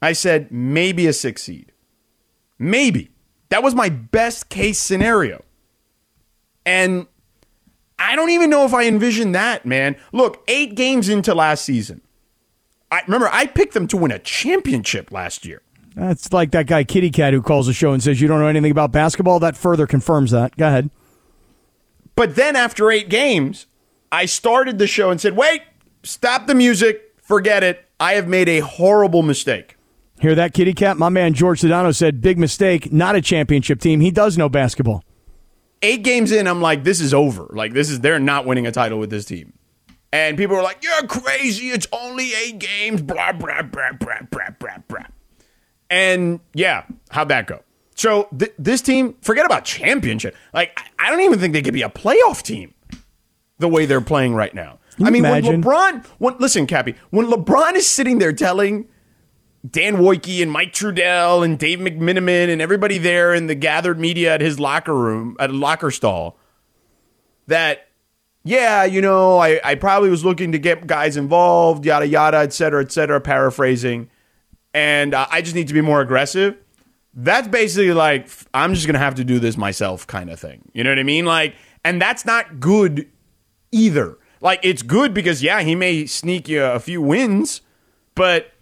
I 0.00 0.12
said 0.12 0.52
maybe 0.52 1.06
a 1.06 1.12
six 1.12 1.42
seed, 1.42 1.72
maybe 2.58 3.10
that 3.48 3.62
was 3.62 3.74
my 3.74 3.88
best 3.88 4.48
case 4.48 4.78
scenario, 4.78 5.44
and 6.64 7.06
I 7.98 8.16
don't 8.16 8.30
even 8.30 8.50
know 8.50 8.64
if 8.64 8.74
I 8.74 8.86
envision 8.86 9.32
that, 9.32 9.64
man. 9.64 9.96
Look, 10.12 10.42
eight 10.48 10.74
games 10.74 11.08
into 11.08 11.34
last 11.34 11.64
season, 11.64 12.00
I 12.90 13.02
remember 13.06 13.28
I 13.32 13.46
picked 13.46 13.74
them 13.74 13.86
to 13.88 13.96
win 13.96 14.10
a 14.10 14.18
championship 14.18 15.10
last 15.10 15.46
year. 15.46 15.62
That's 15.94 16.32
like 16.32 16.50
that 16.50 16.66
guy 16.66 16.84
Kitty 16.84 17.10
Cat 17.10 17.32
who 17.32 17.40
calls 17.40 17.66
the 17.66 17.72
show 17.72 17.92
and 17.92 18.02
says 18.02 18.20
you 18.20 18.28
don't 18.28 18.40
know 18.40 18.48
anything 18.48 18.70
about 18.70 18.92
basketball. 18.92 19.40
That 19.40 19.56
further 19.56 19.86
confirms 19.86 20.30
that. 20.30 20.54
Go 20.56 20.66
ahead. 20.66 20.90
But 22.14 22.36
then 22.36 22.54
after 22.54 22.90
eight 22.90 23.08
games, 23.08 23.66
I 24.12 24.26
started 24.26 24.78
the 24.78 24.86
show 24.86 25.10
and 25.10 25.20
said, 25.20 25.36
wait, 25.36 25.62
stop 26.02 26.46
the 26.46 26.54
music, 26.54 27.14
forget 27.22 27.62
it. 27.62 27.88
I 27.98 28.14
have 28.14 28.28
made 28.28 28.48
a 28.48 28.60
horrible 28.60 29.22
mistake. 29.22 29.75
Hear 30.20 30.34
that, 30.34 30.54
Kitty 30.54 30.72
Cat? 30.72 30.96
My 30.96 31.08
man 31.08 31.34
George 31.34 31.60
Sedano 31.60 31.94
said, 31.94 32.20
big 32.20 32.38
mistake, 32.38 32.92
not 32.92 33.16
a 33.16 33.20
championship 33.20 33.80
team. 33.80 34.00
He 34.00 34.10
does 34.10 34.38
know 34.38 34.48
basketball. 34.48 35.04
Eight 35.82 36.02
games 36.02 36.32
in, 36.32 36.46
I'm 36.46 36.62
like, 36.62 36.84
this 36.84 37.00
is 37.00 37.12
over. 37.12 37.48
Like, 37.52 37.74
this 37.74 37.90
is, 37.90 38.00
they're 38.00 38.18
not 38.18 38.46
winning 38.46 38.66
a 38.66 38.72
title 38.72 38.98
with 38.98 39.10
this 39.10 39.26
team. 39.26 39.52
And 40.12 40.38
people 40.38 40.56
are 40.56 40.62
like, 40.62 40.82
you're 40.82 41.06
crazy. 41.06 41.66
It's 41.68 41.86
only 41.92 42.32
eight 42.32 42.58
games. 42.58 43.02
Blah, 43.02 43.32
blah, 43.32 43.62
blah, 43.62 43.92
blah, 43.92 44.20
blah, 44.30 44.50
blah, 44.58 44.78
blah. 44.88 45.06
And 45.90 46.40
yeah, 46.54 46.84
how'd 47.10 47.28
that 47.28 47.46
go? 47.46 47.62
So 47.94 48.28
th- 48.36 48.54
this 48.58 48.80
team, 48.80 49.16
forget 49.20 49.44
about 49.44 49.64
championship. 49.64 50.34
Like, 50.54 50.72
I-, 50.78 51.06
I 51.06 51.10
don't 51.10 51.20
even 51.20 51.38
think 51.38 51.52
they 51.52 51.62
could 51.62 51.74
be 51.74 51.82
a 51.82 51.90
playoff 51.90 52.42
team 52.42 52.72
the 53.58 53.68
way 53.68 53.84
they're 53.84 54.00
playing 54.00 54.34
right 54.34 54.54
now. 54.54 54.78
I 54.98 55.10
mean, 55.10 55.26
imagine? 55.26 55.60
when 55.60 55.62
LeBron, 55.62 56.06
when, 56.18 56.36
listen, 56.38 56.66
Kappy, 56.66 56.96
when 57.10 57.26
LeBron 57.26 57.74
is 57.74 57.86
sitting 57.86 58.18
there 58.18 58.32
telling 58.32 58.88
Dan 59.70 59.96
Woike 59.96 60.42
and 60.42 60.50
Mike 60.52 60.72
Trudell 60.72 61.44
and 61.44 61.58
Dave 61.58 61.78
McMenamin 61.78 62.50
and 62.50 62.60
everybody 62.60 62.98
there 62.98 63.34
in 63.34 63.46
the 63.46 63.54
gathered 63.54 63.98
media 63.98 64.34
at 64.34 64.40
his 64.40 64.60
locker 64.60 64.94
room, 64.94 65.36
at 65.40 65.52
locker 65.52 65.90
stall, 65.90 66.38
that, 67.46 67.88
yeah, 68.44 68.84
you 68.84 69.00
know, 69.00 69.38
I, 69.38 69.60
I 69.64 69.74
probably 69.74 70.10
was 70.10 70.24
looking 70.24 70.52
to 70.52 70.58
get 70.58 70.86
guys 70.86 71.16
involved, 71.16 71.86
yada, 71.86 72.06
yada, 72.06 72.38
et 72.38 72.52
cetera, 72.52 72.82
et 72.82 72.92
cetera, 72.92 73.20
paraphrasing. 73.20 74.10
And 74.74 75.14
uh, 75.14 75.26
I 75.30 75.40
just 75.40 75.54
need 75.54 75.68
to 75.68 75.74
be 75.74 75.80
more 75.80 76.02
aggressive. 76.02 76.56
That's 77.14 77.48
basically 77.48 77.94
like, 77.94 78.28
I'm 78.52 78.74
just 78.74 78.86
going 78.86 78.94
to 78.94 79.00
have 79.00 79.14
to 79.14 79.24
do 79.24 79.38
this 79.38 79.56
myself 79.56 80.06
kind 80.06 80.28
of 80.28 80.38
thing. 80.38 80.70
You 80.74 80.84
know 80.84 80.90
what 80.90 80.98
I 80.98 81.02
mean? 81.02 81.24
Like, 81.24 81.54
and 81.82 82.00
that's 82.00 82.26
not 82.26 82.60
good 82.60 83.10
either. 83.72 84.18
Like, 84.42 84.60
it's 84.62 84.82
good 84.82 85.14
because, 85.14 85.42
yeah, 85.42 85.62
he 85.62 85.74
may 85.74 86.04
sneak 86.04 86.46
you 86.46 86.62
a 86.62 86.78
few 86.78 87.00
wins, 87.00 87.62
but 88.14 88.52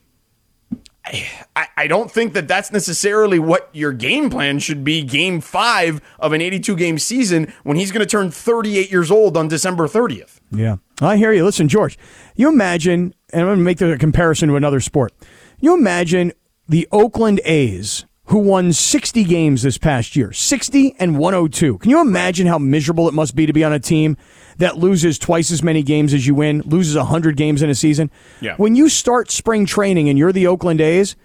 I, 1.06 1.68
I 1.76 1.86
don't 1.86 2.10
think 2.10 2.32
that 2.32 2.48
that's 2.48 2.72
necessarily 2.72 3.38
what 3.38 3.68
your 3.72 3.92
game 3.92 4.30
plan 4.30 4.58
should 4.58 4.84
be 4.84 5.02
game 5.02 5.40
five 5.40 6.00
of 6.18 6.32
an 6.32 6.40
82 6.40 6.76
game 6.76 6.98
season 6.98 7.52
when 7.62 7.76
he's 7.76 7.92
going 7.92 8.00
to 8.00 8.06
turn 8.06 8.30
38 8.30 8.90
years 8.90 9.10
old 9.10 9.36
on 9.36 9.48
December 9.48 9.86
30th. 9.86 10.40
Yeah. 10.50 10.76
I 11.00 11.16
hear 11.16 11.32
you. 11.32 11.44
Listen, 11.44 11.68
George, 11.68 11.98
you 12.36 12.48
imagine, 12.48 13.14
and 13.32 13.42
I'm 13.42 13.48
going 13.48 13.58
to 13.58 13.64
make 13.64 13.78
the 13.78 13.98
comparison 13.98 14.48
to 14.48 14.56
another 14.56 14.80
sport. 14.80 15.12
You 15.60 15.74
imagine 15.74 16.32
the 16.68 16.88
Oakland 16.90 17.40
A's 17.44 18.06
who 18.26 18.38
won 18.38 18.72
60 18.72 19.24
games 19.24 19.62
this 19.62 19.76
past 19.76 20.16
year, 20.16 20.32
60 20.32 20.96
and 20.98 21.18
102. 21.18 21.78
Can 21.78 21.90
you 21.90 22.00
imagine 22.00 22.46
how 22.46 22.58
miserable 22.58 23.06
it 23.08 23.14
must 23.14 23.36
be 23.36 23.44
to 23.46 23.52
be 23.52 23.62
on 23.62 23.72
a 23.72 23.78
team 23.78 24.16
that 24.58 24.78
loses 24.78 25.18
twice 25.18 25.50
as 25.50 25.62
many 25.62 25.82
games 25.82 26.14
as 26.14 26.26
you 26.26 26.34
win, 26.34 26.62
loses 26.64 26.96
100 26.96 27.36
games 27.36 27.60
in 27.60 27.68
a 27.68 27.74
season? 27.74 28.10
Yeah. 28.40 28.56
When 28.56 28.74
you 28.74 28.88
start 28.88 29.30
spring 29.30 29.66
training 29.66 30.08
and 30.08 30.18
you're 30.18 30.32
the 30.32 30.46
Oakland 30.46 30.80
A's, 30.80 31.16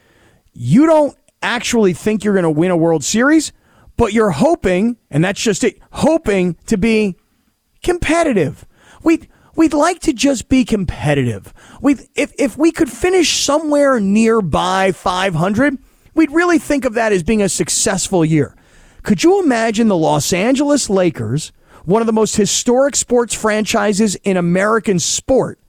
you 0.54 0.86
don't 0.86 1.16
actually 1.42 1.94
think 1.94 2.24
you're 2.24 2.34
going 2.34 2.44
to 2.44 2.50
win 2.50 2.72
a 2.72 2.78
World 2.78 3.04
Series, 3.04 3.54
but 3.96 4.12
you're 4.12 4.32
hoping, 4.32 4.98
and 5.10 5.24
that's 5.24 5.42
just 5.42 5.64
it, 5.64 5.80
hoping 5.92 6.56
to 6.68 6.78
be 6.78 7.16
competitive. 7.82 8.66
We 9.04 9.30
we'd 9.56 9.74
like 9.74 10.00
to 10.02 10.14
just 10.14 10.50
be 10.50 10.66
competitive. 10.66 11.54
We 11.82 11.96
if 12.16 12.34
if 12.38 12.58
we 12.58 12.72
could 12.72 12.90
finish 12.90 13.44
somewhere 13.44 14.00
nearby 14.02 14.92
500, 14.92 15.78
we'd 16.20 16.32
really 16.32 16.60
think 16.60 16.84
of 16.84 16.96
that 16.96 17.14
as 17.14 17.24
being 17.24 17.42
a 17.42 17.48
successful 17.48 18.26
year. 18.26 18.54
Could 19.04 19.24
you 19.24 19.42
imagine 19.42 19.88
the 19.88 19.96
Los 19.96 20.34
Angeles 20.34 20.90
Lakers, 20.90 21.54
one 21.86 22.02
of 22.02 22.08
the 22.08 22.14
most 22.14 22.36
historic 22.36 22.98
sports 22.98 23.34
franchises 23.34 24.16
in 24.26 24.36
American 24.36 25.00
sport, 25.00 25.60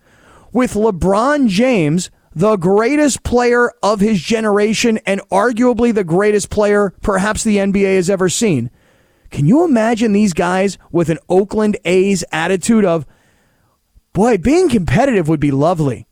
with 0.52 0.74
LeBron 0.74 1.46
James, 1.46 2.10
the 2.34 2.56
greatest 2.56 3.22
player 3.22 3.70
of 3.80 4.00
his 4.00 4.20
generation 4.20 4.98
and 5.06 5.20
arguably 5.30 5.94
the 5.94 6.02
greatest 6.02 6.50
player 6.50 6.92
perhaps 7.00 7.44
the 7.44 7.58
NBA 7.58 7.94
has 7.94 8.10
ever 8.10 8.28
seen? 8.28 8.70
Can 9.30 9.46
you 9.46 9.64
imagine 9.64 10.12
these 10.12 10.32
guys 10.32 10.78
with 10.90 11.10
an 11.10 11.18
Oakland 11.28 11.76
A's 11.84 12.24
attitude 12.32 12.84
of, 12.84 13.06
boy, 14.12 14.36
being 14.36 14.68
competitive 14.68 15.28
would 15.28 15.38
be 15.38 15.52
lovely? 15.52 16.08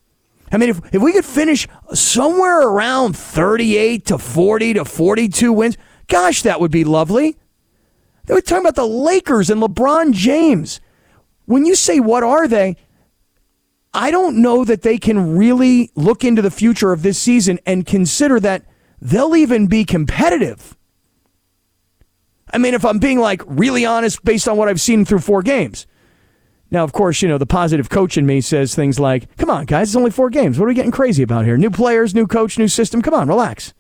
I 0.51 0.57
mean, 0.57 0.71
if, 0.71 0.81
if 0.95 1.03
we 1.03 1.13
could 1.13 1.25
finish 1.25 1.69
somewhere 1.93 2.61
around 2.61 3.17
38 3.17 4.07
to 4.07 4.19
40 4.19 4.75
to 4.75 4.85
42 4.85 5.53
wins, 5.53 5.77
gosh, 6.07 6.43
that 6.43 6.61
would 6.61 6.71
be 6.71 6.85
lovely. 6.85 7.37
They 8.27 8.35
were 8.35 8.41
talking 8.41 8.65
about 8.65 8.75
the 8.75 8.87
Lakers 8.87 9.51
and 9.51 9.63
LeBron 9.63 10.13
James. 10.13 10.81
When 11.47 11.65
you 11.65 11.75
say, 11.75 11.99
what 12.01 12.23
are 12.23 12.47
they? 12.47 12.77
I 13.95 14.11
don't 14.11 14.43
know 14.43 14.65
that 14.65 14.83
they 14.83 14.99
can 14.99 15.37
really 15.37 15.91
look 15.95 16.25
into 16.25 16.43
the 16.43 16.51
future 16.51 16.93
of 16.93 17.03
this 17.03 17.19
season 17.19 17.59
and 17.65 17.87
consider 17.87 18.39
that 18.41 18.65
they'll 19.01 19.35
even 19.35 19.67
be 19.67 19.85
competitive. 19.85 20.77
I 22.53 22.59
mean, 22.59 22.75
if 22.75 22.85
I'm 22.85 22.99
being 22.99 23.19
like 23.19 23.43
really 23.47 23.85
honest 23.85 24.25
based 24.25 24.49
on 24.49 24.57
what 24.57 24.69
I've 24.69 24.81
seen 24.81 25.05
through 25.05 25.21
four 25.21 25.43
games. 25.43 25.87
Now, 26.71 26.85
of 26.85 26.93
course, 26.93 27.23
you 27.23 27.29
know, 27.29 27.39
the 27.39 27.47
positive 27.47 27.89
coach 27.89 28.19
in 28.19 28.27
me 28.27 28.41
says 28.41 28.75
things 28.75 29.01
like, 29.01 29.35
come 29.39 29.49
on, 29.49 29.65
guys, 29.65 29.89
it's 29.89 29.97
only 29.97 30.11
four 30.11 30.29
games. 30.29 30.59
What 30.59 30.67
are 30.67 30.69
we 30.69 30.75
getting 30.75 30.91
crazy 30.91 31.23
about 31.23 31.47
here? 31.47 31.57
New 31.57 31.71
players, 31.71 32.15
new 32.15 32.27
coach, 32.27 32.59
new 32.59 32.69
system. 32.69 33.01
Come 33.01 33.15
on, 33.15 33.29
relax. 33.29 33.73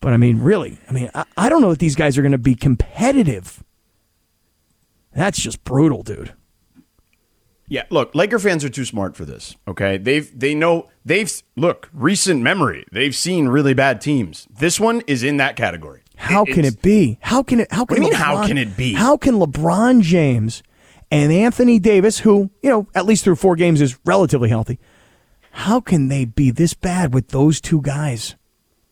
But 0.00 0.12
I 0.12 0.16
mean, 0.16 0.40
really, 0.40 0.78
I 0.88 0.92
mean, 0.92 1.10
I, 1.14 1.24
I 1.36 1.48
don't 1.48 1.60
know 1.60 1.70
that 1.70 1.78
these 1.78 1.96
guys 1.96 2.16
are 2.16 2.22
going 2.22 2.32
to 2.32 2.38
be 2.38 2.54
competitive. 2.54 3.62
That's 5.14 5.40
just 5.40 5.64
brutal, 5.64 6.02
dude. 6.02 6.32
Yeah, 7.68 7.84
look, 7.90 8.14
Laker 8.14 8.38
fans 8.38 8.64
are 8.64 8.68
too 8.68 8.84
smart 8.84 9.16
for 9.16 9.24
this. 9.24 9.56
Okay, 9.66 9.98
they've 9.98 10.38
they 10.38 10.54
know 10.54 10.88
they've 11.04 11.30
look 11.56 11.88
recent 11.92 12.40
memory. 12.40 12.84
They've 12.92 13.14
seen 13.14 13.48
really 13.48 13.74
bad 13.74 14.00
teams. 14.00 14.46
This 14.56 14.78
one 14.78 15.02
is 15.08 15.24
in 15.24 15.38
that 15.38 15.56
category. 15.56 16.02
How 16.16 16.44
can 16.44 16.64
it 16.64 16.80
be? 16.80 17.18
How 17.20 17.42
can 17.42 17.60
it? 17.60 17.72
How 17.72 17.84
can 17.84 17.96
do 17.96 18.02
you 18.02 18.10
mean, 18.10 18.16
how 18.16 18.46
can 18.46 18.56
it 18.56 18.76
be? 18.76 18.94
How 18.94 19.16
can 19.16 19.34
LeBron 19.34 20.02
James 20.02 20.62
and 21.10 21.32
Anthony 21.32 21.78
Davis, 21.78 22.20
who 22.20 22.50
you 22.62 22.70
know 22.70 22.88
at 22.94 23.06
least 23.06 23.24
through 23.24 23.36
four 23.36 23.56
games 23.56 23.80
is 23.80 23.98
relatively 24.04 24.48
healthy, 24.48 24.78
how 25.52 25.80
can 25.80 26.08
they 26.08 26.24
be 26.24 26.50
this 26.50 26.74
bad 26.74 27.14
with 27.14 27.28
those 27.28 27.60
two 27.60 27.80
guys? 27.80 28.36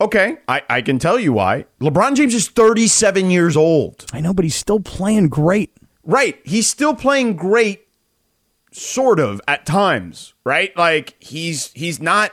Okay, 0.00 0.38
I, 0.48 0.62
I 0.68 0.82
can 0.82 0.98
tell 0.98 1.18
you 1.18 1.32
why. 1.32 1.66
LeBron 1.80 2.16
James 2.16 2.34
is 2.34 2.48
37 2.48 3.30
years 3.30 3.56
old. 3.56 4.04
I 4.12 4.20
know, 4.20 4.34
but 4.34 4.44
he's 4.44 4.56
still 4.56 4.80
playing 4.80 5.28
great. 5.28 5.72
Right. 6.02 6.38
He's 6.44 6.66
still 6.66 6.94
playing 6.94 7.36
great, 7.36 7.86
sort 8.72 9.20
of, 9.20 9.40
at 9.46 9.64
times, 9.64 10.34
right? 10.44 10.76
Like 10.76 11.16
he's 11.20 11.72
he's 11.72 12.00
not 12.00 12.32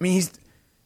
I 0.00 0.04
mean 0.04 0.12
he's 0.14 0.32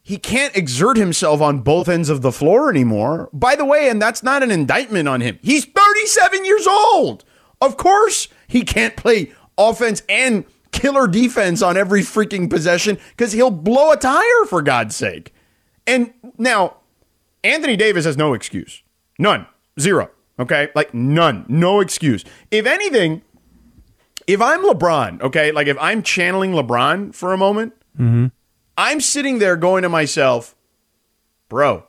he 0.01 0.17
can't 0.17 0.55
exert 0.55 0.95
himself 0.95 1.41
on 1.41 1.59
both 1.59 1.89
ends 1.89 2.09
of 2.09 2.21
the 2.21 2.31
floor 2.31 2.69
anymore. 2.69 3.29
By 3.33 3.55
the 3.55 3.65
way, 3.65 3.89
and 3.89 4.01
that's 4.01 4.23
not 4.23 4.41
an 4.41 4.51
indictment 4.51 5.09
on 5.09 5.19
him. 5.19 5.37
He's 5.41 5.65
37 5.65 6.45
years 6.45 6.65
old. 6.65 7.25
Of 7.61 7.77
course 7.77 8.27
he 8.47 8.63
can't 8.63 8.95
play 8.95 9.33
offense 9.57 10.03
and 10.07 10.45
killer 10.71 11.07
defense 11.07 11.61
on 11.61 11.77
every 11.77 12.01
freaking 12.01 12.49
possession 12.49 12.97
because 13.11 13.31
he'll 13.31 13.51
blow 13.51 13.91
a 13.91 13.97
tire 13.97 14.45
for 14.47 14.61
God's 14.61 14.95
sake. 14.95 15.33
And 15.85 16.13
now, 16.37 16.77
Anthony 17.43 17.75
Davis 17.75 18.05
has 18.05 18.17
no 18.17 18.33
excuse. 18.33 18.83
None. 19.17 19.47
Zero. 19.79 20.11
Okay? 20.39 20.69
Like 20.75 20.93
none. 20.93 21.45
No 21.47 21.79
excuse. 21.79 22.23
If 22.51 22.65
anything, 22.65 23.21
if 24.27 24.41
I'm 24.41 24.63
LeBron, 24.63 25.21
okay, 25.21 25.51
like 25.51 25.67
if 25.67 25.77
I'm 25.79 26.03
channeling 26.03 26.51
LeBron 26.51 27.15
for 27.15 27.33
a 27.33 27.37
moment, 27.37 27.73
mm-hmm. 27.97 28.27
I'm 28.77 29.01
sitting 29.01 29.39
there 29.39 29.55
going 29.55 29.83
to 29.83 29.89
myself, 29.89 30.55
bro, 31.49 31.85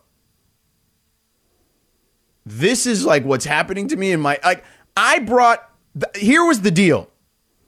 this 2.46 2.86
is 2.86 3.04
like 3.04 3.24
what's 3.24 3.44
happening 3.44 3.88
to 3.88 3.96
me 3.96 4.12
in 4.12 4.20
my 4.20 4.38
like 4.42 4.64
I 4.98 5.20
brought 5.20 5.70
th- 5.94 6.22
here 6.22 6.44
was 6.44 6.62
the 6.62 6.72
deal. 6.72 7.08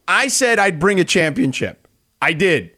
I 0.08 0.26
said 0.26 0.58
I'd 0.58 0.80
bring 0.80 0.98
a 0.98 1.04
championship. 1.04 1.86
I 2.20 2.32
did. 2.32 2.72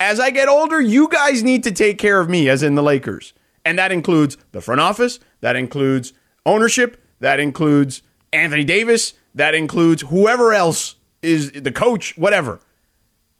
As 0.00 0.18
I 0.18 0.30
get 0.30 0.48
older, 0.48 0.80
you 0.80 1.08
guys 1.08 1.42
need 1.42 1.62
to 1.64 1.70
take 1.70 1.98
care 1.98 2.20
of 2.20 2.30
me, 2.30 2.48
as 2.48 2.62
in 2.62 2.74
the 2.74 2.82
Lakers. 2.82 3.34
And 3.62 3.78
that 3.78 3.92
includes 3.92 4.38
the 4.52 4.62
front 4.62 4.80
office, 4.80 5.20
that 5.42 5.56
includes 5.56 6.14
ownership, 6.46 7.04
that 7.20 7.38
includes 7.38 8.00
Anthony 8.32 8.64
Davis, 8.64 9.12
that 9.34 9.54
includes 9.54 10.00
whoever 10.02 10.54
else 10.54 10.96
is 11.20 11.52
the 11.52 11.70
coach, 11.70 12.16
whatever. 12.16 12.60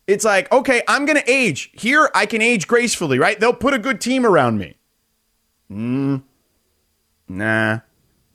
It's 0.06 0.24
like, 0.24 0.52
okay, 0.52 0.82
I'm 0.86 1.06
going 1.06 1.18
to 1.18 1.30
age. 1.30 1.70
Here, 1.72 2.10
I 2.14 2.26
can 2.26 2.42
age 2.42 2.66
gracefully, 2.66 3.18
right? 3.18 3.40
They'll 3.40 3.54
put 3.54 3.72
a 3.72 3.78
good 3.78 4.02
team 4.02 4.26
around 4.26 4.58
me. 4.58 4.76
Mm, 5.70 6.24
nah. 7.26 7.80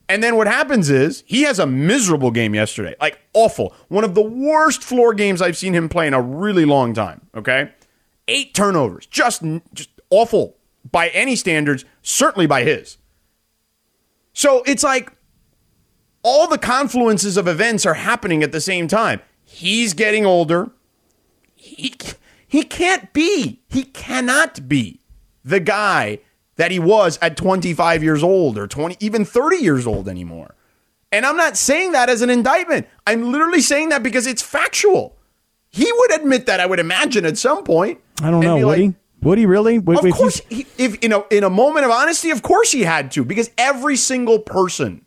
And 0.08 0.24
then 0.24 0.36
what 0.36 0.48
happens 0.48 0.90
is 0.90 1.24
he 1.26 1.44
has 1.44 1.58
a 1.58 1.66
miserable 1.66 2.32
game 2.32 2.54
yesterday, 2.54 2.96
like 3.02 3.20
awful. 3.34 3.74
One 3.88 4.04
of 4.04 4.14
the 4.14 4.22
worst 4.22 4.84
floor 4.84 5.14
games 5.14 5.42
I've 5.42 5.58
seen 5.58 5.74
him 5.74 5.90
play 5.90 6.06
in 6.06 6.14
a 6.14 6.22
really 6.22 6.66
long 6.66 6.94
time. 6.94 7.22
Okay, 7.36 7.72
eight 8.28 8.54
turnovers, 8.54 9.06
just 9.08 9.44
just 9.74 9.90
awful, 10.10 10.58
by 10.92 11.10
any 11.10 11.36
standards, 11.36 11.86
certainly 12.02 12.46
by 12.46 12.64
his. 12.64 12.98
So 14.34 14.64
it's 14.66 14.84
like 14.84 15.12
all 16.22 16.48
the 16.48 16.58
confluences 16.58 17.38
of 17.38 17.48
events 17.48 17.86
are 17.86 17.94
happening 17.94 18.44
at 18.44 18.52
the 18.52 18.60
same 18.60 18.88
time. 18.88 19.22
He's 19.44 19.94
getting 19.94 20.26
older. 20.26 20.72
He, 21.54 21.96
he 22.48 22.64
can't 22.64 23.14
be, 23.14 23.62
he 23.70 23.84
cannot 23.84 24.68
be 24.68 25.02
the 25.44 25.60
guy 25.60 26.20
that 26.58 26.72
he 26.72 26.80
was 26.80 27.20
at 27.22 27.38
25 27.38 28.04
years 28.04 28.24
old 28.24 28.58
or 28.58 28.68
20, 28.68 28.98
even 29.00 29.26
30 29.26 29.58
years 29.58 29.86
old 29.86 30.08
anymore. 30.08 30.56
And 31.12 31.26
I'm 31.26 31.38
not 31.38 31.58
saying 31.58 31.94
that 31.94 32.10
as 32.10 32.22
an 32.22 32.30
indictment. 32.30 32.88
I'm 33.06 33.32
literally 33.32 33.62
saying 33.62 33.90
that 33.90 34.04
because 34.04 34.28
it's 34.28 34.42
factual. 34.42 35.18
He 35.70 35.90
would 35.92 36.14
admit 36.16 36.46
that, 36.46 36.60
I 36.60 36.66
would 36.66 36.80
imagine, 36.80 37.26
at 37.26 37.38
some 37.38 37.64
point. 37.64 38.00
I 38.22 38.32
don't 38.32 38.42
know. 38.42 38.56
Would 38.56 38.66
like, 38.66 38.80
he? 38.80 38.96
Would 39.22 39.38
he 39.38 39.46
really? 39.46 39.80
Would, 39.80 40.06
Of 40.06 40.14
course, 40.14 40.42
he, 40.50 40.68
if 40.78 40.96
in 41.04 41.12
a 41.12 41.24
in 41.32 41.44
a 41.44 41.50
moment 41.50 41.86
of 41.86 41.92
honesty, 41.92 42.30
of 42.30 42.42
course 42.42 42.72
he 42.72 42.82
had 42.82 43.12
to, 43.12 43.26
because 43.26 43.50
every 43.58 43.96
single 43.96 44.40
person 44.40 45.04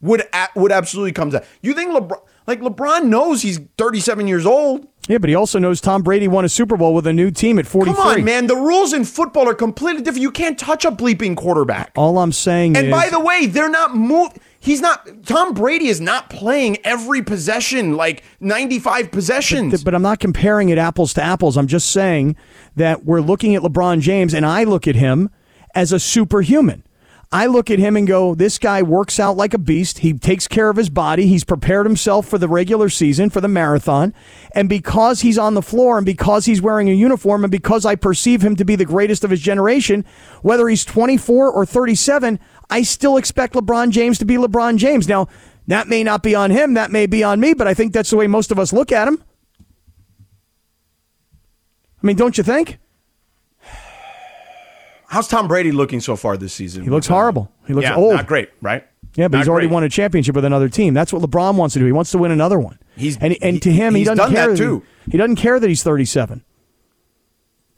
would 0.00 0.24
would 0.56 0.72
absolutely 0.72 1.12
come 1.12 1.30
to. 1.30 1.44
You 1.62 1.72
think 1.72 1.92
LeBron, 1.92 2.20
like 2.46 2.60
LeBron, 2.60 3.04
knows 3.04 3.42
he's 3.42 3.60
37 3.78 4.28
years 4.28 4.46
old. 4.46 4.86
Yeah, 5.08 5.18
but 5.18 5.28
he 5.28 5.36
also 5.36 5.58
knows 5.58 5.80
Tom 5.80 6.02
Brady 6.02 6.26
won 6.26 6.44
a 6.44 6.48
Super 6.48 6.76
Bowl 6.76 6.92
with 6.92 7.06
a 7.06 7.12
new 7.12 7.30
team 7.30 7.58
at 7.60 7.66
43. 7.66 7.94
Come 7.94 8.06
on, 8.08 8.24
man. 8.24 8.46
The 8.48 8.56
rules 8.56 8.92
in 8.92 9.04
football 9.04 9.48
are 9.48 9.54
completely 9.54 10.02
different. 10.02 10.22
You 10.22 10.32
can't 10.32 10.58
touch 10.58 10.84
a 10.84 10.90
bleeping 10.90 11.36
quarterback. 11.36 11.92
All 11.96 12.18
I'm 12.18 12.32
saying 12.32 12.72
is 12.72 12.78
And 12.78 12.88
is, 12.88 12.92
by 12.92 13.08
the 13.10 13.20
way, 13.20 13.46
they're 13.46 13.70
not 13.70 13.94
move. 13.94 14.30
He's 14.58 14.80
not. 14.80 15.24
Tom 15.24 15.54
Brady 15.54 15.86
is 15.86 16.00
not 16.00 16.28
playing 16.28 16.78
every 16.84 17.22
possession, 17.22 17.96
like 17.96 18.24
95 18.40 19.12
possessions. 19.12 19.72
Th- 19.74 19.84
but 19.84 19.94
I'm 19.94 20.02
not 20.02 20.18
comparing 20.18 20.70
it 20.70 20.78
apples 20.78 21.14
to 21.14 21.22
apples. 21.22 21.56
I'm 21.56 21.68
just 21.68 21.92
saying 21.92 22.34
that 22.74 23.04
we're 23.04 23.20
looking 23.20 23.54
at 23.54 23.62
LeBron 23.62 24.00
James, 24.00 24.34
and 24.34 24.44
I 24.44 24.64
look 24.64 24.88
at 24.88 24.96
him 24.96 25.30
as 25.74 25.92
a 25.92 26.00
superhuman. 26.00 26.82
I 27.32 27.46
look 27.46 27.70
at 27.70 27.80
him 27.80 27.96
and 27.96 28.06
go, 28.06 28.34
this 28.36 28.56
guy 28.56 28.82
works 28.82 29.18
out 29.18 29.36
like 29.36 29.52
a 29.52 29.58
beast. 29.58 29.98
He 29.98 30.12
takes 30.12 30.46
care 30.46 30.70
of 30.70 30.76
his 30.76 30.88
body. 30.88 31.26
He's 31.26 31.42
prepared 31.42 31.84
himself 31.84 32.28
for 32.28 32.38
the 32.38 32.48
regular 32.48 32.88
season, 32.88 33.30
for 33.30 33.40
the 33.40 33.48
marathon. 33.48 34.14
And 34.54 34.68
because 34.68 35.22
he's 35.22 35.36
on 35.36 35.54
the 35.54 35.62
floor 35.62 35.98
and 35.98 36.06
because 36.06 36.44
he's 36.44 36.62
wearing 36.62 36.88
a 36.88 36.92
uniform 36.92 37.42
and 37.42 37.50
because 37.50 37.84
I 37.84 37.96
perceive 37.96 38.42
him 38.42 38.54
to 38.56 38.64
be 38.64 38.76
the 38.76 38.84
greatest 38.84 39.24
of 39.24 39.30
his 39.30 39.40
generation, 39.40 40.04
whether 40.42 40.68
he's 40.68 40.84
24 40.84 41.50
or 41.50 41.66
37, 41.66 42.38
I 42.70 42.82
still 42.82 43.16
expect 43.16 43.54
LeBron 43.54 43.90
James 43.90 44.18
to 44.18 44.24
be 44.24 44.36
LeBron 44.36 44.76
James. 44.76 45.08
Now, 45.08 45.26
that 45.66 45.88
may 45.88 46.04
not 46.04 46.22
be 46.22 46.36
on 46.36 46.52
him, 46.52 46.74
that 46.74 46.92
may 46.92 47.06
be 47.06 47.24
on 47.24 47.40
me, 47.40 47.54
but 47.54 47.66
I 47.66 47.74
think 47.74 47.92
that's 47.92 48.10
the 48.10 48.16
way 48.16 48.28
most 48.28 48.52
of 48.52 48.58
us 48.58 48.72
look 48.72 48.92
at 48.92 49.08
him. 49.08 49.22
I 52.02 52.06
mean, 52.06 52.16
don't 52.16 52.38
you 52.38 52.44
think? 52.44 52.78
How's 55.08 55.28
Tom 55.28 55.46
Brady 55.48 55.72
looking 55.72 56.00
so 56.00 56.16
far 56.16 56.36
this 56.36 56.52
season? 56.52 56.82
He 56.82 56.90
looks 56.90 57.06
horrible. 57.06 57.50
He 57.66 57.74
looks 57.74 57.84
yeah, 57.84 57.94
old. 57.96 58.14
Not 58.14 58.26
great, 58.26 58.50
right? 58.60 58.84
Yeah, 59.14 59.28
but 59.28 59.38
Not 59.38 59.44
he's 59.44 59.48
already 59.48 59.66
great. 59.68 59.74
won 59.74 59.84
a 59.84 59.88
championship 59.88 60.34
with 60.34 60.44
another 60.44 60.68
team. 60.68 60.92
That's 60.94 61.12
what 61.12 61.22
LeBron 61.22 61.54
wants 61.54 61.72
to 61.74 61.78
do. 61.78 61.86
He 61.86 61.92
wants 61.92 62.10
to 62.10 62.18
win 62.18 62.30
another 62.32 62.58
one. 62.58 62.78
He's- 62.96 63.16
and 63.20 63.36
and 63.40 63.62
to 63.62 63.70
him, 63.72 63.94
he 63.94 64.00
he's 64.00 64.08
doesn't 64.08 64.18
done 64.18 64.32
care 64.32 64.50
that 64.50 64.56
too. 64.56 64.82
He, 65.10 65.16
doesn't 65.16 65.36
care 65.36 65.58
that 65.60 65.68
he's 65.68 65.82
37. 65.82 66.44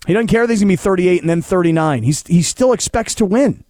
He 0.06 0.12
doesn't 0.14 0.28
care 0.28 0.46
that 0.46 0.52
he's 0.52 0.60
gonna 0.60 0.68
be 0.72 0.76
38 0.76 1.20
and 1.20 1.28
then 1.30 1.42
39. 1.42 2.02
He's 2.02 2.26
he 2.26 2.42
still 2.42 2.72
expects 2.72 3.14
to 3.16 3.24
win. 3.24 3.64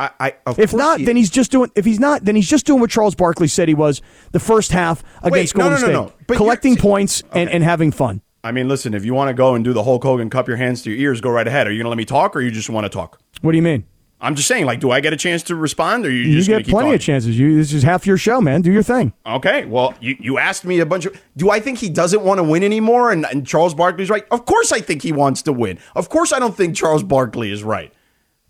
I, 0.00 0.10
I, 0.20 0.34
If 0.56 0.72
not, 0.74 1.00
he- 1.00 1.06
then 1.06 1.16
he's 1.16 1.30
just 1.30 1.50
doing. 1.50 1.72
If 1.74 1.84
he's 1.84 1.98
not, 1.98 2.24
then 2.24 2.36
he's 2.36 2.48
just 2.48 2.66
doing 2.66 2.80
what 2.80 2.90
Charles 2.90 3.16
Barkley 3.16 3.48
said 3.48 3.66
he 3.66 3.74
was 3.74 4.00
the 4.30 4.38
first 4.38 4.70
half 4.70 5.02
against 5.24 5.56
no, 5.56 5.64
Golden 5.70 5.80
no, 5.80 5.86
no, 5.86 5.92
no. 5.92 6.06
State, 6.08 6.16
you're- 6.28 6.36
collecting 6.36 6.76
points 6.76 7.22
and, 7.32 7.48
and 7.50 7.64
having 7.64 7.90
fun. 7.90 8.20
I 8.44 8.52
mean, 8.52 8.68
listen, 8.68 8.94
if 8.94 9.04
you 9.04 9.14
want 9.14 9.28
to 9.28 9.34
go 9.34 9.54
and 9.54 9.64
do 9.64 9.72
the 9.72 9.82
Hulk 9.82 10.02
Hogan, 10.02 10.30
cup 10.30 10.46
your 10.48 10.56
hands 10.56 10.82
to 10.82 10.90
your 10.90 10.98
ears, 10.98 11.20
go 11.20 11.30
right 11.30 11.46
ahead. 11.46 11.66
Are 11.66 11.70
you 11.72 11.78
going 11.78 11.86
to 11.86 11.90
let 11.90 11.98
me 11.98 12.04
talk, 12.04 12.36
or 12.36 12.40
you 12.40 12.50
just 12.50 12.70
want 12.70 12.84
to 12.84 12.88
talk? 12.88 13.20
What 13.42 13.50
do 13.52 13.56
you 13.56 13.62
mean? 13.62 13.84
I'm 14.20 14.34
just 14.34 14.48
saying, 14.48 14.66
like, 14.66 14.80
do 14.80 14.90
I 14.90 14.98
get 15.00 15.12
a 15.12 15.16
chance 15.16 15.44
to 15.44 15.54
respond, 15.54 16.04
or 16.04 16.10
you, 16.10 16.22
You 16.22 16.36
just 16.38 16.48
get 16.48 16.64
plenty 16.64 16.72
talking? 16.86 16.94
of 16.94 17.00
chances. 17.00 17.38
You 17.38 17.56
this 17.56 17.72
is 17.72 17.84
half 17.84 18.04
your 18.04 18.16
show, 18.16 18.40
man. 18.40 18.62
Do 18.62 18.72
your 18.72 18.82
thing. 18.82 19.12
Okay, 19.24 19.64
well, 19.64 19.94
you, 20.00 20.16
you 20.18 20.38
asked 20.38 20.64
me 20.64 20.80
a 20.80 20.86
bunch 20.86 21.06
of. 21.06 21.20
Do 21.36 21.50
I 21.50 21.60
think 21.60 21.78
he 21.78 21.88
doesn't 21.88 22.22
want 22.22 22.38
to 22.38 22.42
win 22.44 22.64
anymore? 22.64 23.12
And, 23.12 23.24
and 23.26 23.46
Charles 23.46 23.74
Barkley's 23.74 24.10
right. 24.10 24.24
Of 24.32 24.44
course, 24.44 24.72
I 24.72 24.80
think 24.80 25.02
he 25.02 25.12
wants 25.12 25.42
to 25.42 25.52
win. 25.52 25.78
Of 25.94 26.08
course, 26.08 26.32
I 26.32 26.40
don't 26.40 26.56
think 26.56 26.74
Charles 26.74 27.04
Barkley 27.04 27.52
is 27.52 27.62
right. 27.62 27.92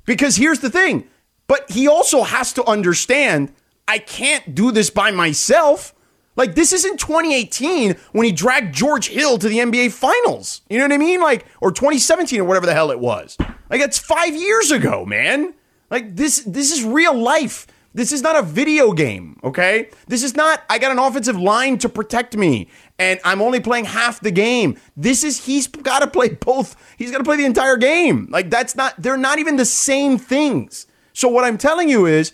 Because 0.07 0.37
here's 0.37 0.61
the 0.61 0.71
thing. 0.71 1.07
But 1.49 1.71
he 1.71 1.87
also 1.87 2.23
has 2.23 2.53
to 2.55 2.65
understand 2.65 3.53
I 3.87 3.99
can't 3.99 4.55
do 4.55 4.71
this 4.71 4.89
by 4.89 5.11
myself. 5.11 5.95
Like 6.39 6.55
this 6.55 6.73
isn't 6.73 7.01
2018 7.01 7.97
when 8.13 8.25
he 8.25 8.33
dragged 8.33 8.73
George 8.73 9.09
Hill 9.09 9.39
to 9.39 9.49
the 9.49 9.59
NBA 9.59 9.91
Finals. 9.91 10.63
You 10.71 10.79
know 10.79 10.85
what 10.85 10.93
I 10.93 10.99
mean? 10.99 11.21
Like 11.21 11.45
or 11.61 11.73
2017 11.73 12.41
or 12.41 12.45
whatever 12.45 12.65
the 12.65 12.75
hell 12.75 12.93
it 12.93 13.01
was. 13.01 13.37
Like 13.69 13.81
it's 13.81 13.99
5 13.99 14.37
years 14.37 14.71
ago, 14.71 15.05
man. 15.05 15.53
Like 15.91 16.15
this 16.15 16.45
this 16.47 16.73
is 16.73 16.85
real 16.85 17.13
life. 17.13 17.67
This 17.93 18.13
is 18.13 18.23
not 18.23 18.37
a 18.37 18.43
video 18.43 18.93
game, 18.93 19.41
okay? 19.43 19.91
This 20.07 20.23
is 20.23 20.37
not 20.37 20.63
I 20.71 20.79
got 20.79 20.93
an 20.93 21.01
offensive 21.01 21.37
line 21.37 21.77
to 21.79 21.89
protect 21.89 22.37
me 22.37 22.69
and 23.01 23.19
I'm 23.25 23.43
only 23.43 23.59
playing 23.59 23.87
half 23.87 24.21
the 24.21 24.31
game. 24.31 24.79
This 24.97 25.25
is 25.25 25.45
he's 25.45 25.67
got 25.67 26.01
to 26.01 26.07
play 26.07 26.29
both. 26.29 26.77
He's 26.97 27.11
got 27.11 27.19
to 27.19 27.25
play 27.25 27.37
the 27.37 27.47
entire 27.47 27.77
game. 27.77 28.29
Like 28.31 28.49
that's 28.49 28.77
not 28.77 28.95
they're 28.97 29.17
not 29.17 29.41
even 29.41 29.57
the 29.57 29.65
same 29.65 30.19
things. 30.19 30.87
So 31.13 31.29
what 31.29 31.43
I'm 31.45 31.59
telling 31.59 31.89
you 31.89 32.07
is 32.07 32.33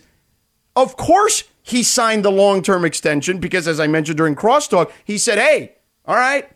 of 0.75 0.97
course, 0.97 1.45
he 1.65 1.81
signed 1.81 2.23
the 2.23 2.31
long 2.31 2.61
term 2.61 2.85
extension 2.85 3.39
because, 3.39 3.67
as 3.67 3.79
I 3.79 3.87
mentioned 3.87 4.17
during 4.17 4.35
crosstalk, 4.35 4.91
he 5.03 5.17
said, 5.17 5.39
Hey, 5.39 5.75
all 6.05 6.15
right, 6.15 6.47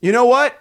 you 0.00 0.10
know 0.10 0.24
what? 0.24 0.58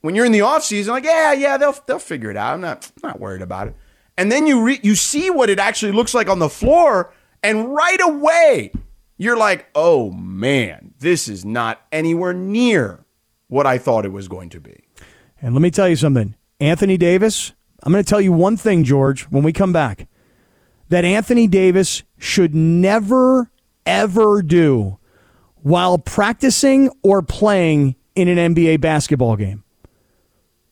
When 0.00 0.16
you're 0.16 0.26
in 0.26 0.32
the 0.32 0.40
offseason, 0.40 0.88
like, 0.88 1.04
yeah, 1.04 1.32
yeah, 1.32 1.56
they'll, 1.56 1.76
they'll 1.86 2.00
figure 2.00 2.30
it 2.30 2.36
out. 2.36 2.54
I'm 2.54 2.60
not, 2.60 2.90
not 3.02 3.20
worried 3.20 3.42
about 3.42 3.68
it. 3.68 3.76
And 4.16 4.32
then 4.32 4.48
you, 4.48 4.62
re- 4.62 4.80
you 4.82 4.96
see 4.96 5.30
what 5.30 5.48
it 5.48 5.60
actually 5.60 5.92
looks 5.92 6.12
like 6.12 6.28
on 6.28 6.40
the 6.40 6.48
floor, 6.48 7.12
and 7.40 7.72
right 7.72 8.00
away, 8.00 8.72
you're 9.16 9.36
like, 9.36 9.68
oh 9.76 10.10
man, 10.10 10.92
this 10.98 11.28
is 11.28 11.44
not 11.44 11.80
anywhere 11.92 12.32
near 12.32 13.04
what 13.46 13.64
I 13.64 13.78
thought 13.78 14.06
it 14.06 14.12
was 14.12 14.26
going 14.26 14.48
to 14.50 14.60
be. 14.60 14.84
And 15.40 15.54
let 15.54 15.62
me 15.62 15.70
tell 15.70 15.88
you 15.88 15.96
something. 15.96 16.34
Anthony 16.58 16.96
Davis, 16.96 17.52
I'm 17.84 17.92
going 17.92 18.02
to 18.02 18.08
tell 18.08 18.20
you 18.20 18.32
one 18.32 18.56
thing, 18.56 18.82
George, 18.82 19.22
when 19.24 19.44
we 19.44 19.52
come 19.52 19.72
back. 19.72 20.08
That 20.88 21.04
Anthony 21.04 21.46
Davis 21.46 22.02
should 22.18 22.54
never, 22.54 23.50
ever 23.84 24.42
do 24.42 24.98
while 25.62 25.98
practicing 25.98 26.90
or 27.02 27.22
playing 27.22 27.96
in 28.14 28.28
an 28.28 28.54
NBA 28.54 28.80
basketball 28.80 29.36
game. 29.36 29.64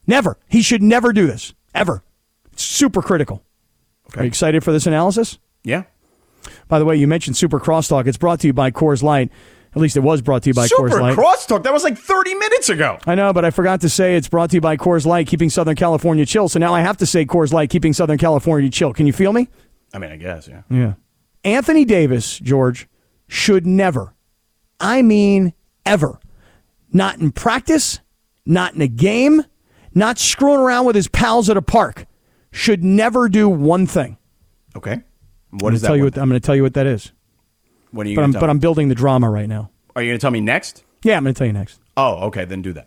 Never. 0.06 0.38
He 0.48 0.62
should 0.62 0.82
never 0.82 1.12
do 1.12 1.26
this, 1.26 1.54
ever. 1.74 2.02
It's 2.52 2.62
super 2.62 3.02
critical. 3.02 3.42
Are 4.16 4.22
you 4.22 4.28
excited 4.28 4.64
for 4.64 4.72
this 4.72 4.86
analysis? 4.86 5.38
Yeah. 5.64 5.82
By 6.68 6.78
the 6.78 6.84
way, 6.84 6.96
you 6.96 7.06
mentioned 7.06 7.36
Super 7.36 7.58
Crosstalk. 7.58 8.06
It's 8.06 8.16
brought 8.16 8.40
to 8.40 8.46
you 8.46 8.52
by 8.52 8.70
Coors 8.70 9.02
Light. 9.02 9.30
At 9.74 9.82
least 9.82 9.96
it 9.96 10.00
was 10.00 10.22
brought 10.22 10.42
to 10.44 10.50
you 10.50 10.54
by 10.54 10.66
Super 10.66 10.88
Coors 10.88 11.00
Light. 11.00 11.16
crosstalk. 11.18 11.64
That 11.64 11.72
was 11.72 11.84
like 11.84 11.98
30 11.98 12.34
minutes 12.34 12.68
ago. 12.70 12.98
I 13.06 13.14
know, 13.14 13.32
but 13.32 13.44
I 13.44 13.50
forgot 13.50 13.82
to 13.82 13.90
say 13.90 14.16
it's 14.16 14.28
brought 14.28 14.50
to 14.50 14.56
you 14.56 14.60
by 14.60 14.76
Coors 14.76 15.04
Light, 15.04 15.26
keeping 15.26 15.50
Southern 15.50 15.76
California 15.76 16.24
chill. 16.24 16.48
So 16.48 16.58
now 16.58 16.72
I 16.72 16.80
have 16.80 16.96
to 16.98 17.06
say 17.06 17.26
Coors 17.26 17.52
Light, 17.52 17.68
keeping 17.68 17.92
Southern 17.92 18.16
California 18.16 18.70
chill. 18.70 18.94
Can 18.94 19.06
you 19.06 19.12
feel 19.12 19.32
me? 19.32 19.48
I 19.96 19.98
mean, 19.98 20.10
I 20.12 20.16
guess, 20.16 20.46
yeah. 20.46 20.60
Yeah. 20.68 20.92
Anthony 21.42 21.86
Davis, 21.86 22.38
George, 22.38 22.86
should 23.28 23.66
never, 23.66 24.14
I 24.78 25.00
mean 25.00 25.54
ever, 25.86 26.20
not 26.92 27.18
in 27.18 27.32
practice, 27.32 28.00
not 28.44 28.74
in 28.74 28.82
a 28.82 28.88
game, 28.88 29.42
not 29.94 30.18
screwing 30.18 30.60
around 30.60 30.84
with 30.84 30.96
his 30.96 31.08
pals 31.08 31.48
at 31.48 31.56
a 31.56 31.62
park, 31.62 32.04
should 32.52 32.84
never 32.84 33.30
do 33.30 33.48
one 33.48 33.86
thing. 33.86 34.18
Okay. 34.76 35.00
What 35.50 35.72
is 35.72 35.80
gonna 35.80 35.80
that? 35.80 35.86
tell 35.86 35.96
you 35.96 36.04
what, 36.04 36.18
I'm 36.18 36.28
going 36.28 36.38
to 36.38 36.46
tell 36.46 36.54
you 36.56 36.62
what 36.62 36.74
that 36.74 36.86
is. 36.86 37.12
What 37.90 38.06
are 38.06 38.10
you 38.10 38.16
But 38.16 38.24
I'm, 38.24 38.32
but 38.32 38.40
tell 38.40 38.50
I'm 38.50 38.58
building 38.58 38.88
the 38.88 38.94
drama 38.94 39.30
right 39.30 39.48
now. 39.48 39.70
Are 39.94 40.02
you 40.02 40.10
going 40.10 40.18
to 40.18 40.20
tell 40.20 40.30
me 40.30 40.42
next? 40.42 40.84
Yeah, 41.04 41.16
I'm 41.16 41.22
going 41.22 41.32
to 41.32 41.38
tell 41.38 41.46
you 41.46 41.54
next. 41.54 41.80
Oh, 41.96 42.26
okay. 42.26 42.44
Then 42.44 42.60
do 42.60 42.74
that. 42.74 42.86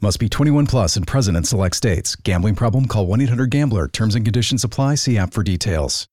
Must 0.00 0.20
be 0.20 0.28
21 0.28 0.66
plus 0.66 0.96
and 0.96 1.04
present 1.04 1.36
in 1.36 1.42
select 1.42 1.74
states. 1.74 2.14
Gambling 2.14 2.54
problem? 2.54 2.86
Call 2.86 3.06
1 3.06 3.20
800 3.22 3.50
Gambler. 3.50 3.88
Terms 3.88 4.14
and 4.14 4.24
conditions 4.24 4.62
apply. 4.62 4.94
See 4.94 5.18
app 5.18 5.32
for 5.32 5.42
details. 5.42 6.06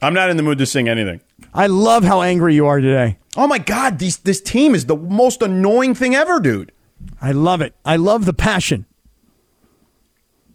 I'm 0.00 0.14
not 0.14 0.30
in 0.30 0.36
the 0.36 0.44
mood 0.44 0.58
to 0.58 0.66
sing 0.66 0.88
anything. 0.88 1.20
I 1.52 1.66
love 1.66 2.04
how 2.04 2.22
angry 2.22 2.54
you 2.54 2.66
are 2.66 2.80
today. 2.80 3.18
Oh 3.36 3.48
my 3.48 3.58
God, 3.58 3.98
these, 3.98 4.18
this 4.18 4.40
team 4.40 4.74
is 4.76 4.86
the 4.86 4.96
most 4.96 5.42
annoying 5.42 5.96
thing 5.96 6.14
ever, 6.14 6.38
dude. 6.38 6.70
I 7.20 7.32
love 7.32 7.60
it. 7.60 7.74
I 7.84 7.96
love 7.96 8.24
the 8.24 8.32
passion. 8.32 8.86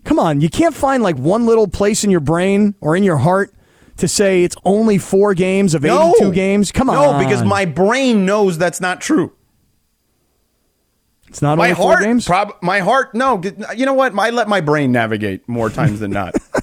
Come 0.06 0.18
on, 0.18 0.40
you 0.40 0.50
can't 0.50 0.74
find 0.74 1.04
like 1.04 1.18
one 1.18 1.46
little 1.46 1.68
place 1.68 2.04
in 2.04 2.12
your 2.12 2.22
brain 2.22 2.76
or 2.80 2.96
in 2.96 3.04
your 3.04 3.18
heart 3.18 3.54
to 3.98 4.08
say 4.08 4.44
it's 4.44 4.56
only 4.64 4.98
four 4.98 5.34
games 5.34 5.74
of 5.74 5.84
82 5.84 6.32
games. 6.32 6.72
Come 6.72 6.90
on. 6.90 6.96
No, 6.96 7.24
because 7.24 7.44
my 7.44 7.66
brain 7.66 8.26
knows 8.26 8.58
that's 8.58 8.80
not 8.82 9.02
true. 9.02 9.35
It's 11.36 11.42
not 11.42 11.58
my 11.58 11.66
only 11.72 11.76
four 11.76 11.92
heart, 11.92 12.04
games? 12.04 12.26
prob- 12.26 12.56
my 12.62 12.80
heart, 12.80 13.14
no. 13.14 13.42
You 13.76 13.86
know 13.86 13.94
what? 13.94 14.18
I 14.18 14.30
let 14.30 14.48
my 14.48 14.62
brain 14.62 14.94
navigate 14.94 15.50
more 15.50 15.70
times 15.70 16.00
than 16.00 16.12
not. 16.12 16.34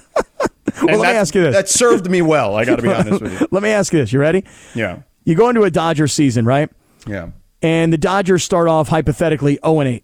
well, 0.81 0.97
let 0.97 1.11
me 1.13 1.17
ask 1.19 1.35
you 1.35 1.43
this. 1.43 1.55
That 1.55 1.69
served 1.69 2.09
me 2.09 2.23
well. 2.23 2.55
I 2.55 2.65
got 2.65 2.77
to 2.77 2.81
be 2.81 2.89
honest 2.93 3.21
with 3.21 3.39
you. 3.39 3.47
let 3.51 3.61
me 3.61 3.69
ask 3.69 3.93
you 3.93 3.99
this. 3.99 4.11
You 4.11 4.19
ready? 4.19 4.43
Yeah, 4.73 5.03
You 5.25 5.35
go 5.35 5.49
into 5.49 5.61
a 5.61 5.69
Dodger 5.69 6.07
season, 6.07 6.45
right? 6.45 6.71
yeah. 7.05 7.29
And 7.61 7.93
the 7.93 7.99
Dodgers 7.99 8.43
start 8.43 8.67
off 8.67 8.87
hypothetically 8.87 9.59
0 9.63 9.79
and 9.81 9.89
8. 9.89 10.03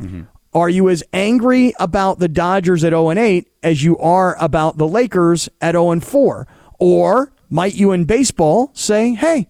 Mm-hmm. 0.00 0.22
Are 0.52 0.68
you 0.68 0.88
as 0.90 1.04
angry 1.12 1.72
about 1.78 2.18
the 2.18 2.26
Dodgers 2.28 2.82
at 2.82 2.90
0 2.90 3.10
and 3.10 3.20
8 3.20 3.46
as 3.62 3.84
you 3.84 3.96
are 3.98 4.36
about 4.42 4.78
the 4.78 4.88
Lakers 4.88 5.48
at 5.60 5.72
0 5.74 5.92
and 5.92 6.04
4? 6.04 6.48
Or 6.80 7.32
might 7.48 7.74
you 7.76 7.92
in 7.92 8.04
baseball 8.04 8.72
say, 8.74 9.14
"Hey, 9.14 9.48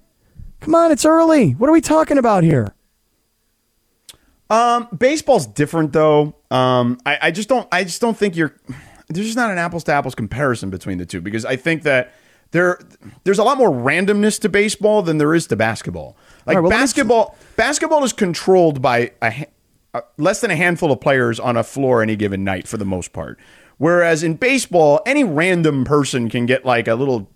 come 0.60 0.74
on, 0.74 0.92
it's 0.92 1.06
early. 1.06 1.52
What 1.52 1.70
are 1.70 1.72
we 1.72 1.80
talking 1.80 2.18
about 2.18 2.44
here?" 2.44 2.74
Um, 4.48 4.88
baseball's 4.96 5.46
different 5.46 5.92
though. 5.92 6.34
Um, 6.50 6.98
I, 7.04 7.18
I 7.22 7.30
just 7.30 7.48
don't. 7.48 7.66
I 7.72 7.84
just 7.84 8.00
don't 8.00 8.16
think 8.16 8.36
you're. 8.36 8.54
There's 9.08 9.26
just 9.26 9.36
not 9.36 9.50
an 9.50 9.58
apples 9.58 9.84
to 9.84 9.92
apples 9.92 10.14
comparison 10.14 10.70
between 10.70 10.98
the 10.98 11.06
two 11.06 11.20
because 11.20 11.44
I 11.44 11.56
think 11.56 11.82
that 11.82 12.12
there 12.50 12.78
there's 13.24 13.38
a 13.38 13.44
lot 13.44 13.58
more 13.58 13.70
randomness 13.70 14.40
to 14.40 14.48
baseball 14.48 15.02
than 15.02 15.18
there 15.18 15.34
is 15.34 15.46
to 15.48 15.56
basketball. 15.56 16.16
Like 16.46 16.56
right, 16.56 16.60
well, 16.62 16.70
basketball, 16.70 17.36
basketball 17.56 18.04
is 18.04 18.12
controlled 18.12 18.80
by 18.80 19.12
a, 19.20 19.30
ha- 19.30 19.44
uh, 19.94 20.00
less 20.16 20.40
than 20.40 20.50
a 20.50 20.56
handful 20.56 20.92
of 20.92 21.00
players 21.00 21.40
on 21.40 21.56
a 21.56 21.64
floor 21.64 22.02
any 22.02 22.16
given 22.16 22.44
night 22.44 22.68
for 22.68 22.76
the 22.76 22.84
most 22.84 23.12
part. 23.12 23.38
Whereas 23.78 24.22
in 24.22 24.34
baseball, 24.34 25.00
any 25.06 25.24
random 25.24 25.84
person 25.84 26.28
can 26.30 26.46
get 26.46 26.64
like 26.64 26.88
a 26.88 26.94
little 26.94 27.30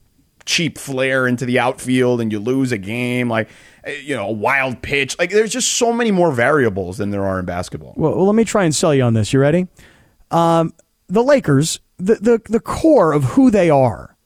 cheap 0.46 0.78
flare 0.78 1.26
into 1.26 1.44
the 1.44 1.58
outfield 1.58 2.20
and 2.20 2.32
you 2.32 2.38
lose 2.38 2.72
a 2.72 2.78
game, 2.78 3.28
like 3.28 3.48
you 3.86 4.14
know, 4.16 4.28
a 4.28 4.32
wild 4.32 4.82
pitch. 4.82 5.18
Like 5.18 5.30
there's 5.30 5.52
just 5.52 5.74
so 5.74 5.92
many 5.92 6.10
more 6.10 6.32
variables 6.32 6.98
than 6.98 7.10
there 7.10 7.24
are 7.24 7.38
in 7.38 7.44
basketball. 7.44 7.94
Well, 7.96 8.14
well, 8.14 8.26
let 8.26 8.34
me 8.34 8.44
try 8.44 8.64
and 8.64 8.74
sell 8.74 8.94
you 8.94 9.02
on 9.02 9.14
this. 9.14 9.32
You 9.32 9.40
ready? 9.40 9.68
Um, 10.30 10.74
the 11.08 11.22
Lakers, 11.22 11.80
the, 11.98 12.14
the 12.16 12.42
the 12.44 12.60
core 12.60 13.12
of 13.12 13.24
who 13.24 13.50
they 13.50 13.70
are, 13.70 14.16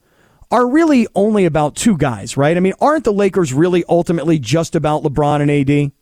are 0.51 0.67
really 0.67 1.07
only 1.15 1.45
about 1.45 1.77
two 1.77 1.97
guys, 1.97 2.37
right? 2.37 2.57
I 2.57 2.61
mean, 2.61 2.75
aren't 2.81 3.05
the 3.05 3.13
Lakers 3.13 3.53
really 3.53 3.85
ultimately 3.89 4.39
just 4.39 4.75
about 4.77 5.03
LeBron 5.03 5.41
and 5.41 5.51
AD? 5.51 5.93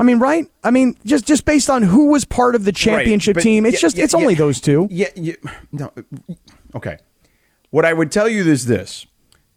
I 0.00 0.04
mean, 0.04 0.20
right? 0.20 0.46
I 0.62 0.70
mean, 0.70 0.96
just 1.04 1.26
just 1.26 1.44
based 1.44 1.68
on 1.68 1.82
who 1.82 2.06
was 2.06 2.24
part 2.24 2.54
of 2.54 2.64
the 2.64 2.72
championship 2.72 3.34
but- 3.34 3.42
team, 3.42 3.66
it's 3.66 3.74
yeah, 3.74 3.80
just 3.80 3.96
yeah, 3.96 4.04
it's 4.04 4.14
only 4.14 4.34
yeah. 4.34 4.38
those 4.38 4.60
two. 4.60 4.86
Yeah, 4.90 5.08
yeah. 5.16 5.34
No. 5.72 5.92
Okay. 6.74 6.98
What 7.70 7.84
I 7.84 7.92
would 7.92 8.12
tell 8.12 8.28
you 8.28 8.44
is 8.44 8.66
this 8.66 9.06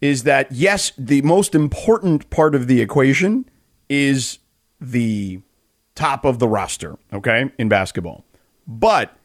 is 0.02 0.24
that 0.24 0.52
yes, 0.52 0.92
the 0.98 1.22
most 1.22 1.56
important 1.56 2.30
part 2.30 2.56
of 2.56 2.68
the 2.68 2.82
equation 2.82 3.48
is 3.88 4.40
the 4.80 5.42
top 5.96 6.26
of 6.26 6.40
the 6.40 6.48
roster, 6.48 6.98
okay, 7.14 7.52
in 7.58 7.70
basketball. 7.70 8.26
But 8.68 9.16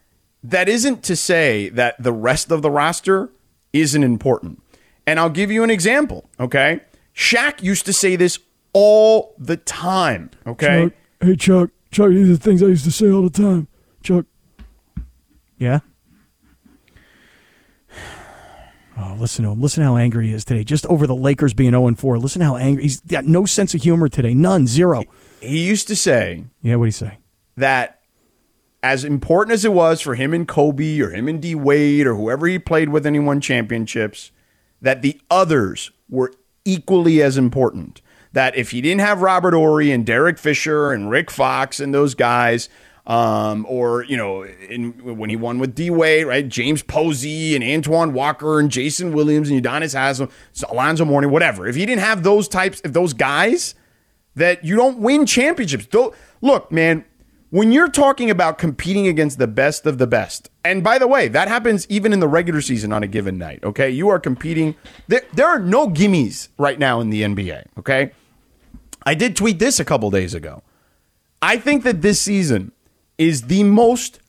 that 0.43 0.69
isn't 0.69 1.03
to 1.03 1.15
say 1.15 1.69
that 1.69 2.01
the 2.01 2.13
rest 2.13 2.51
of 2.51 2.61
the 2.61 2.69
roster 2.69 3.31
isn't 3.73 4.03
important. 4.03 4.61
And 5.05 5.19
I'll 5.19 5.29
give 5.29 5.51
you 5.51 5.63
an 5.63 5.69
example, 5.69 6.29
okay? 6.39 6.81
Shaq 7.15 7.63
used 7.63 7.85
to 7.85 7.93
say 7.93 8.15
this 8.15 8.39
all 8.73 9.33
the 9.39 9.57
time, 9.57 10.29
okay? 10.45 10.83
Chuck, 10.83 10.93
hey 11.21 11.35
Chuck, 11.35 11.69
Chuck, 11.91 12.09
these 12.09 12.29
are 12.29 12.33
the 12.33 12.37
things 12.37 12.61
I 12.61 12.67
used 12.67 12.85
to 12.85 12.91
say 12.91 13.09
all 13.09 13.23
the 13.23 13.29
time. 13.29 13.67
Chuck. 14.03 14.25
Yeah. 15.57 15.79
Oh, 18.99 19.15
listen 19.19 19.45
to 19.45 19.51
him. 19.51 19.61
Listen 19.61 19.83
how 19.83 19.95
angry 19.95 20.27
he 20.27 20.33
is 20.33 20.43
today. 20.43 20.63
Just 20.63 20.85
over 20.87 21.05
the 21.05 21.15
Lakers 21.15 21.53
being 21.53 21.71
0 21.71 21.93
4. 21.95 22.17
Listen 22.17 22.41
how 22.41 22.55
angry. 22.57 22.83
He's 22.83 22.99
got 23.01 23.25
no 23.25 23.45
sense 23.45 23.73
of 23.75 23.83
humor 23.83 24.09
today. 24.09 24.33
None. 24.33 24.65
Zero. 24.67 25.03
He 25.39 25.67
used 25.67 25.87
to 25.89 25.95
say 25.95 26.45
Yeah, 26.61 26.75
what 26.75 26.85
do 26.85 26.87
you 26.87 26.91
say? 26.91 27.17
that 27.55 27.99
as 28.83 29.03
important 29.03 29.53
as 29.53 29.65
it 29.65 29.73
was 29.73 29.99
for 30.01 30.13
him 30.15 30.33
and 30.33 30.47
Kobe 30.47 30.99
or 30.99 31.09
him 31.11 31.27
and 31.27 31.41
D 31.41 31.55
Wade 31.55 32.05
or 32.07 32.13
whoever 32.15 32.45
he 32.47 32.59
played 32.59 32.89
with 32.89 33.05
and 33.05 33.15
he 33.15 33.19
won 33.19 33.41
championships, 33.41 34.31
that 34.81 35.01
the 35.01 35.19
others 35.31 35.91
were 36.09 36.31
equally 36.65 37.21
as 37.21 37.37
important. 37.37 38.01
That 38.33 38.55
if 38.55 38.71
he 38.71 38.81
didn't 38.81 39.01
have 39.01 39.21
Robert 39.21 39.53
Horry 39.55 39.91
and 39.91 40.05
Derek 40.05 40.37
Fisher 40.37 40.91
and 40.91 41.09
Rick 41.09 41.31
Fox 41.31 41.79
and 41.79 41.93
those 41.93 42.13
guys, 42.13 42.69
um, 43.07 43.65
or 43.69 44.03
you 44.03 44.17
know, 44.17 44.43
in, 44.43 45.17
when 45.17 45.29
he 45.29 45.37
won 45.37 45.59
with 45.59 45.73
D 45.73 45.89
Wade, 45.89 46.27
right? 46.27 46.47
James 46.47 46.83
Posey 46.83 47.55
and 47.55 47.63
Antoine 47.63 48.13
Walker 48.13 48.59
and 48.59 48.69
Jason 48.69 49.13
Williams 49.13 49.49
and 49.49 49.63
Udonis 49.63 49.93
Haslem, 49.93 50.29
Alonzo 50.69 51.05
Mourning, 51.05 51.31
whatever. 51.31 51.65
If 51.65 51.75
he 51.75 51.85
didn't 51.85 52.01
have 52.01 52.23
those 52.23 52.49
types, 52.49 52.81
if 52.83 52.91
those 52.91 53.13
guys, 53.13 53.75
that 54.35 54.63
you 54.63 54.75
don't 54.75 54.99
win 54.99 55.25
championships. 55.25 55.87
Though, 55.89 56.13
look, 56.41 56.69
man, 56.69 57.05
when 57.49 57.71
you're 57.71 57.87
talking 57.87 58.29
about 58.29 58.57
competing 58.57 59.07
against 59.07 59.39
the 59.39 59.47
best 59.47 59.85
of 59.85 59.99
the 59.99 60.07
best, 60.07 60.49
and 60.65 60.83
by 60.83 60.99
the 60.99 61.07
way, 61.07 61.29
that 61.29 61.47
happens 61.47 61.87
even 61.89 62.11
in 62.11 62.19
the 62.19 62.27
regular 62.27 62.59
season 62.59 62.91
on 62.91 63.03
a 63.03 63.07
given 63.07 63.37
night, 63.37 63.63
okay? 63.63 63.89
You 63.89 64.09
are 64.09 64.19
competing. 64.19 64.75
There, 65.07 65.21
there 65.33 65.47
are 65.47 65.59
no 65.59 65.87
gimmies 65.87 66.49
right 66.57 66.77
now 66.77 66.99
in 66.99 67.09
the 67.09 67.21
NBA, 67.21 67.67
okay? 67.79 68.11
I 69.03 69.15
did 69.15 69.37
tweet 69.37 69.59
this 69.59 69.79
a 69.79 69.85
couple 69.85 70.11
days 70.11 70.33
ago. 70.33 70.61
I 71.41 71.57
think 71.57 71.83
that 71.83 72.01
this 72.01 72.19
season 72.19 72.73
is 73.17 73.43
the 73.43 73.63
most 73.63 74.19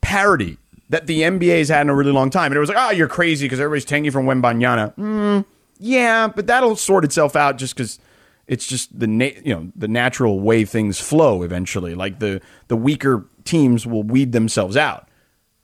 parody 0.00 0.58
that 0.88 1.06
the 1.06 1.22
NBA 1.22 1.58
has 1.58 1.68
had 1.68 1.82
in 1.82 1.88
a 1.88 1.94
really 1.94 2.12
long 2.12 2.30
time. 2.30 2.46
And 2.46 2.56
it 2.56 2.60
was 2.60 2.68
like, 2.68 2.78
oh, 2.78 2.90
you're 2.90 3.08
crazy 3.08 3.46
because 3.46 3.60
everybody's 3.60 3.84
tanking 3.84 4.10
from 4.10 4.26
Wembanyama. 4.26 4.94
Mm, 4.96 5.44
yeah, 5.78 6.28
but 6.28 6.46
that'll 6.46 6.76
sort 6.76 7.04
itself 7.04 7.36
out 7.36 7.56
just 7.58 7.74
because 7.74 7.98
it's 8.46 8.66
just 8.66 8.98
the 8.98 9.06
na- 9.06 9.30
you 9.44 9.54
know 9.54 9.70
the 9.76 9.88
natural 9.88 10.40
way 10.40 10.64
things 10.64 11.00
flow 11.00 11.42
eventually. 11.42 11.94
Like 11.94 12.18
the 12.18 12.40
the 12.68 12.76
weaker 12.76 13.26
teams 13.44 13.86
will 13.86 14.02
weed 14.02 14.32
themselves 14.32 14.76
out 14.76 15.08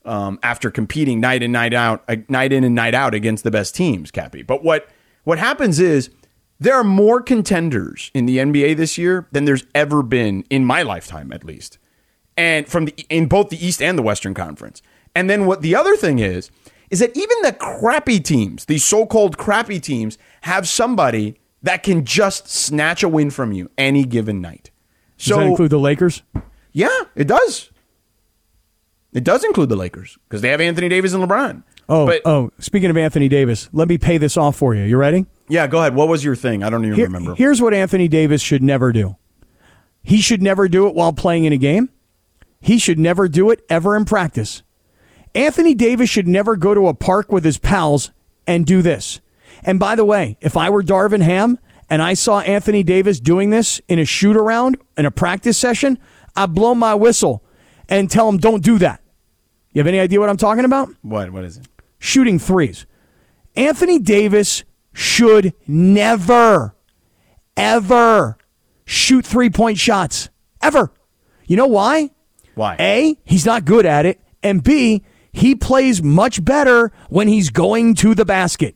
um, 0.04 0.38
after 0.42 0.70
competing 0.70 1.20
night 1.20 1.42
in 1.42 1.52
night 1.52 1.74
out 1.74 2.04
uh, 2.08 2.16
night 2.28 2.52
in 2.52 2.64
and 2.64 2.74
night 2.74 2.94
out 2.94 3.12
against 3.12 3.44
the 3.44 3.50
best 3.50 3.74
teams. 3.74 4.10
Kappy, 4.10 4.46
but 4.46 4.62
what 4.62 4.88
what 5.24 5.38
happens 5.38 5.80
is 5.80 6.10
there 6.60 6.74
are 6.74 6.84
more 6.84 7.20
contenders 7.20 8.10
in 8.14 8.26
the 8.26 8.38
NBA 8.38 8.76
this 8.76 8.96
year 8.96 9.26
than 9.32 9.44
there's 9.44 9.64
ever 9.74 10.02
been 10.02 10.44
in 10.48 10.64
my 10.64 10.82
lifetime, 10.82 11.32
at 11.32 11.44
least, 11.44 11.78
and 12.36 12.68
from 12.68 12.86
the 12.86 12.94
in 13.08 13.26
both 13.26 13.50
the 13.50 13.64
East 13.64 13.82
and 13.82 13.98
the 13.98 14.02
Western 14.02 14.34
Conference. 14.34 14.82
And 15.14 15.30
then 15.30 15.46
what 15.46 15.62
the 15.62 15.74
other 15.74 15.96
thing 15.96 16.18
is 16.18 16.50
is 16.90 17.00
that 17.00 17.16
even 17.16 17.42
the 17.42 17.52
crappy 17.52 18.20
teams, 18.20 18.66
these 18.66 18.84
so-called 18.84 19.36
crappy 19.36 19.80
teams, 19.80 20.18
have 20.42 20.68
somebody 20.68 21.36
that 21.62 21.82
can 21.82 22.04
just 22.04 22.48
snatch 22.48 23.02
a 23.02 23.08
win 23.08 23.30
from 23.30 23.52
you 23.52 23.70
any 23.76 24.04
given 24.04 24.40
night. 24.40 24.70
Does 25.18 25.36
that 25.36 25.46
include 25.46 25.70
the 25.70 25.78
Lakers? 25.78 26.22
Yeah, 26.72 27.04
it 27.16 27.26
does. 27.26 27.70
It 29.12 29.24
does 29.24 29.42
include 29.44 29.70
the 29.70 29.76
Lakers 29.76 30.18
because 30.28 30.42
they 30.42 30.50
have 30.50 30.60
Anthony 30.60 30.88
Davis 30.88 31.14
and 31.14 31.24
LeBron. 31.24 31.62
Oh, 31.88 32.06
but 32.06 32.22
oh. 32.24 32.50
Speaking 32.58 32.90
of 32.90 32.96
Anthony 32.96 33.28
Davis, 33.28 33.68
let 33.72 33.88
me 33.88 33.96
pay 33.98 34.18
this 34.18 34.36
off 34.36 34.56
for 34.56 34.74
you. 34.74 34.82
You 34.84 34.96
ready? 34.96 35.26
yeah, 35.48 35.66
go 35.66 35.78
ahead. 35.78 35.94
What 35.94 36.08
was 36.08 36.22
your 36.24 36.36
thing? 36.36 36.62
I 36.62 36.70
don't 36.70 36.84
even 36.84 36.96
Here- 36.96 37.06
remember. 37.06 37.34
Here's 37.34 37.62
what 37.62 37.72
Anthony 37.72 38.08
Davis 38.08 38.42
should 38.42 38.62
never 38.62 38.92
do. 38.92 39.16
He 40.02 40.20
should 40.20 40.42
never 40.42 40.68
do 40.68 40.86
it 40.86 40.94
while 40.94 41.12
playing 41.12 41.44
in 41.44 41.52
a 41.52 41.56
game. 41.56 41.88
He 42.60 42.78
should 42.78 42.98
never 42.98 43.28
do 43.28 43.50
it 43.50 43.64
ever 43.68 43.96
in 43.96 44.04
practice. 44.04 44.62
Anthony 45.34 45.74
Davis 45.74 46.08
should 46.08 46.26
never 46.26 46.56
go 46.56 46.74
to 46.74 46.88
a 46.88 46.94
park 46.94 47.30
with 47.30 47.44
his 47.44 47.58
pals 47.58 48.10
and 48.46 48.64
do 48.64 48.82
this. 48.82 49.20
And 49.62 49.78
by 49.78 49.94
the 49.94 50.04
way, 50.04 50.38
if 50.40 50.56
I 50.56 50.70
were 50.70 50.82
Darvin 50.82 51.22
Ham 51.22 51.58
and 51.90 52.00
I 52.02 52.14
saw 52.14 52.40
Anthony 52.40 52.82
Davis 52.82 53.20
doing 53.20 53.50
this 53.50 53.80
in 53.88 53.98
a 53.98 54.04
shoot 54.04 54.36
around 54.36 54.78
in 54.96 55.06
a 55.06 55.10
practice 55.10 55.58
session, 55.58 55.98
I'd 56.34 56.54
blow 56.54 56.74
my 56.74 56.94
whistle 56.94 57.44
and 57.88 58.10
tell 58.10 58.28
him 58.28 58.38
don't 58.38 58.62
do 58.62 58.78
that. 58.78 59.02
You 59.72 59.80
have 59.80 59.86
any 59.86 60.00
idea 60.00 60.20
what 60.20 60.28
I'm 60.30 60.36
talking 60.36 60.64
about? 60.64 60.88
what? 61.02 61.30
What 61.30 61.44
is 61.44 61.58
it? 61.58 61.66
shooting 61.98 62.38
threes. 62.38 62.86
Anthony 63.56 63.98
Davis 63.98 64.64
should 64.92 65.52
never, 65.66 66.74
ever 67.56 68.38
shoot 68.84 69.26
three 69.26 69.50
point 69.50 69.78
shots. 69.78 70.28
Ever. 70.62 70.92
You 71.46 71.56
know 71.56 71.66
why? 71.66 72.10
Why? 72.56 72.76
A, 72.80 73.18
he's 73.24 73.44
not 73.44 73.66
good 73.66 73.84
at 73.86 74.06
it. 74.06 74.18
And 74.42 74.64
B, 74.64 75.04
he 75.30 75.54
plays 75.54 76.02
much 76.02 76.42
better 76.42 76.90
when 77.10 77.28
he's 77.28 77.50
going 77.50 77.94
to 77.96 78.14
the 78.14 78.24
basket. 78.24 78.74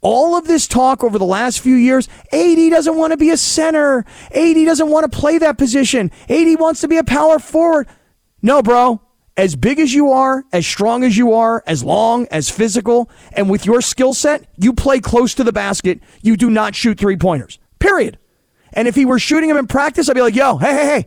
All 0.00 0.36
of 0.36 0.48
this 0.48 0.66
talk 0.66 1.04
over 1.04 1.18
the 1.18 1.24
last 1.24 1.60
few 1.60 1.76
years, 1.76 2.08
AD 2.32 2.70
doesn't 2.70 2.96
want 2.96 3.12
to 3.12 3.16
be 3.16 3.30
a 3.30 3.36
center. 3.36 4.04
AD 4.34 4.66
doesn't 4.66 4.88
want 4.88 5.10
to 5.10 5.16
play 5.16 5.38
that 5.38 5.56
position. 5.56 6.10
AD 6.28 6.58
wants 6.58 6.80
to 6.80 6.88
be 6.88 6.98
a 6.98 7.04
power 7.04 7.38
forward. 7.38 7.86
No, 8.42 8.60
bro. 8.60 9.00
As 9.36 9.54
big 9.54 9.78
as 9.78 9.94
you 9.94 10.10
are, 10.10 10.44
as 10.52 10.66
strong 10.66 11.04
as 11.04 11.16
you 11.16 11.32
are, 11.32 11.62
as 11.66 11.84
long, 11.84 12.26
as 12.32 12.50
physical, 12.50 13.08
and 13.32 13.48
with 13.48 13.64
your 13.64 13.80
skill 13.80 14.12
set, 14.12 14.44
you 14.58 14.72
play 14.72 14.98
close 15.00 15.32
to 15.34 15.44
the 15.44 15.52
basket. 15.52 16.00
You 16.22 16.36
do 16.36 16.50
not 16.50 16.74
shoot 16.74 16.98
three 16.98 17.16
pointers. 17.16 17.60
Period. 17.78 18.18
And 18.72 18.88
if 18.88 18.96
he 18.96 19.04
were 19.04 19.20
shooting 19.20 19.48
them 19.48 19.58
in 19.58 19.68
practice, 19.68 20.08
I'd 20.08 20.14
be 20.14 20.20
like, 20.20 20.34
yo, 20.34 20.58
hey, 20.58 20.72
hey, 20.72 20.86
hey, 20.86 21.06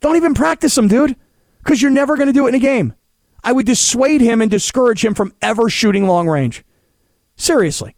don't 0.00 0.16
even 0.16 0.34
practice 0.34 0.74
them, 0.74 0.88
dude. 0.88 1.16
Because 1.64 1.80
you're 1.80 1.90
never 1.90 2.16
going 2.16 2.26
to 2.26 2.32
do 2.32 2.46
it 2.46 2.50
in 2.50 2.54
a 2.54 2.60
game. 2.60 2.94
I 3.42 3.52
would 3.52 3.66
dissuade 3.66 4.20
him 4.20 4.40
and 4.40 4.50
discourage 4.50 5.04
him 5.04 5.14
from 5.14 5.34
ever 5.42 5.68
shooting 5.68 6.06
long 6.06 6.28
range. 6.28 6.64
Seriously. 7.36 7.96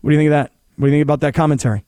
What 0.00 0.10
do 0.10 0.14
you 0.14 0.20
think 0.20 0.28
of 0.28 0.32
that? 0.32 0.52
What 0.76 0.86
do 0.86 0.90
you 0.92 0.98
think 0.98 1.02
about 1.02 1.20
that 1.20 1.34
commentary? 1.34 1.84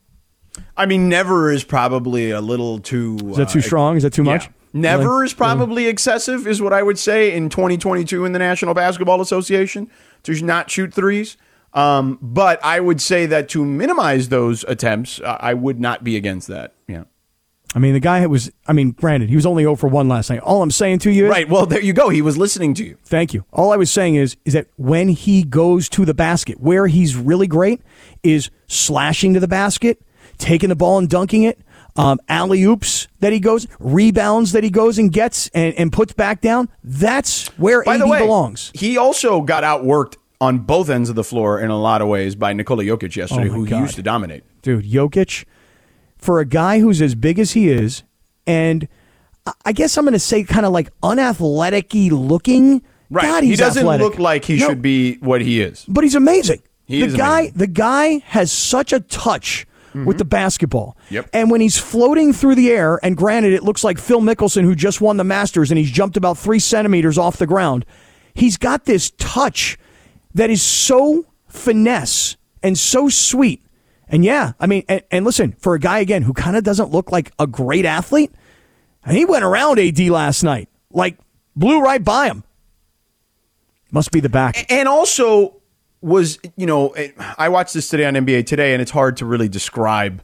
I 0.77 0.87
mean, 0.87 1.09
never 1.09 1.51
is 1.51 1.65
probably 1.65 2.31
a 2.31 2.41
little 2.41 2.79
too. 2.81 3.17
Is 3.31 3.37
that 3.37 3.49
too 3.49 3.61
strong? 3.61 3.97
Is 3.97 4.03
that 4.03 4.13
too 4.13 4.25
much? 4.25 4.51
Never 4.73 5.15
Really? 5.15 5.27
is 5.27 5.35
probably 5.35 5.87
excessive, 5.87 6.47
is 6.47 6.63
what 6.63 6.73
I 6.73 6.83
would 6.83 6.99
say 6.99 7.35
in 7.35 7.49
2022 7.49 8.25
in 8.25 8.33
the 8.33 8.39
National 8.39 8.73
Basketball 8.73 9.21
Association 9.21 9.91
to 10.23 10.45
not 10.45 10.71
shoot 10.71 10.95
threes. 10.95 11.37
Um, 11.73 12.19
but 12.21 12.65
I 12.65 12.81
would 12.81 13.01
say 13.01 13.27
that 13.27 13.49
to 13.51 13.65
minimize 13.65 14.29
those 14.29 14.65
attempts, 14.65 15.21
uh, 15.21 15.39
I 15.41 15.55
would 15.55 15.81
not 15.81 16.03
be 16.03 16.17
against 16.17 16.49
that. 16.49 16.75
I 17.75 17.79
mean, 17.79 17.93
the 17.93 18.01
guy 18.01 18.27
was, 18.27 18.51
I 18.67 18.73
mean, 18.73 18.91
granted, 18.93 19.29
he 19.29 19.37
was 19.37 19.47
only 19.47 19.63
0 19.63 19.77
for 19.77 19.87
1 19.89 20.09
last 20.09 20.29
night. 20.29 20.41
All 20.41 20.61
I'm 20.63 20.73
saying 20.73 20.99
to 21.01 21.11
you 21.11 21.27
is, 21.27 21.31
Right. 21.31 21.49
Well, 21.49 21.67
there 21.67 21.81
you 21.81 21.93
go. 21.93 22.09
He 22.09 22.21
was 22.21 22.37
listening 22.37 22.75
to 22.75 22.85
you. 22.85 22.97
Thank 23.05 23.33
you. 23.33 23.45
All 23.53 23.73
I 23.73 23.77
was 23.77 23.91
saying 23.93 24.17
is 24.17 24.37
is 24.45 24.55
that 24.55 24.67
when 24.77 25.09
he 25.11 25.45
goes 25.45 25.89
to 25.91 26.05
the 26.05 26.15
basket, 26.15 26.61
where 26.61 26.89
he's 26.89 27.15
really 27.17 27.47
great 27.47 27.81
is 28.25 28.51
slashing 28.67 29.35
to 29.35 29.41
the 29.41 29.47
basket, 29.49 30.03
taking 30.39 30.69
the 30.69 30.75
ball 30.75 30.99
and 30.99 31.09
dunking 31.09 31.45
it, 31.45 31.61
um, 31.97 32.19
alley 32.29 32.63
oops 32.65 33.07
that 33.21 33.33
he 33.33 33.39
goes, 33.41 33.67
rebounds 33.79 34.53
that 34.53 34.65
he 34.65 34.71
goes 34.71 34.99
and 34.99 35.13
gets 35.13 35.49
and, 35.55 35.75
and 35.75 35.93
puts 35.93 36.13
back 36.13 36.41
down. 36.41 36.69
That's 36.83 37.49
where 37.59 37.83
By 37.85 37.97
AD 37.97 38.09
way, 38.09 38.19
belongs. 38.21 38.71
he 38.75 38.97
also 38.97 39.43
got 39.43 39.63
outworked 39.65 40.17
on 40.41 40.59
both 40.61 40.89
ends 40.89 41.09
of 41.11 41.17
the 41.17 41.25
floor 41.25 41.61
in 41.61 41.71
a 41.71 41.79
lot 41.79 42.01
of 42.01 42.09
ways 42.09 42.35
by 42.35 42.53
Nikola 42.53 42.83
Jokic 42.85 43.15
yesterday, 43.17 43.49
Oh, 43.49 43.53
who 43.53 43.67
God. 43.67 43.81
used 43.81 43.97
to 43.97 44.03
dominate. 44.03 44.43
Dude, 44.63 44.85
Jokic, 44.87 45.45
for 46.21 46.41
a 46.41 46.45
guy 46.45 46.81
who's 46.81 47.01
as 47.03 47.15
big 47.15 47.39
as 47.39 47.53
he 47.53 47.69
is, 47.69 48.03
and 48.47 48.89
I- 49.65 49.73
guess 49.73 49.97
I'm 49.97 50.05
going 50.05 50.13
to 50.13 50.19
say 50.19 50.45
kind 50.45 50.67
of 50.67 50.73
like 50.73 50.91
unathletic 51.03 51.93
looking. 51.95 52.83
Right. 53.11 53.23
God, 53.25 53.45
he 53.45 53.57
doesn't 53.57 53.81
athletic. 53.83 54.05
look 54.05 54.19
like 54.19 54.45
he 54.45 54.57
No, 54.59 54.69
should 54.69 54.83
be 54.83 55.15
what 55.17 55.41
he 55.41 55.61
is. 55.61 55.85
but 55.89 56.05
he's 56.05 56.15
amazing. 56.15 56.63
He 56.87 57.01
the 57.01 57.07
is 57.07 57.17
guy, 57.17 57.41
amazing. 57.41 57.59
the 57.59 57.67
guy 57.67 58.19
has 58.27 58.53
such 58.53 58.93
a 58.93 59.01
touch 59.01 59.67
mm-hmm. 59.89 60.05
with 60.05 60.19
the 60.19 60.25
basketball. 60.25 60.97
Yep. 61.11 61.31
And 61.33 61.51
when 61.51 61.61
he's 61.61 61.77
floating 61.79 62.33
through 62.33 62.55
the 62.55 62.71
air, 62.71 63.01
and 63.03 63.17
granted, 63.17 63.53
it 63.53 63.65
looks 63.65 63.83
like 63.83 63.99
Phil 63.99 64.21
Mickelson 64.21 64.63
who 64.63 64.75
just 64.77 65.01
won 65.01 65.17
the 65.17 65.25
Masters 65.25 65.71
and 65.73 65.79
he's 65.79 65.91
jumped 65.91 66.17
about 66.17 66.39
three 66.39 66.59
centimeters 66.61 67.19
off 67.19 67.37
the 67.37 67.47
ground. 67.47 67.85
He's 68.35 68.57
got 68.57 68.85
this 68.85 69.11
touch 69.19 69.77
that 70.35 70.51
is 70.51 70.63
so 70.63 71.27
finesse 71.49 72.37
and 72.63 72.79
so 72.79 73.09
sweet. 73.09 73.61
And 74.11 74.25
yeah, 74.25 74.53
I 74.59 74.67
mean, 74.67 74.85
and, 74.89 75.03
and 75.11 75.25
listen, 75.25 75.53
for 75.53 75.75
a 75.75 75.79
guy 75.79 76.01
again 76.01 76.23
who 76.23 76.33
kind 76.33 76.57
of 76.57 76.65
doesn't 76.65 76.91
look 76.91 77.13
like 77.13 77.33
a 77.39 77.47
great 77.47 77.87
athlete, 77.87 78.33
and 79.05 79.17
he 79.17 79.25
went 79.25 79.45
around 79.45 79.79
AD 79.79 79.99
last 80.01 80.43
night, 80.43 80.69
like 80.93 81.17
blew 81.55 81.81
right 81.81 82.03
by 82.03 82.27
him. 82.27 82.45
Must 83.93 84.11
be 84.11 84.21
the 84.21 84.29
back. 84.29 84.71
and 84.71 84.89
also 84.89 85.57
was 86.01 86.39
you 86.57 86.67
know 86.67 86.95
I 87.39 87.49
watched 87.49 87.75
this 87.75 87.89
today 87.89 88.05
on 88.05 88.15
NBA 88.15 88.47
Today, 88.47 88.73
and 88.73 88.83
it's 88.83 88.91
hard 88.91 89.17
to 89.19 89.27
really 89.27 89.49
describe 89.49 90.23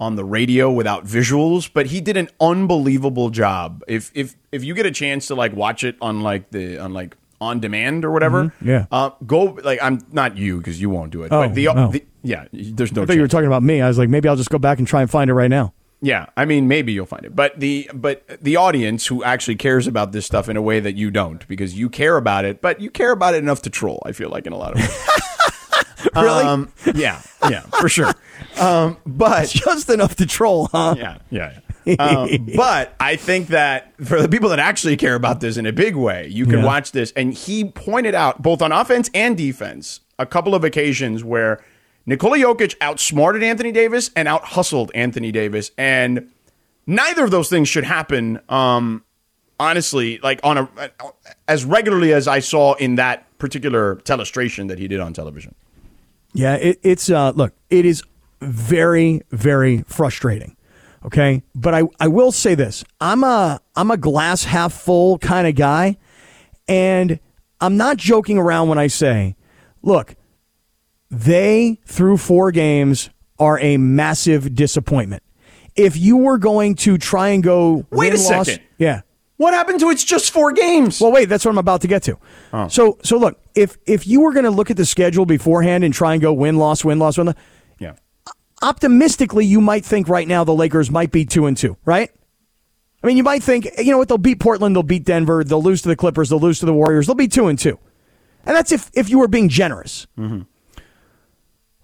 on 0.00 0.16
the 0.16 0.24
radio 0.24 0.70
without 0.70 1.04
visuals. 1.04 1.70
But 1.72 1.86
he 1.86 2.00
did 2.00 2.16
an 2.16 2.28
unbelievable 2.40 3.30
job. 3.30 3.84
If 3.86 4.10
if 4.14 4.34
if 4.50 4.64
you 4.64 4.74
get 4.74 4.86
a 4.86 4.90
chance 4.90 5.28
to 5.28 5.36
like 5.36 5.54
watch 5.54 5.84
it 5.84 5.96
on 6.00 6.22
like 6.22 6.50
the 6.50 6.78
on 6.78 6.92
like 6.92 7.16
on 7.40 7.60
demand 7.60 8.04
or 8.04 8.10
whatever, 8.10 8.44
Mhm, 8.44 8.52
yeah. 8.62 8.86
uh, 8.92 9.10
go 9.26 9.58
like 9.64 9.78
I'm 9.82 10.00
not 10.12 10.36
you 10.36 10.58
because 10.58 10.80
you 10.80 10.90
won't 10.90 11.10
do 11.10 11.22
it. 11.22 11.32
Oh, 11.32 11.42
but 11.46 11.54
the, 11.54 11.68
oh. 11.68 11.90
the 11.90 12.04
yeah, 12.22 12.44
there's 12.52 12.92
no. 12.92 13.02
I 13.02 13.06
thought 13.06 13.16
you 13.16 13.22
were 13.22 13.28
talking 13.28 13.46
about 13.46 13.62
me. 13.62 13.80
I 13.80 13.88
was 13.88 13.96
like, 13.98 14.08
maybe 14.08 14.28
I'll 14.28 14.36
just 14.36 14.50
go 14.50 14.58
back 14.58 14.78
and 14.78 14.86
try 14.86 15.00
and 15.00 15.10
find 15.10 15.30
it 15.30 15.34
right 15.34 15.50
now. 15.50 15.72
Yeah, 16.02 16.26
I 16.36 16.46
mean, 16.46 16.66
maybe 16.66 16.92
you'll 16.92 17.04
find 17.06 17.24
it, 17.26 17.36
but 17.36 17.60
the 17.60 17.90
but 17.92 18.24
the 18.42 18.56
audience 18.56 19.06
who 19.06 19.22
actually 19.22 19.56
cares 19.56 19.86
about 19.86 20.12
this 20.12 20.24
stuff 20.24 20.48
in 20.48 20.56
a 20.56 20.62
way 20.62 20.80
that 20.80 20.96
you 20.96 21.10
don't, 21.10 21.46
because 21.46 21.78
you 21.78 21.90
care 21.90 22.16
about 22.16 22.44
it, 22.46 22.62
but 22.62 22.80
you 22.80 22.90
care 22.90 23.10
about 23.12 23.34
it 23.34 23.38
enough 23.38 23.60
to 23.62 23.70
troll. 23.70 24.02
I 24.06 24.12
feel 24.12 24.30
like 24.30 24.46
in 24.46 24.52
a 24.52 24.56
lot 24.56 24.72
of 24.72 24.78
ways. 24.80 25.06
Really? 26.16 26.44
Um, 26.44 26.72
yeah, 26.94 27.20
yeah, 27.48 27.60
for 27.78 27.88
sure. 27.88 28.12
Um, 28.58 28.96
but 29.06 29.48
Just 29.48 29.88
enough 29.90 30.16
to 30.16 30.26
troll, 30.26 30.68
huh? 30.72 30.94
yeah, 30.96 31.18
yeah. 31.30 31.52
yeah. 31.52 31.69
Um, 31.98 32.28
but 32.56 32.94
I 33.00 33.16
think 33.16 33.48
that 33.48 33.92
for 34.04 34.20
the 34.20 34.28
people 34.28 34.48
that 34.50 34.58
actually 34.58 34.96
care 34.96 35.14
about 35.14 35.40
this 35.40 35.56
in 35.56 35.66
a 35.66 35.72
big 35.72 35.96
way, 35.96 36.28
you 36.28 36.44
can 36.46 36.60
Yeah. 36.60 36.64
watch 36.66 36.92
this. 36.92 37.12
And 37.16 37.32
he 37.34 37.64
pointed 37.64 38.14
out 38.14 38.42
both 38.42 38.62
on 38.62 38.72
offense 38.72 39.10
and 39.14 39.36
defense 39.36 40.00
a 40.18 40.26
couple 40.26 40.54
of 40.54 40.64
occasions 40.64 41.24
where 41.24 41.62
Nikola 42.06 42.38
Jokic 42.38 42.74
outsmarted 42.80 43.42
Anthony 43.42 43.72
Davis 43.72 44.10
and 44.16 44.26
out 44.28 44.44
hustled 44.44 44.90
Anthony 44.94 45.32
Davis, 45.32 45.70
and 45.78 46.30
neither 46.86 47.24
of 47.24 47.30
those 47.30 47.48
things 47.48 47.68
should 47.68 47.84
happen. 47.84 48.40
Um, 48.48 49.04
honestly, 49.58 50.18
like 50.22 50.40
on 50.42 50.58
a 50.58 50.68
as 51.46 51.64
regularly 51.64 52.12
as 52.12 52.26
I 52.26 52.40
saw 52.40 52.74
in 52.74 52.96
that 52.96 53.26
particular 53.38 53.96
telestration 53.96 54.68
that 54.68 54.78
he 54.78 54.88
did 54.88 55.00
on 55.00 55.12
television. 55.12 55.54
Yeah, 56.32 56.54
it, 56.54 56.78
it's 56.82 57.10
uh, 57.10 57.30
look, 57.32 57.52
it 57.70 57.84
is 57.84 58.02
very, 58.40 59.22
very 59.30 59.82
frustrating. 59.86 60.56
Okay, 61.04 61.42
but 61.54 61.74
I, 61.74 61.82
I 61.98 62.08
will 62.08 62.30
say 62.32 62.54
this: 62.54 62.84
I'm 63.00 63.24
a 63.24 63.60
I'm 63.74 63.90
a 63.90 63.96
glass 63.96 64.44
half 64.44 64.72
full 64.72 65.18
kind 65.18 65.46
of 65.46 65.54
guy, 65.54 65.96
and 66.68 67.18
I'm 67.60 67.76
not 67.76 67.96
joking 67.96 68.38
around 68.38 68.68
when 68.68 68.78
I 68.78 68.86
say, 68.88 69.36
look, 69.82 70.14
they 71.10 71.80
through 71.86 72.18
four 72.18 72.52
games 72.52 73.10
are 73.38 73.58
a 73.60 73.78
massive 73.78 74.54
disappointment. 74.54 75.22
If 75.74 75.96
you 75.96 76.18
were 76.18 76.36
going 76.36 76.74
to 76.76 76.98
try 76.98 77.28
and 77.28 77.42
go 77.42 77.86
Wait 77.90 78.12
a 78.12 78.18
second. 78.18 78.60
yeah. 78.78 79.02
What 79.38 79.54
happened 79.54 79.80
to 79.80 79.88
it's 79.88 80.04
just 80.04 80.32
four 80.32 80.52
games? 80.52 81.00
Well, 81.00 81.12
wait, 81.12 81.30
that's 81.30 81.46
what 81.46 81.52
I'm 81.52 81.56
about 81.56 81.80
to 81.80 81.88
get 81.88 82.02
to. 82.02 82.18
Oh. 82.52 82.68
So, 82.68 82.98
so 83.02 83.16
look, 83.16 83.40
if 83.54 83.78
if 83.86 84.06
you 84.06 84.20
were 84.20 84.34
going 84.34 84.44
to 84.44 84.50
look 84.50 84.70
at 84.70 84.76
the 84.76 84.84
schedule 84.84 85.24
beforehand 85.24 85.82
and 85.82 85.94
try 85.94 86.12
and 86.12 86.20
go 86.20 86.34
win 86.34 86.58
loss 86.58 86.84
win 86.84 86.98
loss 86.98 87.16
win, 87.16 87.28
loss. 87.28 87.36
Optimistically, 88.62 89.44
you 89.44 89.60
might 89.60 89.84
think 89.84 90.08
right 90.08 90.26
now 90.26 90.44
the 90.44 90.54
Lakers 90.54 90.90
might 90.90 91.10
be 91.10 91.24
two 91.24 91.46
and 91.46 91.56
two, 91.56 91.76
right? 91.84 92.10
I 93.02 93.06
mean, 93.06 93.16
you 93.16 93.22
might 93.22 93.42
think, 93.42 93.68
you 93.78 93.90
know 93.90 93.98
what? 93.98 94.08
They'll 94.08 94.18
beat 94.18 94.40
Portland, 94.40 94.76
they'll 94.76 94.82
beat 94.82 95.04
Denver, 95.04 95.42
they'll 95.42 95.62
lose 95.62 95.82
to 95.82 95.88
the 95.88 95.96
Clippers, 95.96 96.28
they'll 96.28 96.40
lose 96.40 96.60
to 96.60 96.66
the 96.66 96.74
Warriors, 96.74 97.06
they'll 97.06 97.14
be 97.14 97.28
two 97.28 97.46
and 97.46 97.58
two, 97.58 97.78
and 98.44 98.54
that's 98.54 98.72
if 98.72 98.90
if 98.94 99.08
you 99.08 99.18
were 99.18 99.28
being 99.28 99.48
generous. 99.48 100.06
Mm-hmm. 100.18 100.42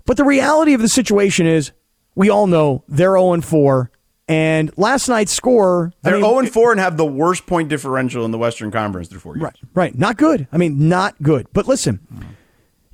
But 0.04 0.16
the 0.16 0.24
reality 0.24 0.74
of 0.74 0.80
the 0.80 0.88
situation 0.88 1.46
is, 1.46 1.72
we 2.14 2.30
all 2.30 2.46
know 2.46 2.84
they're 2.86 3.16
zero 3.16 3.32
and 3.32 3.44
four, 3.44 3.90
and 4.28 4.70
last 4.76 5.08
night's 5.08 5.32
score. 5.32 5.92
They're 6.02 6.14
mean, 6.14 6.24
0 6.24 6.38
and 6.40 6.52
4 6.52 6.72
and 6.72 6.80
have 6.80 6.96
the 6.96 7.06
worst 7.06 7.46
point 7.46 7.68
differential 7.68 8.24
in 8.24 8.30
the 8.30 8.38
Western 8.38 8.70
Conference 8.70 9.08
through 9.08 9.20
four 9.20 9.36
years. 9.36 9.42
Right, 9.42 9.56
right. 9.74 9.98
Not 9.98 10.16
good. 10.16 10.48
I 10.52 10.56
mean, 10.56 10.88
not 10.88 11.20
good. 11.22 11.46
But 11.52 11.68
listen, 11.68 12.00
mm-hmm. 12.12 12.28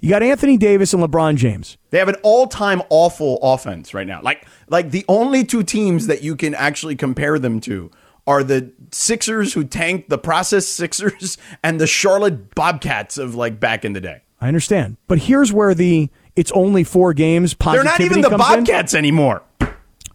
You 0.03 0.09
got 0.09 0.23
Anthony 0.23 0.57
Davis 0.57 0.93
and 0.93 1.03
LeBron 1.03 1.37
James. 1.37 1.79
They 1.91 1.99
have 1.99 2.09
an 2.09 2.17
all-time 2.25 2.83
awful 2.91 3.39
offense 3.41 3.95
right 3.95 4.07
now. 4.07 4.21
Like 4.21 4.45
like 4.69 4.91
the 4.91 5.05
only 5.09 5.45
two 5.45 5.63
teams 5.63 6.09
that 6.09 6.23
you 6.23 6.35
can 6.35 6.55
actually 6.57 6.97
compare 6.97 7.39
them 7.39 7.61
to 7.61 7.91
are 8.27 8.43
the 8.43 8.73
Sixers 8.91 9.55
who 9.55 9.63
tanked 9.63 10.11
the 10.11 10.19
process 10.19 10.67
Sixers 10.69 11.39
and 11.63 11.81
the 11.81 11.87
Charlotte 11.87 12.55
Bobcats 12.55 13.17
of 13.17 13.37
like 13.37 13.61
back 13.61 13.85
in 13.85 13.93
the 13.93 14.01
day. 14.01 14.23
I 14.41 14.49
understand. 14.49 14.97
But 15.07 15.19
here's 15.21 15.53
where 15.53 15.73
the 15.73 16.11
it's 16.35 16.51
only 16.51 16.83
four 16.83 17.15
games 17.15 17.55
They're 17.55 17.85
not 17.85 18.01
even 18.01 18.23
the 18.23 18.31
comes 18.31 18.43
in. 18.51 18.65
Bobcats 18.65 18.95
anymore. 18.95 19.45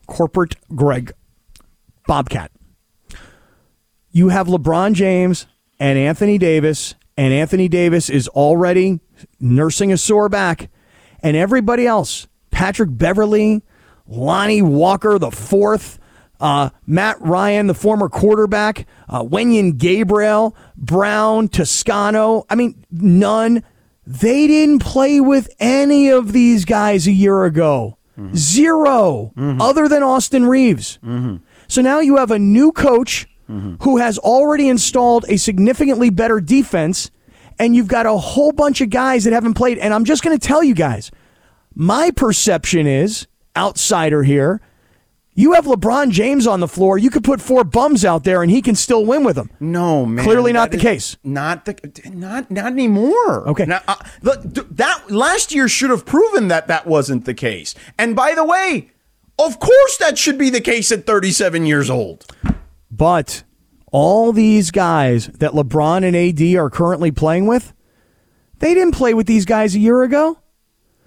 Corporate 0.05 0.57
Greg 0.75 1.13
Bobcat. 2.07 2.51
You 4.11 4.29
have 4.29 4.47
LeBron 4.47 4.93
James 4.93 5.47
and 5.79 5.97
Anthony 5.97 6.37
Davis, 6.37 6.95
and 7.15 7.33
Anthony 7.33 7.69
Davis 7.69 8.09
is 8.09 8.27
already 8.29 8.99
nursing 9.39 9.91
a 9.91 9.97
sore 9.97 10.29
back, 10.29 10.69
and 11.21 11.35
everybody 11.37 11.85
else, 11.87 12.27
Patrick 12.51 12.89
Beverley, 12.91 13.63
Lonnie 14.07 14.61
Walker, 14.61 15.19
the 15.19 15.31
fourth, 15.31 15.99
uh, 16.39 16.69
Matt 16.85 17.19
Ryan, 17.21 17.67
the 17.67 17.73
former 17.73 18.09
quarterback, 18.09 18.85
uh, 19.09 19.23
Wenyen 19.23 19.77
Gabriel, 19.77 20.55
Brown, 20.75 21.47
Toscano. 21.47 22.45
I 22.49 22.55
mean, 22.55 22.85
none. 22.91 23.63
They 24.05 24.47
didn't 24.47 24.79
play 24.79 25.19
with 25.19 25.49
any 25.59 26.09
of 26.09 26.31
these 26.31 26.63
guys 26.63 27.07
a 27.07 27.11
year 27.11 27.43
ago. 27.43 27.97
0 28.35 29.31
other 29.59 29.87
than 29.87 30.01
Austin 30.03 30.45
Reaves. 30.45 30.97
So 31.67 31.81
now 31.81 31.99
you 31.99 32.17
have 32.17 32.31
a 32.31 32.39
new 32.39 32.71
coach 32.71 33.27
who 33.81 33.97
has 33.97 34.17
already 34.17 34.67
installed 34.69 35.25
a 35.29 35.37
significantly 35.37 36.09
better 36.09 36.39
defense, 36.41 37.11
and 37.59 37.75
you've 37.75 37.87
got 37.87 38.05
a 38.05 38.17
whole 38.17 38.51
bunch 38.51 38.81
of 38.81 38.89
guys 38.89 39.23
that 39.23 39.33
haven't 39.33 39.55
played. 39.55 39.77
And 39.77 39.93
I'm 39.93 40.05
just 40.05 40.23
going 40.23 40.37
to 40.37 40.47
tell 40.47 40.63
you 40.63 40.73
guys, 40.73 41.11
my 41.75 42.11
perception 42.11 42.87
is, 42.87 43.27
outsider 43.55 44.23
here, 44.23 44.61
you 45.37 45.53
have 45.53 45.65
LeBron 45.65 46.09
James 46.09 46.47
on 46.47 46.61
the 46.61 46.67
floor. 46.67 46.97
You 46.97 47.11
could 47.11 47.23
put 47.23 47.39
four 47.39 47.63
bums 47.63 48.03
out 48.03 48.23
there, 48.23 48.41
and 48.41 48.49
he 48.49 48.59
can 48.59 48.73
still 48.73 49.05
win 49.05 49.23
with 49.23 49.35
them. 49.35 49.51
No, 49.59 50.03
man. 50.03 50.25
Clearly 50.25 50.51
not 50.51 50.71
the 50.71 50.79
case. 50.79 51.15
Not 51.23 51.65
the 51.65 51.75
not 52.11 52.49
not 52.49 52.71
anymore. 52.71 53.47
Okay. 53.49 53.65
Now, 53.65 53.83
uh, 53.87 53.97
that 54.23 55.11
last 55.11 55.53
year 55.53 55.67
should 55.67 55.91
have 55.91 56.07
proven 56.07 56.47
that 56.47 56.65
that 56.67 56.87
wasn't 56.87 57.25
the 57.25 57.35
case. 57.35 57.75
And 57.99 58.15
by 58.15 58.33
the 58.33 58.43
way, 58.43 58.89
of 59.37 59.59
course 59.59 59.97
that 59.97 60.17
should 60.17 60.39
be 60.39 60.49
the 60.49 60.59
case 60.59 60.91
at 60.91 61.05
37 61.05 61.67
years 61.67 61.91
old. 61.91 62.25
But 62.89 63.43
all 63.91 64.31
these 64.33 64.71
guys 64.71 65.27
that 65.27 65.51
LeBron 65.51 66.03
and 66.03 66.15
AD 66.15 66.55
are 66.59 66.69
currently 66.69 67.11
playing 67.11 67.47
with, 67.47 67.73
they 68.59 68.73
didn't 68.73 68.93
play 68.95 69.13
with 69.13 69.27
these 69.27 69.45
guys 69.45 69.75
a 69.75 69.79
year 69.79 70.03
ago. 70.03 70.39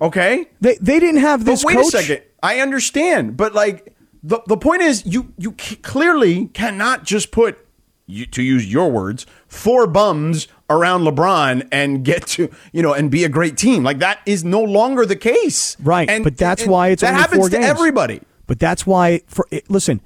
Okay. 0.00 0.46
They 0.60 0.76
they 0.76 0.98
didn't 0.98 1.20
have 1.20 1.44
this 1.44 1.62
But 1.62 1.66
wait 1.68 1.76
coach. 1.76 1.94
a 1.94 1.98
second. 2.02 2.22
I 2.42 2.60
understand, 2.60 3.36
but 3.36 3.54
like 3.54 3.94
the 4.22 4.40
the 4.46 4.56
point 4.56 4.82
is, 4.82 5.04
you 5.04 5.32
you 5.36 5.54
c- 5.60 5.76
clearly 5.76 6.46
cannot 6.48 7.04
just 7.04 7.30
put, 7.32 7.58
you, 8.06 8.24
to 8.26 8.42
use 8.42 8.70
your 8.72 8.90
words, 8.90 9.26
four 9.46 9.86
bums 9.86 10.48
around 10.70 11.02
LeBron 11.02 11.68
and 11.70 12.02
get 12.04 12.26
to 12.28 12.50
you 12.72 12.80
know 12.82 12.94
and 12.94 13.10
be 13.10 13.24
a 13.24 13.28
great 13.28 13.58
team. 13.58 13.82
Like 13.82 13.98
that 13.98 14.20
is 14.24 14.42
no 14.42 14.62
longer 14.62 15.04
the 15.04 15.16
case. 15.16 15.76
Right, 15.80 16.08
And, 16.08 16.24
but 16.24 16.38
that's 16.38 16.62
and 16.62 16.70
why 16.70 16.88
it's 16.88 17.02
that 17.02 17.12
happens 17.12 17.50
to 17.50 17.60
everybody. 17.60 18.22
But 18.46 18.58
that's 18.58 18.86
why 18.86 19.20
for 19.26 19.46
it, 19.50 19.70
listen, 19.70 20.00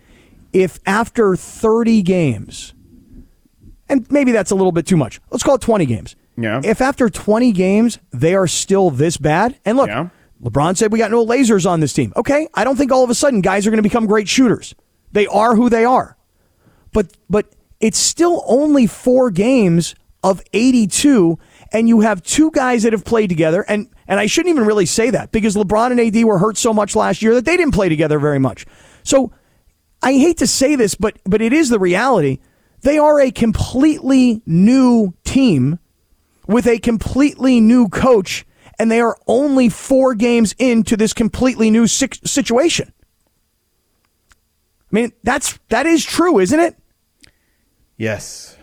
if 0.55 0.79
after 0.87 1.37
30 1.37 2.01
games 2.03 2.73
and 3.89 4.11
maybe 4.11 4.33
that's 4.33 4.51
a 4.51 4.55
little 4.55 4.73
bit 4.73 4.87
too 4.87 4.97
much. 4.97 5.21
Let's 5.31 5.43
call 5.43 5.57
it 5.57 5.61
20 5.61 5.85
games. 5.85 6.17
Yeah. 6.39 6.61
If 6.65 6.81
after 6.81 7.11
20 7.11 7.53
games 7.53 7.99
they 8.13 8.35
are 8.35 8.47
still 8.47 8.91
this 8.91 9.17
bad, 9.19 9.59
and 9.65 9.77
look, 9.77 9.89
Yeah. 9.89 10.09
LeBron 10.43 10.77
said 10.77 10.93
we 10.93 10.99
got 10.99 11.11
no 11.11 11.25
lasers 11.25 11.69
on 11.69 11.81
this 11.81 11.93
team. 11.93 12.13
Okay, 12.17 12.49
I 12.55 12.65
don't 12.65 12.77
think 12.77 12.93
all 12.93 13.05
of 13.05 13.11
a 13.11 13.15
sudden 13.15 13.41
guys 13.41 13.67
are 13.67 13.71
going 13.71 13.79
to 13.79 13.83
become 13.83 14.07
great 14.07 14.29
shooters. 14.29 14.75
They 15.13 15.27
are 15.27 15.55
who 15.55 15.69
they 15.69 15.85
are. 15.85 16.17
But 16.93 17.13
but 17.31 17.47
it's 17.81 17.99
still 17.99 18.43
only 18.47 18.87
4 18.87 19.31
games 19.31 19.95
of 20.23 20.43
82 20.53 21.39
and 21.73 21.89
you 21.89 22.01
have 22.01 22.23
two 22.23 22.51
guys 22.51 22.83
that 22.83 22.93
have 22.93 23.05
played 23.05 23.29
together 23.29 23.65
and 23.69 23.89
and 24.07 24.21
I 24.21 24.27
shouldn't 24.27 24.55
even 24.55 24.67
really 24.67 24.87
say 24.87 25.11
that 25.11 25.33
because 25.33 25.55
LeBron 25.57 25.91
and 25.93 26.01
AD 26.01 26.25
were 26.25 26.39
hurt 26.39 26.57
so 26.59 26.73
much 26.75 26.95
last 26.97 27.23
year 27.23 27.35
that 27.35 27.45
they 27.45 27.57
didn't 27.57 27.75
play 27.75 27.89
together 27.89 28.19
very 28.19 28.39
much. 28.39 28.67
So 29.03 29.33
I 30.05 30.13
hate 30.13 30.37
to 30.39 30.47
say 30.47 30.77
this, 30.77 30.95
but 30.95 31.19
but 31.25 31.41
it 31.41 31.53
is 31.53 31.71
the 31.71 31.79
reality. 31.79 32.39
They 32.83 32.99
are 32.99 33.19
a 33.19 33.31
completely 33.31 34.43
new 34.45 35.15
team 35.25 35.79
with 36.47 36.67
a 36.67 36.79
completely 36.79 37.59
new 37.59 37.89
coach, 37.89 38.45
and 38.79 38.91
they 38.91 39.01
are 39.01 39.17
only 39.27 39.71
four 39.71 40.15
games 40.15 40.55
into 40.59 40.95
this 40.99 41.15
completely 41.15 41.71
new 41.71 41.87
situation. 41.87 42.93
I 44.93 44.95
mean, 44.95 45.13
that's 45.23 45.59
that 45.71 45.87
is 45.87 46.05
true, 46.05 46.39
isn't 46.39 46.61
it? 46.61 46.77
Yes. 47.97 48.59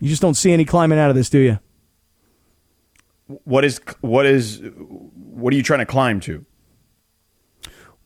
You 0.00 0.08
just 0.08 0.22
don't 0.22 0.34
see 0.34 0.50
any 0.52 0.64
climbing 0.64 0.98
out 0.98 1.10
of 1.10 1.16
this, 1.16 1.28
do 1.28 1.38
you? 1.38 1.58
What 3.44 3.66
is 3.66 3.80
what 4.00 4.24
is 4.24 4.62
what 5.14 5.52
are 5.52 5.56
you 5.56 5.62
trying 5.62 5.80
to 5.80 5.86
climb 5.86 6.20
to? 6.20 6.46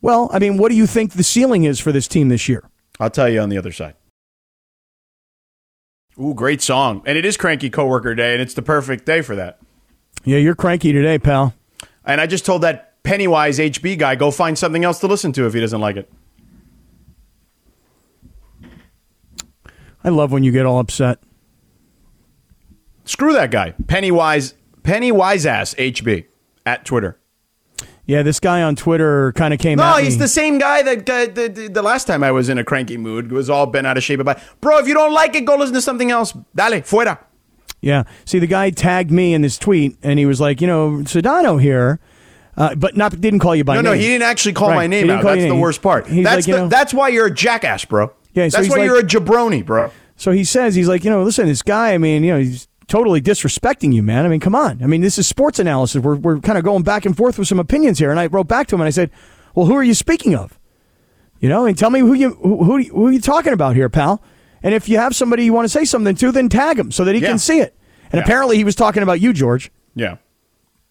Well, 0.01 0.30
I 0.32 0.38
mean, 0.38 0.57
what 0.57 0.70
do 0.70 0.76
you 0.76 0.86
think 0.86 1.12
the 1.12 1.22
ceiling 1.22 1.64
is 1.64 1.80
for 1.80 1.92
this 1.92 2.07
team 2.07 2.28
this 2.28 2.49
year? 2.49 2.68
I'll 3.01 3.11
tell 3.11 3.28
you 3.28 3.40
on 3.40 3.49
the 3.49 3.59
other 3.59 3.72
side. 3.72 3.94
Ooh, 6.18 6.34
great 6.34 6.62
song. 6.62 7.03
And 7.05 7.18
it 7.18 7.24
is 7.24 7.36
Cranky 7.36 7.68
Coworker 7.68 8.14
Day, 8.14 8.32
and 8.32 8.40
it's 8.40 8.55
the 8.55 8.62
perfect 8.62 9.05
day 9.05 9.20
for 9.20 9.36
that. 9.36 9.59
Yeah, 10.24 10.38
you're 10.38 10.55
cranky 10.55 10.92
today, 10.92 11.18
pal. 11.18 11.55
And 12.05 12.20
I 12.20 12.26
just 12.26 12.47
told 12.47 12.62
that 12.62 13.03
Pennywise 13.03 13.59
HB 13.59 13.99
guy, 13.99 14.14
go 14.14 14.30
find 14.30 14.59
something 14.59 14.84
else 14.84 14.99
to 15.01 15.07
listen 15.07 15.32
to 15.32 15.47
if 15.47 15.55
he 15.55 15.61
doesn't 15.61 15.80
like 15.80 15.97
it. 15.97 16.11
I 20.03 20.09
love 20.09 20.32
when 20.32 20.42
you 20.42 20.53
get 20.53 20.66
all 20.66 20.78
upset. 20.78 21.18
Screw 23.05 23.32
that 23.34 23.51
guy. 23.51 23.74
Pennywise, 23.86 24.55
Pennywise 24.82 25.47
ass 25.47 25.74
HB 25.74 26.26
at 26.64 26.84
Twitter. 26.84 27.18
Yeah, 28.07 28.23
this 28.23 28.39
guy 28.39 28.63
on 28.63 28.77
Twitter 28.77 29.33
kind 29.33 29.53
of 29.53 29.59
came 29.59 29.79
No, 29.79 29.95
he's 29.97 30.15
me. 30.15 30.21
the 30.21 30.29
same 30.29 30.59
guy 30.59 30.83
that 30.83 31.11
uh, 31.11 31.27
the, 31.27 31.49
the, 31.49 31.69
the 31.69 31.83
last 31.83 32.07
time 32.07 32.23
I 32.23 32.31
was 32.31 32.49
in 32.49 32.57
a 32.57 32.63
cranky 32.63 32.97
mood 32.97 33.33
was 33.33 33.51
all 33.51 33.67
bent 33.67 33.85
out 33.87 33.97
of 33.97 34.05
shape 34.05 34.21
about. 34.21 34.39
Bro, 34.61 34.79
if 34.79 34.87
you 34.87 34.95
don't 34.95 35.13
like 35.13 35.35
it, 35.35 35.45
go 35.45 35.57
listen 35.57 35.75
to 35.75 35.81
something 35.83 36.11
else. 36.13 36.33
Dale, 36.55 36.81
fuera. 36.83 37.19
Yeah. 37.81 38.05
See, 38.25 38.39
the 38.39 38.47
guy 38.47 38.71
tagged 38.71 39.11
me 39.11 39.35
in 39.35 39.43
this 39.43 39.59
tweet, 39.59 39.97
and 40.05 40.19
he 40.21 40.27
was 40.27 40.41
like, 40.41 40.61
you 40.61 40.67
know, 40.69 40.99
Sedano 41.03 41.61
here, 41.61 41.99
uh, 42.57 42.75
but 42.77 42.97
not 42.97 43.21
didn't 43.21 43.41
call 43.41 43.57
you 43.57 43.65
by 43.65 43.75
No, 43.75 43.81
name. 43.81 43.85
no, 43.85 43.91
no, 43.91 43.97
he 43.99 44.07
didn't 44.07 44.23
actually 44.23 44.53
call 44.55 44.69
Right, 44.71 44.77
my 44.77 44.87
name 44.87 45.11
out. 45.11 45.25
That's 45.25 45.41
the 45.43 45.49
name. 45.49 45.61
worst 45.61 45.83
part. 45.83 46.07
He's 46.07 46.25
That's 46.25 46.47
like, 46.47 46.55
you 46.57 46.63
know- 46.63 46.69
that's 46.69 46.95
why 46.95 47.09
you're 47.09 47.27
a 47.27 47.35
jackass, 47.35 47.85
bro. 47.85 48.13
Yeah, 48.35 48.49
so 48.49 48.59
that's 48.59 48.71
why 48.71 48.77
like- 48.77 48.85
you're 48.87 48.99
a 48.99 49.03
jabroni, 49.03 49.65
bro. 49.67 49.91
So 50.17 50.31
he 50.31 50.45
says, 50.45 50.75
he's 50.77 50.89
like, 50.89 51.05
you 51.05 51.11
know, 51.11 51.23
listen, 51.25 51.47
this 51.47 51.63
guy, 51.63 51.93
I 51.93 51.99
mean, 51.99 52.23
you 52.25 52.33
know, 52.33 52.39
he's 52.39 52.69
totally 52.89 53.20
disrespecting 53.20 53.93
you, 53.95 54.03
man. 54.03 54.24
I 54.24 54.28
mean, 54.28 54.41
come 54.41 54.55
on. 54.55 54.82
I 54.82 54.87
mean, 54.87 55.01
this 55.01 55.18
is 55.18 55.26
sports 55.26 55.59
analysis. 55.59 56.03
We're, 56.03 56.16
we're 56.16 56.39
kind 56.41 56.57
of 56.59 56.64
going 56.64 56.82
back 56.82 57.05
and 57.07 57.16
forth 57.16 57.39
with 57.39 57.49
some 57.49 57.59
opinions 57.59 57.99
here. 57.99 58.11
And 58.11 58.20
I 58.20 58.26
wrote 58.26 58.49
back 58.49 58.66
to 58.68 58.74
him 58.76 58.80
and 58.80 58.87
I 58.87 58.91
said, 58.91 59.11
well, 59.55 59.66
who 59.66 59.74
are 59.74 59.82
you 59.82 59.95
speaking 59.95 60.34
of? 60.34 60.59
You 61.41 61.49
know, 61.49 61.66
and 61.66 61.76
tell 61.76 61.91
me 61.91 62.01
who 62.01 62.14
you 62.14 62.30
who, 62.34 62.64
who, 62.64 62.82
who 62.82 63.07
are 63.09 63.12
you 63.12 63.20
talking 63.20 63.53
about 63.53 63.74
here, 63.76 63.89
pal? 63.89 64.22
And 64.62 64.74
if 64.74 64.89
you 64.89 64.99
have 64.99 65.14
somebody 65.14 65.45
you 65.45 65.53
want 65.53 65.64
to 65.66 65.68
say 65.68 65.84
something 65.84 66.14
to, 66.16 66.32
then 66.32 66.49
tag 66.49 66.78
him 66.78 66.91
so 66.91 67.05
that 67.05 67.14
he 67.14 67.20
Yeah. 67.20 67.28
can 67.28 67.39
see 67.39 67.59
it. 67.61 67.76
And 68.11 68.14
Yeah. 68.14 68.22
apparently 68.22 68.57
he 68.57 68.64
was 68.64 68.74
talking 68.74 69.03
about 69.03 69.20
you, 69.20 69.32
George. 69.32 69.70
Yeah. 69.95 70.16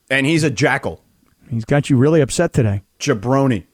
And 0.09 0.25
he's 0.25 0.43
a 0.43 0.49
jackal. 0.51 1.01
He's 1.49 1.65
got 1.65 1.89
you 1.89 1.97
really 1.97 2.21
upset 2.21 2.53
today. 2.53 2.83
Jabroni. 2.99 3.65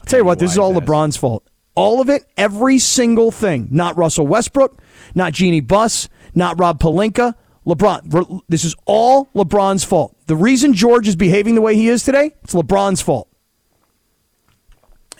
I'll 0.00 0.06
tell 0.06 0.20
you 0.20 0.24
what, 0.24 0.38
this 0.38 0.52
is 0.52 0.58
all 0.58 0.74
LeBron's 0.74 1.16
fault. 1.16 1.44
All 1.74 2.00
of 2.00 2.08
it, 2.08 2.24
every 2.36 2.78
single 2.78 3.30
thing. 3.30 3.68
Not 3.70 3.96
Russell 3.96 4.26
Westbrook, 4.26 4.80
not 5.14 5.32
Jeanie 5.32 5.60
Buss, 5.60 6.08
not 6.34 6.58
Rob 6.58 6.80
Pelinka. 6.80 7.34
LeBron. 7.66 8.40
This 8.48 8.64
is 8.64 8.74
all 8.86 9.26
LeBron's 9.34 9.84
fault. 9.84 10.16
The 10.26 10.36
reason 10.36 10.72
George 10.72 11.06
is 11.06 11.14
behaving 11.14 11.54
the 11.54 11.60
way 11.60 11.74
he 11.74 11.88
is 11.88 12.02
today, 12.02 12.32
it's 12.42 12.54
LeBron's 12.54 13.02
fault. 13.02 13.28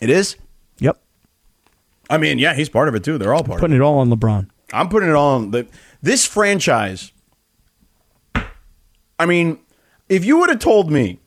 It 0.00 0.08
is? 0.08 0.36
Yep. 0.78 1.00
I 2.08 2.16
mean, 2.16 2.38
yeah, 2.38 2.54
he's 2.54 2.70
part 2.70 2.88
of 2.88 2.94
it 2.94 3.04
too. 3.04 3.18
They're 3.18 3.34
all 3.34 3.44
part 3.44 3.52
of 3.52 3.58
it. 3.58 3.61
Putting 3.61 3.76
it 3.76 3.82
all 3.82 3.98
on 3.98 4.08
LeBron. 4.08 4.48
I'm 4.72 4.88
putting 4.88 5.11
it 5.11 5.14
all 5.14 5.34
on 5.34 5.50
the, 5.50 5.66
this 6.00 6.24
franchise. 6.24 7.12
I 8.34 9.26
mean, 9.26 9.58
if 10.08 10.24
you 10.24 10.38
would 10.38 10.48
have 10.48 10.61
told 10.61 10.90
me, 10.90 11.20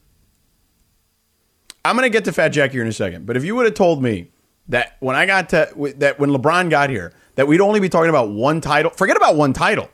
I'm 1.86 1.96
going 1.96 2.06
to 2.06 2.10
get 2.10 2.26
to 2.26 2.34
Fat 2.34 2.50
Jack 2.50 2.72
here 2.72 2.82
in 2.82 2.88
a 2.88 2.94
second, 2.94 3.26
but 3.26 3.38
if 3.38 3.44
you 3.44 3.56
would 3.56 3.66
have 3.66 3.76
told 3.76 4.02
me 4.02 4.32
that 4.70 4.96
when 5.00 5.16
I 5.16 5.26
got 5.26 5.50
to 5.50 5.94
that 5.98 6.20
when 6.20 6.30
LeBron 6.32 6.70
got 6.70 6.90
here, 6.90 7.14
that 7.36 7.48
we'd 7.48 7.62
only 7.62 7.80
be 7.80 7.90
talking 7.90 8.10
about 8.10 8.30
one 8.30 8.62
title, 8.62 8.92
forget 8.92 9.18
about 9.18 9.36
one 9.36 9.54
title. 9.54 9.90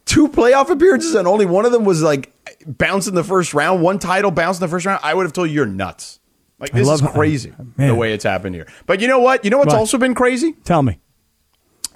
Two 0.06 0.28
playoff 0.28 0.70
appearances 0.70 1.16
and 1.16 1.28
only 1.28 1.46
one 1.46 1.66
of 1.66 1.72
them 1.72 1.84
was 1.84 2.02
like 2.04 2.32
bounced 2.66 3.08
in 3.08 3.16
the 3.16 3.24
first 3.24 3.54
round. 3.54 3.82
One 3.82 3.98
title 4.00 4.32
bounced 4.32 4.62
in 4.62 4.68
the 4.68 4.72
first 4.72 4.86
round. 4.86 5.00
I 5.04 5.14
would 5.14 5.24
have 5.26 5.34
told 5.34 5.50
you 5.50 5.56
you're 5.56 5.66
nuts. 5.66 6.20
Like 6.60 6.72
this 6.72 6.88
is 6.88 7.02
crazy 7.02 7.54
man. 7.76 7.88
the 7.90 7.96
way 7.96 8.14
it's 8.14 8.24
happened 8.24 8.56
here. 8.56 8.68
But 8.86 9.02
you 9.02 9.08
know 9.08 9.20
what? 9.20 9.44
You 9.44 9.50
know 9.52 9.58
what's 9.58 9.74
What? 9.74 9.80
also 9.80 9.98
been 9.98 10.14
crazy? 10.16 10.54
Tell 10.64 10.84
me. 10.84 11.00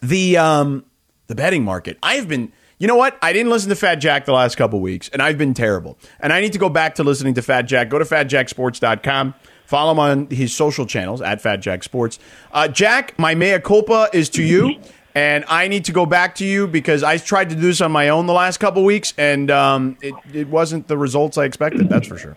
the 0.02 0.38
um 0.38 0.86
the 1.28 1.36
betting 1.36 1.64
market. 1.64 1.98
I've 2.02 2.28
been 2.28 2.52
you 2.78 2.88
know 2.88 2.96
what? 2.96 3.18
I 3.22 3.34
didn't 3.34 3.52
listen 3.52 3.70
to 3.70 3.76
Fat 3.76 3.96
Jack 3.96 4.24
the 4.26 4.32
last 4.34 4.56
couple 4.56 4.80
weeks, 4.80 5.10
and 5.10 5.22
I've 5.22 5.38
been 5.38 5.54
terrible. 5.54 5.98
And 6.22 6.32
I 6.32 6.40
need 6.40 6.54
to 6.54 6.60
go 6.60 6.70
back 6.70 6.96
to 6.96 7.04
listening 7.04 7.34
to 7.34 7.42
Fat 7.42 7.64
Jack. 7.64 7.90
Go 7.90 8.00
to 8.00 8.06
fatjacksports.com. 8.06 9.34
Follow 9.70 9.92
him 9.92 10.00
on 10.00 10.28
his 10.32 10.52
social 10.56 10.88
channels 10.88 11.22
at 11.22 11.42
Fat 11.42 11.58
Jack 11.58 11.84
Sports. 11.84 12.18
Uh, 12.52 12.68
Jack, 12.68 13.14
my 13.20 13.36
mea 13.36 13.60
culpa 13.60 14.10
is 14.12 14.28
to 14.30 14.42
you, 14.44 14.80
and 15.14 15.46
I 15.48 15.68
need 15.68 15.86
to 15.86 15.92
go 15.92 16.08
back 16.08 16.34
to 16.36 16.44
you 16.46 16.66
because 16.66 17.04
I 17.04 17.20
tried 17.20 17.50
to 17.52 17.56
do 17.56 17.62
this 17.62 17.80
on 17.80 17.92
my 17.92 18.10
own 18.10 18.26
the 18.26 18.34
last 18.34 18.58
couple 18.58 18.84
weeks, 18.84 19.14
and 19.16 19.52
um, 19.52 19.96
it, 20.02 20.16
it 20.34 20.48
wasn't 20.48 20.88
the 20.88 20.98
results 20.98 21.38
I 21.38 21.44
expected. 21.46 21.88
That's 21.88 22.08
for 22.08 22.18
sure. 22.18 22.36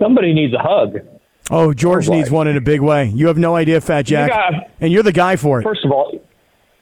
Somebody 0.00 0.32
needs 0.32 0.54
a 0.54 0.60
hug. 0.60 0.98
Oh, 1.50 1.74
George 1.74 2.08
needs 2.08 2.30
one 2.30 2.46
in 2.46 2.56
a 2.56 2.60
big 2.60 2.82
way. 2.82 3.06
You 3.06 3.26
have 3.26 3.36
no 3.38 3.56
idea, 3.56 3.80
Fat 3.80 4.02
Jack. 4.02 4.30
got- 4.30 4.70
and 4.80 4.92
you're 4.92 5.02
the 5.02 5.10
guy 5.10 5.34
for 5.34 5.58
it. 5.58 5.64
First 5.64 5.84
of 5.84 5.90
all, 5.90 6.20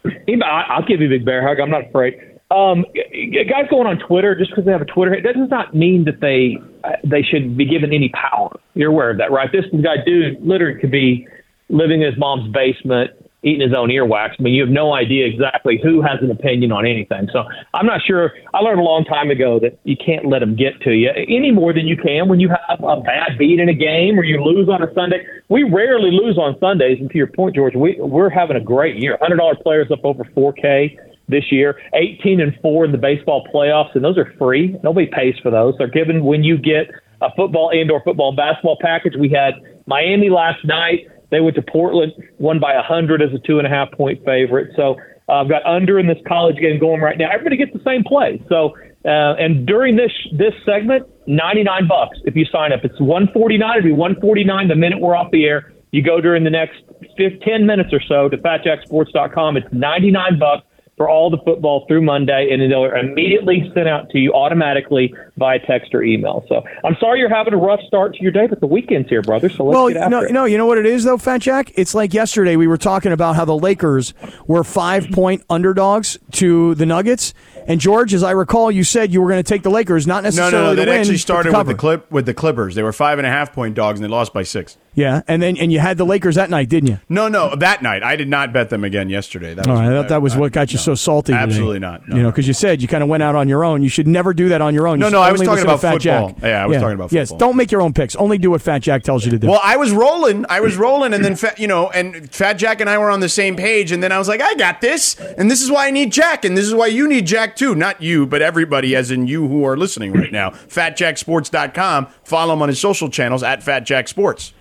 I- 0.05 0.67
I'll 0.69 0.85
give 0.85 1.01
you 1.01 1.07
a 1.07 1.11
big 1.11 1.25
bear 1.25 1.47
hug. 1.49 1.61
I'm 1.61 1.71
not 1.71 1.87
afraid. 1.89 2.21
Um, 2.55 2.85
guys 2.95 3.67
going 3.69 3.89
on 3.89 3.99
Twitter 3.99 4.37
just 4.37 4.51
because 4.51 4.65
they 4.65 4.71
have 4.71 4.83
a 4.83 4.87
Twitter, 4.87 5.21
that 5.21 5.35
does 5.35 5.51
not 5.51 5.75
mean 5.75 6.05
that 6.05 6.21
they 6.21 6.57
uh, 6.85 6.91
they 7.03 7.23
should 7.23 7.57
be 7.57 7.65
given 7.65 7.93
any 7.93 8.11
power. 8.11 8.55
You're 8.75 8.91
aware 8.91 9.11
of 9.11 9.19
that, 9.19 9.33
right? 9.33 9.51
This 9.51 9.65
guy, 9.83 9.97
dude, 10.07 10.41
literally 10.41 10.81
could 10.81 10.93
be 10.93 11.27
living 11.69 12.03
in 12.03 12.13
his 12.13 12.19
mom's 12.19 12.53
basement, 12.53 13.11
eating 13.43 13.67
his 13.67 13.77
own 13.77 13.89
earwax. 13.89 14.35
I 14.39 14.43
mean, 14.43 14.55
you 14.55 14.63
have 14.63 14.71
no 14.71 14.95
idea 14.95 15.27
exactly 15.27 15.81
who 15.83 16.01
has 16.01 16.23
an 16.23 16.31
opinion 16.31 16.71
on 16.71 16.87
anything. 16.87 17.29
So 17.33 17.43
I'm 17.75 17.87
not 17.87 18.01
sure. 18.07 18.31
I 18.53 18.61
learned 18.61 18.79
a 18.79 18.85
long 18.85 19.05
time 19.05 19.31
ago 19.31 19.59
that 19.59 19.77
you 19.83 19.97
can't 19.97 20.27
let 20.27 20.39
them 20.39 20.55
get 20.55 20.81
to 20.83 20.93
you 20.93 21.11
any 21.11 21.51
more 21.51 21.73
than 21.73 21.89
you 21.89 21.97
can 21.97 22.29
when 22.29 22.39
you 22.39 22.51
have 22.51 22.85
a 22.85 23.01
bad 23.01 23.37
beat 23.37 23.59
in 23.59 23.69
a 23.69 23.75
game 23.75 24.17
or 24.17 24.23
you 24.23 24.39
lose 24.45 24.69
on 24.69 24.81
a 24.81 24.95
Sunday. 24.95 25.27
We 25.49 25.65
rarely 25.65 26.13
lose 26.13 26.39
on 26.39 26.57
Sundays. 26.61 26.99
And 27.01 27.11
to 27.11 27.19
your 27.19 27.27
point, 27.27 27.57
George, 27.57 27.75
we, 27.75 27.97
we're 27.99 28.31
having 28.31 28.57
a 28.57 28.63
great 28.63 28.97
year. 28.97 29.19
$100 29.21 29.63
players 29.63 29.91
up 29.91 30.05
over 30.05 30.23
4K 30.23 30.97
this 31.29 31.51
year, 31.51 31.81
18 31.95 32.41
and 32.41 32.55
4 32.61 32.85
in 32.85 32.93
the 32.93 32.99
baseball 32.99 33.47
playoffs, 33.53 33.95
and 33.95 34.05
those 34.05 34.19
are 34.19 34.33
free. 34.39 34.77
Nobody 34.83 35.07
pays 35.07 35.35
for 35.43 35.51
those. 35.51 35.75
They're 35.79 35.89
given 35.89 36.25
when 36.25 36.45
you 36.45 36.59
get 36.59 36.91
a 37.23 37.29
football, 37.37 37.71
indoor 37.71 38.03
football, 38.05 38.29
and 38.29 38.37
basketball 38.37 38.79
package. 38.81 39.15
We 39.19 39.31
had 39.31 39.55
Miami 39.87 40.29
last 40.29 40.65
night. 40.65 41.07
They 41.31 41.41
went 41.41 41.57
to 41.57 41.63
Portland, 41.63 42.13
won 42.39 42.61
by 42.61 42.75
100 42.75 43.23
as 43.23 43.31
a 43.33 43.39
two 43.39 43.59
and 43.59 43.67
a 43.67 43.71
half 43.71 43.91
point 43.93 44.25
favorite. 44.25 44.73
So 44.77 44.97
uh, 45.29 45.41
I've 45.41 45.49
got 45.49 45.65
under 45.65 45.99
in 45.99 46.07
this 46.07 46.19
college 46.29 46.57
game 46.57 46.79
going 46.79 47.01
right 47.01 47.17
now. 47.17 47.31
Everybody 47.33 47.57
gets 47.57 47.73
the 47.73 47.83
same 47.85 48.05
play. 48.05 48.43
So 48.49 48.75
uh, 49.05 49.35
and 49.37 49.67
during 49.67 49.97
this 49.97 50.13
this 50.33 50.55
segment, 50.65 51.07
99 51.27 51.89
bucks 51.89 52.19
if 52.25 52.37
you 52.37 52.45
sign 52.47 52.73
up. 52.73 52.85
It's 52.85 52.99
149. 53.01 53.79
It'll 53.79 53.85
be 53.85 53.93
149 53.93 54.69
the 54.69 54.75
minute 54.75 55.01
we're 55.01 55.17
off 55.17 55.31
the 55.31 55.45
air. 55.45 55.73
You 55.93 56.03
go 56.03 56.21
during 56.21 56.43
the 56.43 56.51
next 56.51 56.83
15, 57.17 57.41
10 57.41 57.67
minutes 57.67 57.91
or 57.93 58.01
so 58.01 58.29
to 58.29 58.37
fatjacksports.com. 58.37 59.57
It's 59.57 59.67
99 59.73 60.39
bucks 60.39 60.67
for 60.97 61.09
all 61.09 61.31
the 61.31 61.39
football 61.45 61.85
through 61.89 62.03
Monday, 62.03 62.49
and 62.51 62.71
they'll 62.71 62.93
immediately 62.93 63.71
sent 63.75 63.89
out 63.89 64.11
to 64.11 64.19
you 64.19 64.33
automatically 64.33 65.13
via 65.37 65.59
text 65.67 65.95
or 65.95 66.03
email. 66.03 66.45
So 66.49 66.63
I'm 66.85 66.97
sorry 67.01 67.19
you're 67.19 67.35
having 67.35 67.55
a 67.55 67.59
rough 67.59 67.81
start 67.87 68.15
to 68.15 68.23
your 68.23 68.33
day, 68.33 68.47
but 68.47 68.61
the 68.61 68.67
weekend's 68.67 69.09
here, 69.09 69.23
brother. 69.23 69.49
So 69.49 69.65
let's 69.65 69.75
well, 69.75 69.89
get 69.89 69.97
after 69.99 70.11
no, 70.11 70.23
it. 70.23 70.33
no, 70.33 70.45
you 70.45 70.57
know 70.59 70.67
what 70.67 70.79
it 70.79 70.87
is 70.87 71.05
though, 71.05 71.19
Fat 71.19 71.41
Jack. 71.41 71.73
It's 71.75 71.95
like 71.95 72.15
yesterday 72.15 72.57
we 72.57 72.67
were 72.67 72.77
talking 72.77 73.13
about 73.13 73.35
how 73.37 73.45
the 73.45 73.57
Lakers 73.57 74.15
were 74.47 74.63
five 74.65 75.11
point 75.11 75.43
underdogs 75.51 76.19
to 76.33 76.75
the 76.77 76.87
Nuggets, 76.87 77.35
and 77.67 77.81
George, 77.81 78.15
as 78.15 78.23
I 78.23 78.33
recall, 78.33 78.71
you 78.71 78.85
said 78.85 79.13
you 79.13 79.21
were 79.23 79.29
going 79.29 79.43
to 79.43 79.49
take 79.49 79.63
the 79.63 79.71
Lakers, 79.71 80.07
not 80.07 80.23
necessarily 80.23 80.53
no, 80.53 80.63
no. 80.65 80.71
to 80.71 80.77
That 80.77 80.89
win, 80.89 81.01
actually 81.01 81.19
started 81.19 81.51
to 81.51 81.59
with 81.59 81.67
the 81.67 81.75
clip 81.75 82.11
with 82.11 82.27
the 82.27 82.35
Clippers. 82.35 82.75
They 82.75 82.83
were 82.83 82.93
five 82.93 83.19
and 83.19 83.27
a 83.27 83.31
half 83.31 83.53
point 83.53 83.75
dogs 83.75 83.99
and 83.99 84.05
they 84.05 84.11
lost 84.11 84.33
by 84.33 84.43
six. 84.43 84.77
Yeah, 84.97 85.23
and 85.27 85.43
then 85.43 85.57
and 85.57 85.73
you 85.73 85.81
had 85.81 85.99
the 85.99 86.07
Lakers 86.07 86.37
that 86.37 86.51
night, 86.51 86.69
didn't 86.69 86.89
you? 86.89 87.01
No, 87.09 87.27
no, 87.27 87.57
that 87.57 87.83
night 87.83 88.05
I 88.05 88.15
did 88.15 88.29
not 88.29 88.53
bet 88.53 88.71
them 88.71 88.85
again 88.85 89.09
yesterday. 89.09 89.53
That 89.55 89.67
All 89.67 89.73
was 89.73 89.81
right, 89.81 89.89
that, 89.91 90.09
that 90.11 90.23
was 90.23 90.37
what 90.37 90.53
got 90.53 90.71
you 90.73 90.79
so 90.79 90.95
salty. 90.95 91.33
today. 91.33 91.43
Absolutely 91.43 91.81
not. 91.81 92.07
No, 92.09 92.15
you 92.15 92.23
know, 92.23 92.29
no. 92.29 92.31
because 92.33 92.47
you 92.47 92.55
said 92.55 92.81
you 92.81 92.87
kind 92.87 93.03
of 93.03 93.09
went 93.09 93.23
out 93.25 93.35
on 93.35 93.49
your 93.49 93.65
own. 93.65 93.83
You 93.83 93.89
should 93.89 94.07
never 94.07 94.33
do 94.33 94.51
that 94.51 94.61
on 94.61 94.73
your 94.73 94.87
own. 94.87 94.99
You 94.99 95.01
No, 95.01 95.07
should 95.09 95.13
no, 95.15 95.23
I 95.29 95.33
was 95.33 95.41
talking 95.43 95.65
about 95.65 95.81
Fat 95.81 95.93
football. 96.03 96.29
Jack. 96.31 96.43
Yeah, 96.43 96.63
I 96.63 96.67
was 96.67 96.77
talking 96.79 96.95
about 96.95 97.11
football. 97.11 97.19
Yes, 97.19 97.33
don't 97.33 97.57
make 97.57 97.71
your 97.73 97.83
own 97.83 97.93
picks. 97.93 98.15
Only 98.17 98.39
do 98.39 98.51
what 98.51 98.63
Fat 98.63 98.79
Jack 98.81 99.03
tells 99.03 99.25
you 99.25 99.31
to 99.33 99.39
do. 99.39 99.49
Well, 99.49 99.61
I 99.63 99.77
was 99.77 99.93
rolling. 99.93 100.45
I 100.49 100.61
was 100.61 100.77
rolling, 100.77 101.13
and 101.15 101.25
then 101.25 101.37
Fat, 101.37 101.59
you 101.59 101.67
know, 101.67 101.91
and 101.91 102.31
Fat 102.31 102.55
Jack 102.55 102.81
and 102.81 102.89
I 102.91 102.99
were 102.99 103.11
on 103.11 103.21
the 103.21 103.29
same 103.29 103.57
page, 103.57 103.93
and 103.93 104.03
then 104.03 104.13
I 104.13 104.19
was 104.19 104.29
like, 104.29 104.41
I 104.41 104.55
got 104.55 104.81
this, 104.81 105.19
and 105.19 105.51
this 105.51 105.63
is 105.63 105.71
why 105.71 105.87
I 105.87 105.91
need 105.91 106.13
Jack, 106.13 106.45
and 106.45 106.57
this 106.57 106.67
is 106.67 106.75
why 106.75 106.87
you 106.87 107.09
need 107.09 107.27
Jack 107.27 107.57
too. 107.57 107.75
Not 107.75 108.03
you, 108.03 108.27
but 108.27 108.43
everybody, 108.43 108.95
as 108.95 109.11
in 109.11 109.27
you 109.27 109.49
who 109.49 109.65
are 109.65 109.77
listening 109.77 110.13
right 110.13 110.33
now. 110.33 110.51
FatJackSports.com. 110.51 112.07
Follow 112.25 112.53
him 112.55 112.63
on 112.63 112.69
his 112.69 112.81
social 112.81 113.09
channels 113.09 113.43
at 113.43 113.63
Fat 113.63 113.81
Jack 113.81 114.09
Sports. 114.09 114.53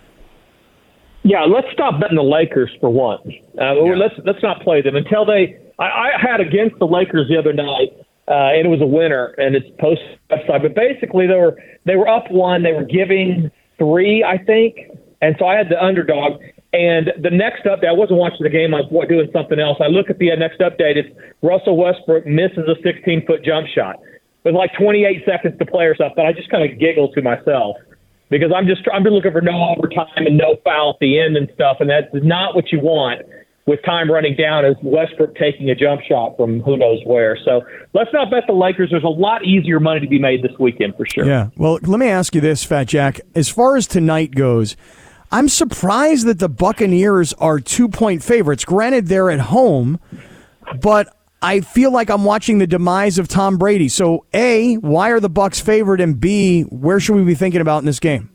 Yeah, 1.24 1.44
let's 1.46 1.68
stop 1.72 2.02
betting 2.02 2.18
the 2.18 2.22
Lakers 2.24 2.70
for 2.82 2.90
once. 2.90 3.26
Uh, 3.60 3.74
Let's 3.76 4.16
let's 4.26 4.44
not 4.44 4.62
play 4.62 4.82
them 4.82 4.96
until 4.98 5.26
they. 5.26 5.58
I, 5.80 5.86
I 5.86 6.10
had 6.20 6.42
against 6.42 6.78
the 6.80 6.86
Lakers 6.88 7.30
the 7.30 7.38
other 7.38 7.54
night, 7.54 7.94
uh, 8.28 8.56
and 8.56 8.66
it 8.66 8.70
was 8.70 8.82
a 8.82 8.88
winner, 8.88 9.36
and 9.38 9.56
it's 9.56 9.68
post 9.80 10.02
website. 10.32 10.62
But 10.62 10.76
basically, 10.76 11.28
they 11.28 11.36
were 11.36 11.58
they 11.86 11.96
were 11.96 12.08
up 12.08 12.32
one. 12.32 12.64
They 12.64 12.74
were 12.74 12.86
giving 12.86 13.52
three, 13.78 14.24
I 14.24 14.38
think, 14.38 14.78
and 15.22 15.36
so 15.40 15.46
I 15.46 15.56
had 15.58 15.70
the 15.70 15.82
underdog. 15.82 16.40
And 16.74 17.14
the 17.22 17.30
next 17.30 17.66
update, 17.66 17.88
I 17.88 17.94
wasn't 17.94 18.18
watching 18.18 18.42
the 18.42 18.50
game. 18.50 18.74
I 18.74 18.82
was 18.82 19.08
doing 19.08 19.30
something 19.32 19.60
else. 19.60 19.78
I 19.80 19.88
look 19.88 20.10
at 20.10 20.18
the 20.18 20.32
uh, 20.32 20.36
next 20.36 20.60
update. 20.60 20.98
It's 20.98 21.10
Russell 21.44 21.78
Westbrook 21.78 22.26
misses 22.26 22.66
a 22.66 22.76
16 22.82 23.28
foot 23.28 23.44
jump 23.44 23.68
shot 23.68 24.00
with 24.44 24.56
like 24.56 24.72
28 24.74 25.22
seconds 25.26 25.60
to 25.60 25.66
play 25.66 25.86
or 25.86 25.96
something. 25.96 26.16
But 26.16 26.26
I 26.26 26.34
just 26.34 26.50
kind 26.50 26.66
of 26.66 26.80
giggle 26.80 27.12
to 27.14 27.22
myself 27.22 27.78
because 28.30 28.52
I'm 28.56 28.66
just 28.66 28.82
I'm 28.92 29.04
just 29.04 29.14
looking 29.14 29.32
for 29.32 29.42
no 29.42 29.76
overtime 29.78 30.26
and 30.26 30.38
no 30.38 30.58
foul 30.64 30.92
at 30.92 31.00
the 31.00 31.20
end 31.20 31.38
and 31.38 31.48
stuff, 31.54 31.78
and 31.80 31.90
that's 31.90 32.08
not 32.14 32.56
what 32.56 32.72
you 32.72 32.80
want 32.80 33.22
with 33.66 33.80
time 33.84 34.12
running 34.12 34.36
down 34.36 34.66
is 34.66 34.76
Westbrook 34.84 35.36
taking 35.36 35.70
a 35.70 35.76
jump 35.76 36.02
shot 36.02 36.36
from 36.36 36.62
who 36.62 36.76
knows 36.76 37.00
where. 37.06 37.38
So 37.46 37.62
let's 37.94 38.12
not 38.12 38.30
bet 38.30 38.44
the 38.48 38.54
Lakers. 38.54 38.90
There's 38.92 39.04
a 39.04 39.08
lot 39.08 39.46
easier 39.46 39.80
money 39.80 40.02
to 40.02 40.08
be 40.08 40.20
made 40.20 40.44
this 40.44 40.52
weekend 40.60 40.96
for 40.98 41.06
sure. 41.06 41.26
Yeah. 41.26 41.50
Well, 41.56 41.80
let 41.84 42.00
me 42.00 42.08
ask 42.08 42.36
you 42.36 42.42
this, 42.42 42.64
Fat 42.64 42.88
Jack. 42.88 43.22
As 43.36 43.48
far 43.48 43.78
as 43.78 43.88
tonight 43.88 44.36
goes, 44.36 44.76
I'm 45.32 45.48
surprised 45.48 46.28
that 46.28 46.40
the 46.40 46.50
Buccaneers 46.50 47.34
are 47.34 47.60
two 47.60 47.88
point 47.88 48.22
favorites. 48.22 48.66
Granted, 48.66 49.08
they're 49.08 49.32
at 49.32 49.40
home, 49.40 50.00
but 50.82 51.16
I 51.42 51.62
feel 51.62 51.92
like 51.92 52.10
I'm 52.10 52.26
watching 52.26 52.58
the 52.58 52.68
demise 52.68 53.18
of 53.18 53.28
Tom 53.30 53.58
Brady. 53.58 53.88
So, 53.88 54.26
A, 54.34 54.76
why 54.76 55.10
are 55.10 55.20
the 55.20 55.30
Bucs 55.30 55.62
favored? 55.62 56.02
And 56.02 56.20
B, 56.20 56.64
where 56.64 57.00
should 57.00 57.16
we 57.16 57.24
be 57.24 57.36
thinking 57.36 57.62
about 57.62 57.80
in 57.80 57.86
this 57.86 58.00
game? 58.00 58.30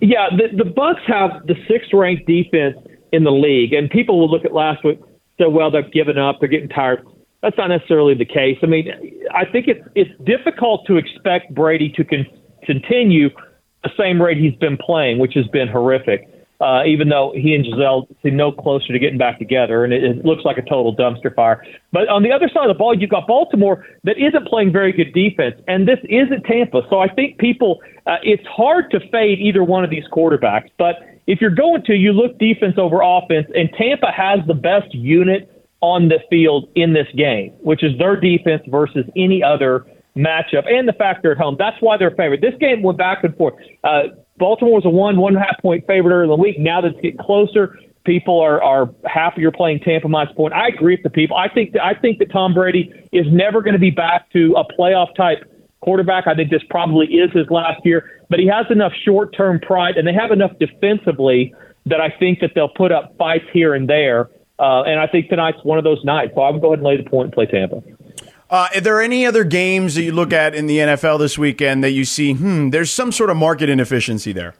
Yeah, 0.00 0.28
the 0.30 0.56
the 0.56 0.70
Bucs 0.70 1.02
have 1.06 1.46
the 1.46 1.54
sixth 1.68 1.92
ranked 1.92 2.26
defense 2.26 2.78
in 3.12 3.24
the 3.24 3.32
league, 3.32 3.72
and 3.72 3.90
people 3.90 4.18
will 4.18 4.30
look 4.30 4.44
at 4.44 4.52
last 4.52 4.84
week 4.84 5.00
say, 5.40 5.46
well, 5.48 5.70
they've 5.70 5.90
given 5.92 6.18
up, 6.18 6.36
they're 6.40 6.48
getting 6.48 6.68
tired. 6.68 7.06
That's 7.42 7.56
not 7.56 7.68
necessarily 7.68 8.14
the 8.14 8.26
case. 8.26 8.58
I 8.62 8.66
mean, 8.66 8.88
I 9.34 9.44
think 9.50 9.66
it's 9.66 9.80
it's 9.94 10.10
difficult 10.24 10.86
to 10.86 10.96
expect 10.96 11.54
Brady 11.54 11.90
to 11.96 12.04
con- 12.04 12.26
continue 12.64 13.30
the 13.82 13.90
same 13.98 14.20
rate 14.20 14.36
he's 14.36 14.54
been 14.56 14.76
playing, 14.76 15.18
which 15.18 15.32
has 15.34 15.46
been 15.46 15.66
horrific. 15.66 16.28
Uh, 16.60 16.84
even 16.84 17.08
though 17.08 17.32
he 17.34 17.54
and 17.54 17.64
Gisele 17.64 18.06
seem 18.22 18.36
no 18.36 18.52
closer 18.52 18.92
to 18.92 18.98
getting 18.98 19.16
back 19.16 19.38
together, 19.38 19.82
and 19.82 19.94
it, 19.94 20.04
it 20.04 20.26
looks 20.26 20.44
like 20.44 20.58
a 20.58 20.62
total 20.62 20.94
dumpster 20.94 21.34
fire. 21.34 21.64
But 21.90 22.10
on 22.10 22.22
the 22.22 22.30
other 22.30 22.50
side 22.52 22.68
of 22.68 22.76
the 22.76 22.78
ball, 22.78 22.92
you've 22.92 23.08
got 23.08 23.26
Baltimore 23.26 23.86
that 24.04 24.18
isn't 24.18 24.46
playing 24.46 24.70
very 24.70 24.92
good 24.92 25.14
defense, 25.14 25.54
and 25.66 25.88
this 25.88 25.96
isn't 26.04 26.44
Tampa. 26.44 26.82
So 26.90 26.98
I 26.98 27.08
think 27.08 27.38
people, 27.38 27.80
uh, 28.06 28.16
it's 28.22 28.46
hard 28.46 28.90
to 28.90 29.00
fade 29.10 29.38
either 29.38 29.64
one 29.64 29.84
of 29.84 29.88
these 29.88 30.04
quarterbacks. 30.12 30.68
But 30.76 30.96
if 31.26 31.40
you're 31.40 31.50
going 31.50 31.82
to, 31.84 31.94
you 31.94 32.12
look 32.12 32.38
defense 32.38 32.74
over 32.76 33.00
offense, 33.02 33.46
and 33.54 33.70
Tampa 33.78 34.10
has 34.10 34.40
the 34.46 34.54
best 34.54 34.94
unit 34.94 35.50
on 35.80 36.08
the 36.08 36.18
field 36.28 36.68
in 36.74 36.92
this 36.92 37.06
game, 37.16 37.52
which 37.60 37.82
is 37.82 37.96
their 37.98 38.18
defense 38.18 38.62
versus 38.68 39.04
any 39.16 39.42
other 39.42 39.86
matchup, 40.16 40.66
and 40.66 40.88
the 40.88 40.92
fact 40.92 41.22
they're 41.22 41.32
at 41.32 41.38
home. 41.38 41.56
That's 41.58 41.76
why 41.80 41.96
they're 41.96 42.10
favored. 42.10 42.40
This 42.40 42.54
game 42.60 42.82
went 42.82 42.98
back 42.98 43.24
and 43.24 43.36
forth. 43.36 43.54
Uh, 43.84 44.02
Baltimore 44.38 44.74
was 44.74 44.84
a 44.84 44.90
one, 44.90 45.16
one 45.18 45.34
and 45.34 45.42
a 45.42 45.46
half 45.46 45.60
point 45.62 45.86
favorite 45.86 46.12
early 46.12 46.24
in 46.24 46.30
the 46.30 46.36
week. 46.36 46.58
Now 46.58 46.80
that 46.80 46.92
it's 46.92 47.00
getting 47.00 47.18
closer, 47.18 47.78
people 48.04 48.40
are, 48.40 48.62
are 48.62 48.90
happier 49.04 49.50
playing 49.50 49.80
Tampa 49.80 50.08
minus 50.08 50.34
point. 50.34 50.52
I 50.52 50.68
agree 50.68 50.94
with 50.94 51.02
the 51.02 51.10
people. 51.10 51.36
I 51.36 51.48
think 51.48 51.72
that, 51.72 51.84
I 51.84 51.94
think 51.94 52.18
that 52.18 52.32
Tom 52.32 52.54
Brady 52.54 52.92
is 53.12 53.26
never 53.30 53.62
going 53.62 53.74
to 53.74 53.80
be 53.80 53.90
back 53.90 54.30
to 54.32 54.54
a 54.56 54.64
playoff 54.74 55.14
type 55.14 55.44
quarterback. 55.80 56.26
I 56.26 56.34
think 56.34 56.50
this 56.50 56.62
probably 56.70 57.06
is 57.06 57.30
his 57.32 57.46
last 57.50 57.80
year, 57.84 58.19
but 58.30 58.38
he 58.38 58.46
has 58.46 58.64
enough 58.70 58.92
short 59.04 59.36
term 59.36 59.60
pride, 59.60 59.96
and 59.96 60.06
they 60.06 60.14
have 60.14 60.30
enough 60.30 60.52
defensively 60.58 61.54
that 61.86 62.00
I 62.00 62.10
think 62.18 62.40
that 62.40 62.52
they'll 62.54 62.68
put 62.68 62.92
up 62.92 63.16
fights 63.18 63.44
here 63.52 63.74
and 63.74 63.88
there. 63.88 64.30
Uh, 64.58 64.82
and 64.82 65.00
I 65.00 65.06
think 65.06 65.28
tonight's 65.28 65.58
one 65.64 65.78
of 65.78 65.84
those 65.84 66.02
nights. 66.04 66.32
So 66.34 66.42
I 66.42 66.50
would 66.50 66.60
go 66.60 66.68
ahead 66.68 66.78
and 66.78 66.86
lay 66.86 66.96
the 66.96 67.08
point 67.08 67.26
and 67.26 67.32
play 67.32 67.46
Tampa. 67.46 67.82
Uh, 68.50 68.68
are 68.74 68.80
there 68.80 69.00
any 69.00 69.24
other 69.24 69.44
games 69.44 69.94
that 69.94 70.02
you 70.02 70.12
look 70.12 70.32
at 70.32 70.54
in 70.54 70.66
the 70.66 70.78
NFL 70.78 71.18
this 71.18 71.38
weekend 71.38 71.82
that 71.84 71.92
you 71.92 72.04
see, 72.04 72.34
hmm, 72.34 72.70
there's 72.70 72.90
some 72.90 73.12
sort 73.12 73.30
of 73.30 73.36
market 73.36 73.68
inefficiency 73.68 74.32
there? 74.32 74.54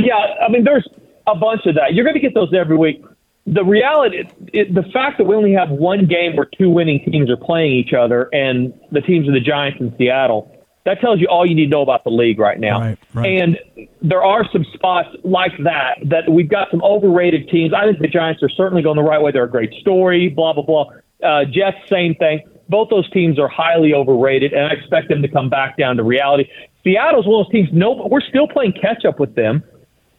Yeah, 0.00 0.16
I 0.16 0.50
mean, 0.50 0.64
there's 0.64 0.86
a 1.26 1.34
bunch 1.36 1.62
of 1.66 1.76
that. 1.76 1.94
You're 1.94 2.04
going 2.04 2.14
to 2.14 2.20
get 2.20 2.34
those 2.34 2.52
every 2.52 2.76
week. 2.76 3.04
The 3.46 3.64
reality, 3.64 4.24
it, 4.52 4.74
the 4.74 4.82
fact 4.92 5.18
that 5.18 5.24
we 5.24 5.34
only 5.34 5.52
have 5.52 5.70
one 5.70 6.06
game 6.06 6.36
where 6.36 6.48
two 6.58 6.68
winning 6.68 7.02
teams 7.10 7.30
are 7.30 7.36
playing 7.36 7.72
each 7.72 7.94
other, 7.94 8.28
and 8.32 8.78
the 8.92 9.00
teams 9.00 9.28
are 9.28 9.32
the 9.32 9.40
Giants 9.40 9.80
and 9.80 9.94
Seattle, 9.96 10.57
that 10.84 11.00
tells 11.00 11.20
you 11.20 11.26
all 11.28 11.46
you 11.46 11.54
need 11.54 11.66
to 11.66 11.70
know 11.70 11.82
about 11.82 12.04
the 12.04 12.10
league 12.10 12.38
right 12.38 12.58
now. 12.58 12.80
Right, 12.80 12.98
right. 13.14 13.42
And 13.42 13.58
there 14.00 14.22
are 14.22 14.48
some 14.52 14.64
spots 14.72 15.08
like 15.22 15.52
that 15.64 15.98
that 16.06 16.30
we've 16.30 16.48
got 16.48 16.70
some 16.70 16.82
overrated 16.82 17.48
teams. 17.48 17.72
I 17.74 17.84
think 17.84 17.98
the 17.98 18.08
Giants 18.08 18.42
are 18.42 18.48
certainly 18.48 18.82
going 18.82 18.96
the 18.96 19.02
right 19.02 19.20
way. 19.20 19.32
They're 19.32 19.44
a 19.44 19.50
great 19.50 19.72
story. 19.80 20.28
Blah 20.28 20.54
blah 20.54 20.64
blah. 20.64 20.84
Uh, 21.22 21.44
Jets, 21.44 21.76
same 21.88 22.14
thing. 22.14 22.40
Both 22.68 22.90
those 22.90 23.10
teams 23.10 23.38
are 23.38 23.48
highly 23.48 23.94
overrated, 23.94 24.52
and 24.52 24.66
I 24.66 24.70
expect 24.70 25.08
them 25.08 25.22
to 25.22 25.28
come 25.28 25.48
back 25.48 25.76
down 25.76 25.96
to 25.96 26.02
reality. 26.02 26.50
Seattle's 26.84 27.26
one 27.26 27.40
of 27.40 27.46
those 27.46 27.52
teams. 27.52 27.68
No, 27.72 28.06
we're 28.10 28.20
still 28.20 28.46
playing 28.46 28.72
catch 28.80 29.04
up 29.04 29.18
with 29.18 29.34
them. 29.34 29.62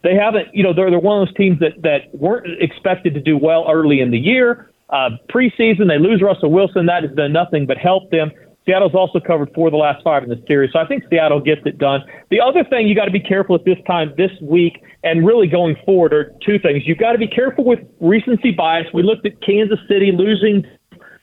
They 0.03 0.15
haven't, 0.15 0.47
you 0.53 0.63
know, 0.63 0.73
they're 0.73 0.89
they're 0.89 0.99
one 0.99 1.21
of 1.21 1.27
those 1.27 1.35
teams 1.35 1.59
that 1.59 1.81
that 1.81 2.13
weren't 2.13 2.61
expected 2.61 3.13
to 3.15 3.21
do 3.21 3.37
well 3.37 3.65
early 3.69 4.01
in 4.01 4.11
the 4.11 4.19
year. 4.19 4.71
Uh, 4.89 5.11
preseason, 5.29 5.87
they 5.87 5.99
lose 5.99 6.21
Russell 6.21 6.51
Wilson. 6.51 6.87
That 6.87 7.03
has 7.03 7.15
done 7.15 7.31
nothing 7.31 7.65
but 7.65 7.77
help 7.77 8.09
them. 8.09 8.31
Seattle's 8.65 8.93
also 8.93 9.19
covered 9.19 9.51
four 9.55 9.67
of 9.67 9.71
the 9.71 9.77
last 9.77 10.03
five 10.03 10.23
in 10.23 10.29
the 10.29 10.41
series, 10.47 10.71
so 10.73 10.79
I 10.79 10.85
think 10.85 11.03
Seattle 11.09 11.39
gets 11.39 11.61
it 11.65 11.77
done. 11.77 12.01
The 12.29 12.39
other 12.39 12.63
thing 12.63 12.87
you 12.87 12.95
got 12.95 13.05
to 13.05 13.11
be 13.11 13.19
careful 13.19 13.55
at 13.55 13.65
this 13.65 13.77
time 13.87 14.13
this 14.17 14.31
week 14.41 14.83
and 15.03 15.25
really 15.25 15.47
going 15.47 15.75
forward 15.85 16.13
are 16.13 16.33
two 16.45 16.59
things. 16.59 16.83
You've 16.85 16.97
got 16.97 17.13
to 17.13 17.17
be 17.17 17.27
careful 17.27 17.63
with 17.63 17.79
recency 17.99 18.51
bias. 18.51 18.85
We 18.93 19.01
looked 19.01 19.25
at 19.25 19.41
Kansas 19.41 19.79
City 19.87 20.11
losing 20.11 20.65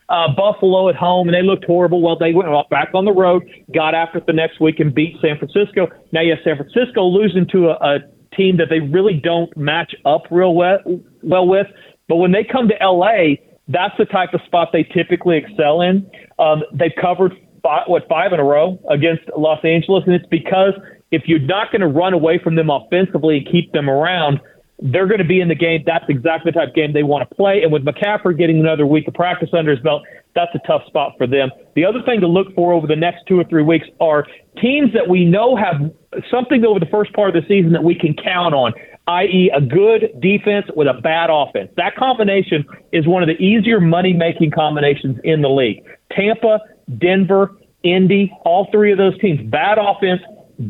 uh, 0.08 0.28
Buffalo 0.34 0.88
at 0.88 0.96
home, 0.96 1.28
and 1.28 1.34
they 1.34 1.42
looked 1.42 1.64
horrible. 1.64 2.00
Well, 2.00 2.16
they 2.16 2.32
went 2.32 2.48
back 2.70 2.90
on 2.94 3.04
the 3.04 3.12
road, 3.12 3.42
got 3.74 3.94
after 3.94 4.18
it 4.18 4.26
the 4.26 4.32
next 4.32 4.60
week, 4.60 4.80
and 4.80 4.94
beat 4.94 5.16
San 5.20 5.38
Francisco. 5.38 5.88
Now 6.12 6.20
you 6.22 6.30
have 6.30 6.40
San 6.44 6.56
Francisco 6.56 7.04
losing 7.04 7.46
to 7.48 7.70
a, 7.70 7.96
a 7.96 7.98
team 8.36 8.56
that 8.58 8.68
they 8.70 8.80
really 8.80 9.14
don't 9.14 9.54
match 9.56 9.94
up 10.04 10.22
real 10.30 10.54
well, 10.54 10.78
well 11.22 11.46
with. 11.46 11.66
But 12.08 12.16
when 12.16 12.32
they 12.32 12.44
come 12.44 12.68
to 12.68 12.80
L.A., 12.80 13.42
that's 13.68 13.94
the 13.98 14.04
type 14.04 14.32
of 14.32 14.40
spot 14.46 14.68
they 14.72 14.84
typically 14.84 15.36
excel 15.38 15.80
in. 15.80 16.08
Um, 16.38 16.62
they've 16.72 16.94
covered 17.00 17.32
five, 17.62 17.84
what 17.86 18.08
five 18.08 18.32
in 18.32 18.40
a 18.40 18.44
row 18.44 18.78
against 18.90 19.22
Los 19.36 19.64
Angeles, 19.64 20.04
and 20.06 20.14
it's 20.14 20.26
because 20.30 20.72
if 21.10 21.22
you're 21.26 21.38
not 21.38 21.70
going 21.70 21.80
to 21.80 21.88
run 21.88 22.12
away 22.12 22.38
from 22.42 22.54
them 22.54 22.70
offensively 22.70 23.38
and 23.38 23.46
keep 23.50 23.72
them 23.72 23.88
around, 23.88 24.40
they're 24.78 25.06
going 25.06 25.18
to 25.18 25.24
be 25.24 25.40
in 25.40 25.48
the 25.48 25.54
game. 25.54 25.82
That's 25.86 26.04
exactly 26.08 26.52
the 26.52 26.58
type 26.58 26.68
of 26.68 26.74
game 26.74 26.92
they 26.92 27.02
want 27.02 27.28
to 27.28 27.34
play. 27.34 27.62
And 27.62 27.72
with 27.72 27.84
McCaffrey 27.84 28.36
getting 28.36 28.60
another 28.60 28.86
week 28.86 29.08
of 29.08 29.14
practice 29.14 29.48
under 29.52 29.70
his 29.70 29.80
belt, 29.80 30.02
that's 30.34 30.54
a 30.54 30.58
tough 30.66 30.82
spot 30.86 31.14
for 31.16 31.26
them. 31.26 31.50
The 31.74 31.84
other 31.84 32.02
thing 32.04 32.20
to 32.20 32.26
look 32.26 32.54
for 32.54 32.72
over 32.72 32.86
the 32.86 32.96
next 32.96 33.22
two 33.26 33.40
or 33.40 33.44
three 33.44 33.62
weeks 33.62 33.86
are 34.00 34.26
teams 34.60 34.92
that 34.92 35.08
we 35.08 35.24
know 35.24 35.56
have 35.56 35.90
something 36.30 36.64
over 36.64 36.78
the 36.78 36.86
first 36.86 37.12
part 37.14 37.34
of 37.34 37.42
the 37.42 37.48
season 37.48 37.72
that 37.72 37.82
we 37.82 37.94
can 37.94 38.14
count 38.14 38.54
on, 38.54 38.74
i.e., 39.08 39.50
a 39.54 39.60
good 39.60 40.20
defense 40.20 40.66
with 40.74 40.88
a 40.88 41.00
bad 41.00 41.30
offense. 41.30 41.70
That 41.76 41.96
combination 41.96 42.64
is 42.92 43.06
one 43.06 43.22
of 43.22 43.28
the 43.28 43.42
easier 43.42 43.80
money 43.80 44.12
making 44.12 44.50
combinations 44.50 45.18
in 45.22 45.42
the 45.42 45.48
league. 45.48 45.84
Tampa, 46.10 46.60
Denver, 46.98 47.52
Indy, 47.82 48.32
all 48.44 48.68
three 48.72 48.90
of 48.90 48.98
those 48.98 49.18
teams, 49.20 49.40
bad 49.48 49.78
offense, 49.78 50.20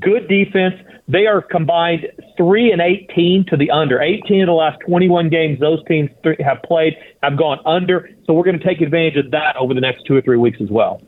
good 0.01 0.29
defense. 0.29 0.75
They 1.09 1.27
are 1.27 1.41
combined 1.41 2.09
three 2.37 2.73
and 2.73 2.83
18 2.83 3.47
to 3.47 3.57
the 3.57 3.71
under. 3.71 4.03
18 4.03 4.43
of 4.43 4.47
the 4.47 4.53
last 4.53 4.81
21 4.87 5.29
games 5.31 5.61
those 5.61 5.83
teams 5.87 6.11
have 6.41 6.63
played 6.65 6.95
have 7.23 7.39
gone 7.39 7.61
under. 7.65 8.11
So 8.27 8.35
we're 8.35 8.45
going 8.45 8.59
to 8.59 8.65
take 8.65 8.81
advantage 8.81 9.25
of 9.25 9.31
that 9.31 9.57
over 9.57 9.73
the 9.73 9.81
next 9.81 10.05
two 10.05 10.17
or 10.17 10.21
three 10.21 10.37
weeks 10.37 10.59
as 10.61 10.69
well. 10.69 11.01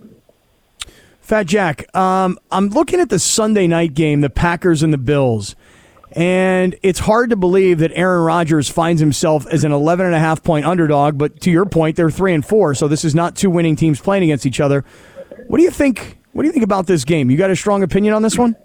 Fat 1.21 1.47
Jack, 1.47 1.95
um, 1.95 2.39
I'm 2.51 2.69
looking 2.69 3.01
at 3.01 3.11
the 3.11 3.19
Sunday 3.19 3.67
night 3.67 3.93
game, 3.93 4.23
the 4.23 4.31
Packers 4.31 4.83
and 4.83 4.95
the 4.95 4.99
Bills, 4.99 5.57
and 6.13 6.77
it's 6.83 6.99
hard 6.99 7.31
to 7.31 7.37
believe 7.37 7.79
that 7.79 7.93
Aaron 7.95 8.25
Rodgers 8.25 8.69
finds 8.69 9.01
himself 9.01 9.47
as 9.49 9.65
an 9.65 9.73
11 9.73 10.07
and 10.07 10.15
a 10.15 10.19
half 10.19 10.43
point 10.43 10.65
underdog. 10.65 11.19
But 11.19 11.41
to 11.43 11.51
your 11.51 11.67
point, 11.67 11.97
they're 11.97 12.11
three 12.11 12.35
and 12.35 12.45
four, 12.45 12.75
so 12.75 12.89
this 12.89 13.05
is 13.05 13.15
not 13.15 13.37
two 13.37 13.51
winning 13.51 13.77
teams 13.77 14.01
playing 14.01 14.23
against 14.25 14.47
each 14.47 14.61
other. 14.61 14.85
What 15.49 15.59
do 15.59 15.65
you 15.65 15.71
think? 15.71 16.19
What 16.33 16.43
do 16.43 16.47
you 16.47 16.53
think 16.53 16.65
about 16.65 16.87
this 16.87 17.05
game? 17.05 17.31
You 17.31 17.37
got 17.37 17.51
a 17.51 17.57
strong 17.57 17.83
opinion 17.83 18.15
on 18.15 18.23
this 18.23 18.39
one? 18.39 18.57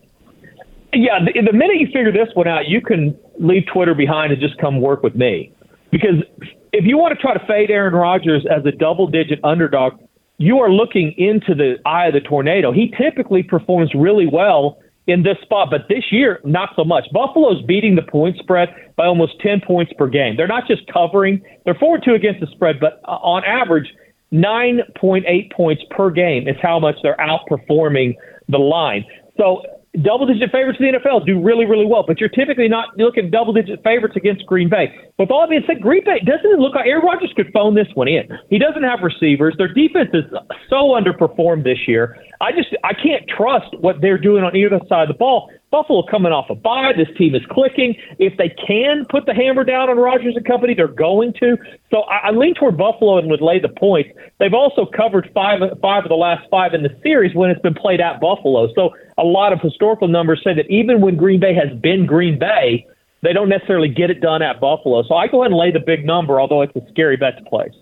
Yeah, 0.93 1.19
the, 1.25 1.41
the 1.41 1.53
minute 1.53 1.77
you 1.79 1.87
figure 1.87 2.11
this 2.11 2.29
one 2.35 2.47
out, 2.47 2.67
you 2.67 2.81
can 2.81 3.17
leave 3.39 3.63
Twitter 3.73 3.95
behind 3.95 4.31
and 4.31 4.39
just 4.39 4.57
come 4.59 4.79
work 4.79 5.01
with 5.01 5.15
me. 5.15 5.51
Because 5.91 6.23
if 6.71 6.85
you 6.85 6.97
want 6.97 7.17
to 7.17 7.21
try 7.21 7.33
to 7.33 7.45
fade 7.47 7.71
Aaron 7.71 7.93
Rodgers 7.93 8.45
as 8.49 8.65
a 8.65 8.71
double 8.71 9.07
digit 9.07 9.39
underdog, 9.43 9.93
you 10.37 10.59
are 10.59 10.71
looking 10.71 11.13
into 11.17 11.55
the 11.55 11.75
eye 11.85 12.07
of 12.07 12.13
the 12.13 12.19
tornado. 12.19 12.71
He 12.71 12.93
typically 12.97 13.43
performs 13.43 13.91
really 13.95 14.27
well 14.27 14.77
in 15.07 15.23
this 15.23 15.37
spot, 15.41 15.69
but 15.69 15.81
this 15.89 16.05
year, 16.11 16.39
not 16.45 16.69
so 16.75 16.83
much. 16.83 17.05
Buffalo's 17.11 17.61
beating 17.65 17.95
the 17.95 18.01
point 18.01 18.37
spread 18.37 18.69
by 18.95 19.05
almost 19.05 19.33
10 19.41 19.61
points 19.67 19.91
per 19.97 20.07
game. 20.07 20.37
They're 20.37 20.47
not 20.47 20.67
just 20.67 20.81
covering, 20.91 21.41
they're 21.65 21.75
4 21.75 21.99
2 21.99 22.13
against 22.13 22.39
the 22.39 22.47
spread, 22.47 22.79
but 22.79 23.01
uh, 23.05 23.19
on 23.21 23.43
average, 23.43 23.87
9.8 24.31 25.51
points 25.51 25.83
per 25.91 26.09
game 26.09 26.47
is 26.47 26.55
how 26.61 26.79
much 26.79 26.95
they're 27.03 27.17
outperforming 27.17 28.15
the 28.47 28.57
line. 28.57 29.05
So 29.37 29.61
double 30.01 30.25
digit 30.25 30.51
favorites 30.51 30.79
in 30.79 30.91
the 30.91 30.97
NFL 30.97 31.25
do 31.25 31.39
really, 31.39 31.65
really 31.65 31.85
well, 31.85 32.03
but 32.07 32.19
you're 32.19 32.29
typically 32.29 32.67
not 32.67 32.97
looking 32.97 33.29
double 33.29 33.53
digit 33.53 33.83
favorites 33.83 34.15
against 34.15 34.45
Green 34.47 34.69
Bay. 34.69 34.89
With 35.19 35.29
all 35.29 35.41
that 35.41 35.49
being 35.49 35.63
said, 35.67 35.81
Green 35.81 36.03
Bay 36.03 36.19
doesn't 36.25 36.49
it 36.49 36.59
look 36.59 36.73
like 36.73 36.87
Aaron 36.87 37.05
Rodgers 37.05 37.31
could 37.35 37.51
phone 37.53 37.75
this 37.75 37.87
one 37.93 38.07
in. 38.07 38.27
He 38.49 38.57
doesn't 38.57 38.83
have 38.83 38.99
receivers. 39.03 39.53
Their 39.57 39.71
defense 39.71 40.09
is 40.13 40.23
so 40.69 40.97
underperformed 40.97 41.63
this 41.63 41.87
year. 41.87 42.17
I 42.43 42.51
just 42.51 42.75
I 42.83 42.93
can't 42.93 43.25
trust 43.29 43.73
what 43.79 44.01
they're 44.01 44.17
doing 44.17 44.43
on 44.43 44.53
either 44.53 44.77
side 44.89 45.03
of 45.03 45.07
the 45.07 45.17
ball. 45.17 45.49
Buffalo 45.71 46.03
coming 46.03 46.33
off 46.33 46.49
a 46.49 46.55
bye. 46.55 46.91
This 46.95 47.07
team 47.17 47.33
is 47.35 47.41
clicking. 47.49 47.95
If 48.19 48.35
they 48.37 48.49
can 48.49 49.05
put 49.09 49.25
the 49.25 49.33
hammer 49.33 49.63
down 49.63 49.89
on 49.89 49.97
Rodgers 49.97 50.35
and 50.35 50.45
company, 50.45 50.73
they're 50.73 50.89
going 50.89 51.31
to. 51.39 51.57
So 51.89 52.01
I, 52.01 52.27
I 52.27 52.31
lean 52.31 52.53
toward 52.53 52.77
Buffalo 52.77 53.17
and 53.17 53.29
would 53.31 53.39
lay 53.39 53.59
the 53.59 53.69
points. 53.69 54.09
They've 54.39 54.53
also 54.53 54.85
covered 54.85 55.31
five 55.33 55.61
five 55.81 56.03
of 56.03 56.09
the 56.09 56.15
last 56.15 56.43
five 56.51 56.73
in 56.73 56.83
the 56.83 56.93
series 57.01 57.33
when 57.33 57.49
it's 57.49 57.61
been 57.61 57.75
played 57.75 58.01
at 58.01 58.19
Buffalo. 58.19 58.67
So 58.75 58.93
a 59.17 59.23
lot 59.23 59.53
of 59.53 59.61
historical 59.61 60.09
numbers 60.09 60.41
say 60.43 60.53
that 60.53 60.69
even 60.69 60.99
when 60.99 61.15
Green 61.15 61.39
Bay 61.39 61.55
has 61.55 61.71
been 61.79 62.05
Green 62.05 62.37
Bay, 62.37 62.85
they 63.21 63.31
don't 63.31 63.47
necessarily 63.47 63.87
get 63.87 64.11
it 64.11 64.19
done 64.19 64.41
at 64.41 64.59
Buffalo. 64.59 65.03
So 65.03 65.15
I 65.15 65.27
go 65.27 65.43
ahead 65.43 65.51
and 65.51 65.59
lay 65.59 65.71
the 65.71 65.79
big 65.79 66.05
number, 66.05 66.41
although 66.41 66.61
it's 66.61 66.75
a 66.75 66.85
scary 66.89 67.15
bet 67.15 67.37
to 67.37 67.43
place. 67.45 67.73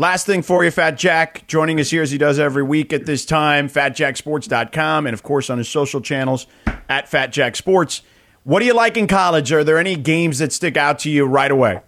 Last 0.00 0.24
thing 0.24 0.40
for 0.40 0.64
you, 0.64 0.70
Fat 0.70 0.92
Jack, 0.92 1.46
joining 1.46 1.78
us 1.78 1.90
here 1.90 2.00
as 2.00 2.10
he 2.10 2.16
does 2.16 2.38
every 2.38 2.62
week 2.62 2.90
at 2.94 3.04
this 3.04 3.26
time, 3.26 3.68
fatjacksports.com, 3.68 5.06
and 5.06 5.12
of 5.12 5.22
course 5.22 5.50
on 5.50 5.58
his 5.58 5.68
social 5.68 6.00
channels 6.00 6.46
at 6.88 7.06
Fat 7.06 7.32
Jack 7.32 7.54
Sports. 7.54 8.00
What 8.44 8.60
do 8.60 8.64
you 8.64 8.72
like 8.72 8.96
in 8.96 9.06
college? 9.06 9.52
Are 9.52 9.62
there 9.62 9.76
any 9.76 9.96
games 9.96 10.38
that 10.38 10.54
stick 10.54 10.78
out 10.78 11.00
to 11.00 11.10
you 11.10 11.26
right 11.26 11.50
away? 11.50 11.82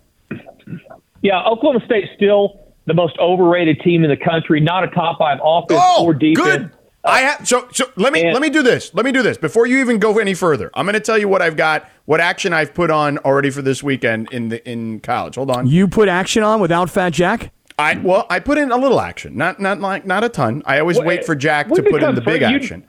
Yeah, 1.22 1.42
Oklahoma 1.42 1.80
State's 1.86 2.08
still 2.14 2.60
the 2.84 2.92
most 2.92 3.16
overrated 3.18 3.80
team 3.80 4.04
in 4.04 4.10
the 4.10 4.22
country, 4.22 4.60
not 4.60 4.84
a 4.84 4.88
top 4.88 5.16
five 5.18 5.38
offense 5.42 5.80
oh, 5.82 6.04
or 6.04 6.12
defense. 6.12 6.46
Good. 6.46 6.70
I 7.04 7.20
have 7.20 7.48
so 7.48 7.66
so 7.72 7.86
let 7.96 8.12
me 8.12 8.24
And- 8.24 8.34
let 8.34 8.42
me 8.42 8.50
do 8.50 8.62
this. 8.62 8.92
Let 8.92 9.06
me 9.06 9.12
do 9.12 9.22
this 9.22 9.38
before 9.38 9.66
you 9.66 9.78
even 9.78 9.98
go 9.98 10.18
any 10.18 10.34
further. 10.34 10.70
I'm 10.74 10.84
going 10.84 10.92
to 10.92 11.00
tell 11.00 11.16
you 11.16 11.28
what 11.28 11.40
I've 11.40 11.56
got, 11.56 11.88
what 12.04 12.20
action 12.20 12.52
I've 12.52 12.74
put 12.74 12.90
on 12.90 13.16
already 13.18 13.48
for 13.48 13.62
this 13.62 13.82
weekend 13.82 14.30
in 14.32 14.50
the 14.50 14.70
in 14.70 15.00
college. 15.00 15.36
Hold 15.36 15.50
on. 15.50 15.66
You 15.66 15.88
put 15.88 16.10
action 16.10 16.42
on 16.42 16.60
without 16.60 16.90
Fat 16.90 17.14
Jack? 17.14 17.52
I 17.82 17.94
well, 17.98 18.26
I 18.30 18.38
put 18.40 18.58
in 18.58 18.70
a 18.70 18.76
little 18.76 19.00
action, 19.00 19.36
not 19.36 19.60
not 19.60 19.80
like 19.80 20.06
not 20.06 20.24
a 20.24 20.28
ton. 20.28 20.62
I 20.66 20.78
always 20.78 20.98
Well, 20.98 21.06
wait 21.06 21.24
for 21.24 21.34
Jack 21.34 21.68
to 21.68 21.82
put 21.82 22.02
in 22.02 22.14
the 22.14 22.20
big 22.20 22.40
you- 22.40 22.46
action. 22.46 22.84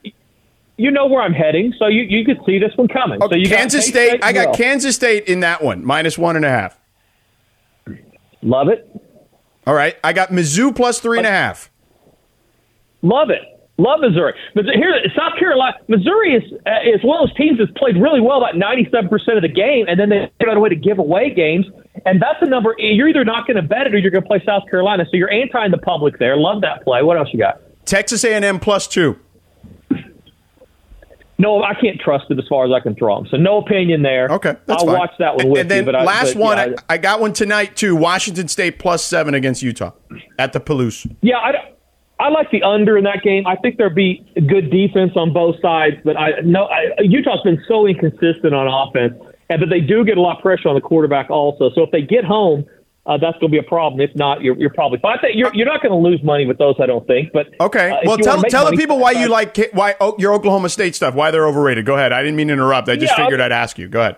You 0.76 0.90
know 0.90 1.06
where 1.06 1.22
I'm 1.22 1.34
heading, 1.34 1.72
so 1.78 1.86
you, 1.86 2.02
you 2.02 2.26
could 2.26 2.40
see 2.48 2.58
this 2.58 2.72
one 2.76 2.88
coming. 2.88 3.20
so 3.22 3.36
you 3.36 3.48
Kansas 3.48 3.86
K-State 3.86 4.10
State. 4.10 4.24
I 4.24 4.34
got. 4.34 4.56
Kansas 4.58 4.96
State 4.96 5.26
in 5.28 5.42
that 5.42 5.64
one, 5.64 5.86
minus 5.86 6.18
one 6.18 6.36
and 6.36 6.44
a 6.44 6.50
half. 6.50 6.80
Love 8.42 8.70
it. 8.70 8.90
All 9.68 9.76
right, 9.76 9.96
I 10.04 10.14
got 10.14 10.30
Mizzou 10.30 10.76
plus 10.76 11.00
three 11.00 11.20
and 11.20 11.28
a 11.28 11.32
half. 11.32 11.70
Love 13.04 13.30
it. 13.30 13.42
Love 13.78 14.00
Missouri. 14.02 14.34
But 14.56 14.66
here, 14.66 14.94
South 15.16 15.38
Carolina, 15.40 15.78
Missouri 15.88 16.36
is 16.36 16.44
uh, 16.66 16.72
is 16.96 17.04
one 17.04 17.28
of 17.28 17.36
teams 17.36 17.60
that's 17.60 17.72
played 17.78 17.96
really 17.98 18.20
well 18.22 18.38
about 18.38 18.58
97 18.58 19.10
percent 19.10 19.38
of 19.38 19.42
the 19.44 19.48
game, 19.50 19.86
and 19.88 20.00
then 20.00 20.10
they 20.10 20.32
find 20.44 20.58
a 20.58 20.60
way 20.60 20.70
to 20.70 20.76
give 20.76 21.00
away 21.00 21.34
games. 21.34 21.66
And 22.06 22.22
that's 22.22 22.42
a 22.42 22.46
number 22.46 22.76
you're 22.78 23.08
either 23.08 23.24
not 23.24 23.48
going 23.48 23.56
to 23.56 23.62
bet 23.62 23.88
it 23.88 23.96
or 23.96 23.98
you're 23.98 24.12
going 24.12 24.24
to 24.24 24.28
play 24.28 24.44
South 24.46 24.64
Carolina. 24.70 25.06
So 25.06 25.18
you're 25.18 25.32
anti 25.32 25.66
in 25.66 25.72
the 25.72 25.78
public 25.78 26.20
there. 26.20 26.36
Love 26.36 26.62
that 26.62 26.84
play. 26.84 27.02
What 27.02 27.18
else 27.18 27.30
you 27.32 27.40
got? 27.40 27.62
Texas 27.86 28.24
A&M 28.24 28.60
plus 28.60 28.88
two. 28.88 29.20
No, 31.40 31.64
I 31.64 31.74
can't 31.74 32.00
trust 32.00 32.26
it 32.30 32.38
as 32.40 32.48
far 32.48 32.66
as 32.66 32.72
I 32.72 32.80
can 32.80 32.96
throw 32.96 33.16
them. 33.16 33.28
So 33.30 33.38
no 33.38 33.58
opinion 33.58 34.02
there. 34.02 34.28
Okay, 34.30 34.56
that's 34.66 34.82
I'll 34.82 34.88
fine. 34.88 35.00
watch 35.00 35.14
that 35.20 35.36
one 35.36 35.50
with 35.50 35.62
and 35.62 35.72
then 35.72 35.80
you. 35.80 35.86
But 35.86 35.96
I, 35.96 36.04
last 36.04 36.36
but, 36.36 36.42
one, 36.42 36.58
yeah, 36.58 36.76
I, 36.88 36.94
I 36.94 36.98
got 36.98 37.20
one 37.20 37.34
tonight 37.34 37.76
too. 37.76 37.96
Washington 37.96 38.48
State 38.48 38.80
plus 38.80 39.04
seven 39.04 39.34
against 39.34 39.62
Utah 39.62 39.92
at 40.38 40.54
the 40.54 40.62
Palouse. 40.62 41.12
Yeah, 41.22 41.38
I, 41.38 41.74
I 42.20 42.30
like 42.30 42.52
the 42.52 42.64
under 42.64 42.98
in 42.98 43.04
that 43.06 43.24
game. 43.24 43.46
I 43.48 43.56
think 43.58 43.78
there'll 43.78 43.94
be 43.94 44.26
good 44.36 44.70
defense 44.70 45.14
on 45.16 45.34
both 45.34 45.60
sides, 45.62 45.98
but 46.06 46.16
I 46.16 46.40
no 46.44 46.66
I, 46.66 47.02
Utah's 47.02 47.42
been 47.44 47.62
so 47.68 47.88
inconsistent 47.88 48.54
on 48.54 48.68
offense, 48.68 49.16
and 49.50 49.60
but 49.60 49.70
they 49.70 49.82
do 49.82 50.04
get 50.06 50.18
a 50.18 50.22
lot 50.22 50.38
of 50.38 50.42
pressure 50.42 50.70
on 50.70 50.76
the 50.76 50.82
quarterback 50.82 51.30
also. 51.30 51.70
So 51.76 51.82
if 51.84 51.92
they 51.92 52.02
get 52.02 52.24
home, 52.26 52.66
uh, 53.06 53.18
that's 53.18 53.38
going 53.40 53.52
to 53.52 53.56
be 53.56 53.58
a 53.58 53.64
problem. 53.64 54.00
If 54.00 54.16
not, 54.16 54.42
you're, 54.42 54.58
you're 54.58 54.70
probably 54.74 54.98
fine. 55.00 55.18
I 55.18 55.22
think 55.22 55.36
you're, 55.36 55.54
you're 55.54 55.66
not 55.66 55.82
going 55.82 55.92
to 55.92 55.98
lose 56.10 56.24
money 56.24 56.46
with 56.46 56.58
those, 56.58 56.76
I 56.82 56.86
don't 56.86 57.06
think. 57.06 57.34
But 57.34 57.48
Okay. 57.60 57.92
uh, 57.92 57.98
well, 58.06 58.18
tell 58.18 58.42
tell 58.44 58.72
the 58.72 58.78
people 58.78 58.98
why 59.00 59.12
you 59.12 59.28
like 59.28 59.58
why 59.74 59.96
oh, 60.00 60.16
your 60.18 60.34
Oklahoma 60.34 60.70
State 60.70 60.96
stuff. 60.96 61.14
Why 61.14 61.30
they're 61.32 61.48
overrated. 61.48 61.86
Go 61.86 61.96
ahead. 61.96 62.14
I 62.14 62.22
didn't 62.22 62.38
mean 62.38 62.48
to 62.48 62.54
interrupt. 62.54 62.88
I 62.90 62.96
just 62.96 63.12
Yeah, 63.18 63.26
figured 63.26 63.42
I'll- 63.42 63.48
I'd 63.48 63.52
ask 63.52 63.78
you. 63.78 63.88
Go 63.90 64.00
ahead. 64.02 64.16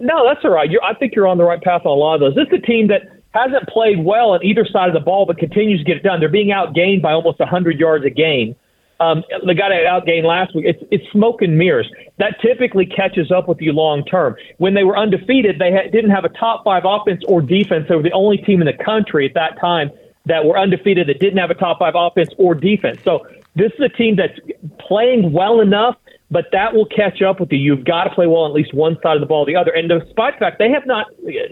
No, 0.00 0.26
that's 0.26 0.44
all 0.44 0.50
right. 0.50 0.70
You're, 0.70 0.82
I 0.82 0.94
think 0.94 1.14
you're 1.14 1.28
on 1.28 1.36
the 1.38 1.44
right 1.44 1.60
path 1.60 1.82
on 1.84 1.92
a 1.92 1.94
lot 1.94 2.14
of 2.14 2.20
those. 2.20 2.34
This 2.34 2.48
is 2.52 2.62
a 2.64 2.66
team 2.66 2.88
that 2.88 3.02
hasn't 3.32 3.68
played 3.68 4.02
well 4.02 4.30
on 4.30 4.42
either 4.44 4.64
side 4.64 4.88
of 4.88 4.94
the 4.94 5.00
ball, 5.00 5.26
but 5.26 5.36
continues 5.38 5.78
to 5.80 5.84
get 5.84 5.98
it 5.98 6.02
done. 6.02 6.20
They're 6.20 6.28
being 6.30 6.48
outgained 6.48 7.02
by 7.02 7.12
almost 7.12 7.38
100 7.38 7.78
yards 7.78 8.04
a 8.06 8.10
game. 8.10 8.56
Um, 9.00 9.24
the 9.46 9.54
guy 9.54 9.70
that 9.70 9.86
outgained 9.86 10.24
last 10.24 10.54
week, 10.54 10.66
it's, 10.66 10.82
it's 10.90 11.10
smoke 11.10 11.40
and 11.40 11.56
mirrors. 11.56 11.90
That 12.18 12.36
typically 12.42 12.84
catches 12.84 13.32
up 13.32 13.48
with 13.48 13.60
you 13.60 13.72
long 13.72 14.04
term. 14.04 14.36
When 14.58 14.74
they 14.74 14.84
were 14.84 14.96
undefeated, 14.96 15.58
they 15.58 15.72
ha- 15.72 15.90
didn't 15.90 16.10
have 16.10 16.24
a 16.24 16.28
top 16.28 16.64
five 16.64 16.82
offense 16.84 17.22
or 17.26 17.40
defense. 17.40 17.86
They 17.88 17.96
were 17.96 18.02
the 18.02 18.12
only 18.12 18.36
team 18.36 18.60
in 18.60 18.66
the 18.66 18.84
country 18.84 19.26
at 19.26 19.34
that 19.34 19.58
time 19.58 19.90
that 20.26 20.44
were 20.44 20.58
undefeated 20.58 21.08
that 21.08 21.18
didn't 21.18 21.38
have 21.38 21.50
a 21.50 21.54
top 21.54 21.78
five 21.78 21.94
offense 21.96 22.28
or 22.36 22.54
defense. 22.54 23.00
So 23.02 23.26
this 23.56 23.72
is 23.72 23.80
a 23.80 23.88
team 23.88 24.16
that's 24.16 24.38
playing 24.78 25.32
well 25.32 25.60
enough, 25.60 25.96
but 26.30 26.46
that 26.52 26.74
will 26.74 26.86
catch 26.86 27.22
up 27.22 27.40
with 27.40 27.50
you. 27.50 27.58
You've 27.58 27.84
got 27.84 28.04
to 28.04 28.10
play 28.10 28.26
well 28.26 28.42
on 28.42 28.50
at 28.50 28.54
least 28.54 28.72
one 28.72 28.96
side 29.02 29.16
of 29.16 29.20
the 29.20 29.26
ball, 29.26 29.42
or 29.42 29.46
the 29.46 29.56
other. 29.56 29.72
And 29.72 29.88
despite 29.88 30.34
the 30.34 30.44
fact 30.44 30.58
they 30.58 30.70
have 30.70 30.86
not, 30.86 31.06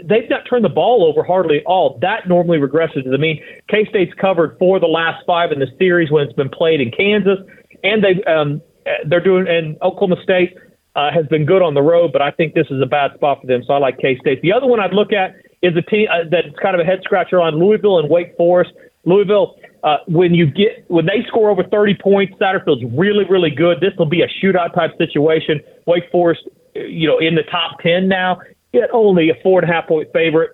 they've 0.05 0.31
not 0.31 0.43
turned 0.49 0.65
the 0.65 0.71
ball 0.71 1.05
over 1.05 1.25
hardly 1.25 1.59
at 1.59 1.67
all. 1.67 1.99
That 2.01 2.29
normally 2.29 2.59
regresses 2.59 3.03
to 3.05 3.11
the 3.11 3.19
mean. 3.19 3.43
K 3.69 3.87
State's 3.89 4.15
covered 4.15 4.57
four 4.59 4.77
of 4.77 4.83
the 4.83 4.87
last 4.89 5.25
five 5.27 5.51
in 5.51 5.59
the 5.59 5.69
series 5.79 6.11
when 6.11 6.25
it's 6.25 6.33
been 6.33 6.49
played 6.49 6.81
in 6.81 6.91
Kansas, 6.91 7.39
and 7.83 8.05
they 8.05 8.23
um, 8.25 8.63
they're 9.07 9.23
doing. 9.23 9.49
And 9.49 9.77
Oklahoma 9.83 10.17
State 10.23 10.57
uh, 10.95 11.11
has 11.13 11.27
been 11.27 11.45
good 11.45 11.63
on 11.63 11.75
the 11.75 11.83
road, 11.83 12.13
but 12.13 12.23
I 12.23 12.31
think 12.31 12.55
this 12.55 12.67
is 12.71 12.81
a 12.81 12.87
bad 12.87 13.15
spot 13.15 13.41
for 13.41 13.47
them. 13.47 13.63
So 13.67 13.75
I 13.75 13.79
like 13.79 13.99
K 13.99 14.17
State. 14.19 14.43
The 14.43 14.53
other 14.53 14.67
one 14.67 14.81
I'd 14.81 14.95
look 14.95 15.13
at 15.13 15.35
is 15.61 15.77
a 15.77 15.83
team 15.83 16.07
uh, 16.11 16.29
that's 16.31 16.57
kind 16.63 16.75
of 16.75 16.81
a 16.81 16.85
head 16.85 17.01
scratcher 17.03 17.41
on 17.41 17.59
Louisville 17.59 17.99
and 17.99 18.09
Wake 18.09 18.37
Forest. 18.37 18.71
Louisville, 19.05 19.57
uh, 19.85 19.99
when 20.07 20.35
you 20.35 20.47
get 20.47 20.85
when 20.89 21.07
they 21.07 21.25
score 21.27 21.51
over 21.51 21.63
30 21.63 21.97
points, 22.03 22.35
Satterfield's 22.41 22.85
really 22.97 23.25
really 23.29 23.51
good. 23.51 23.81
This 23.81 23.93
will 23.99 24.07
be 24.07 24.23
a 24.23 24.29
shootout 24.43 24.75
type 24.75 24.93
situation. 24.99 25.61
Wake 25.87 26.05
Forest, 26.11 26.43
you 26.75 27.07
know, 27.07 27.19
in 27.19 27.35
the 27.35 27.45
top 27.45 27.79
10 27.81 28.09
now, 28.09 28.39
yet 28.73 28.91
only 28.93 29.31
a 29.31 29.35
four 29.43 29.61
and 29.61 29.71
a 29.71 29.73
half 29.73 29.87
point 29.87 30.09
favorite 30.13 30.51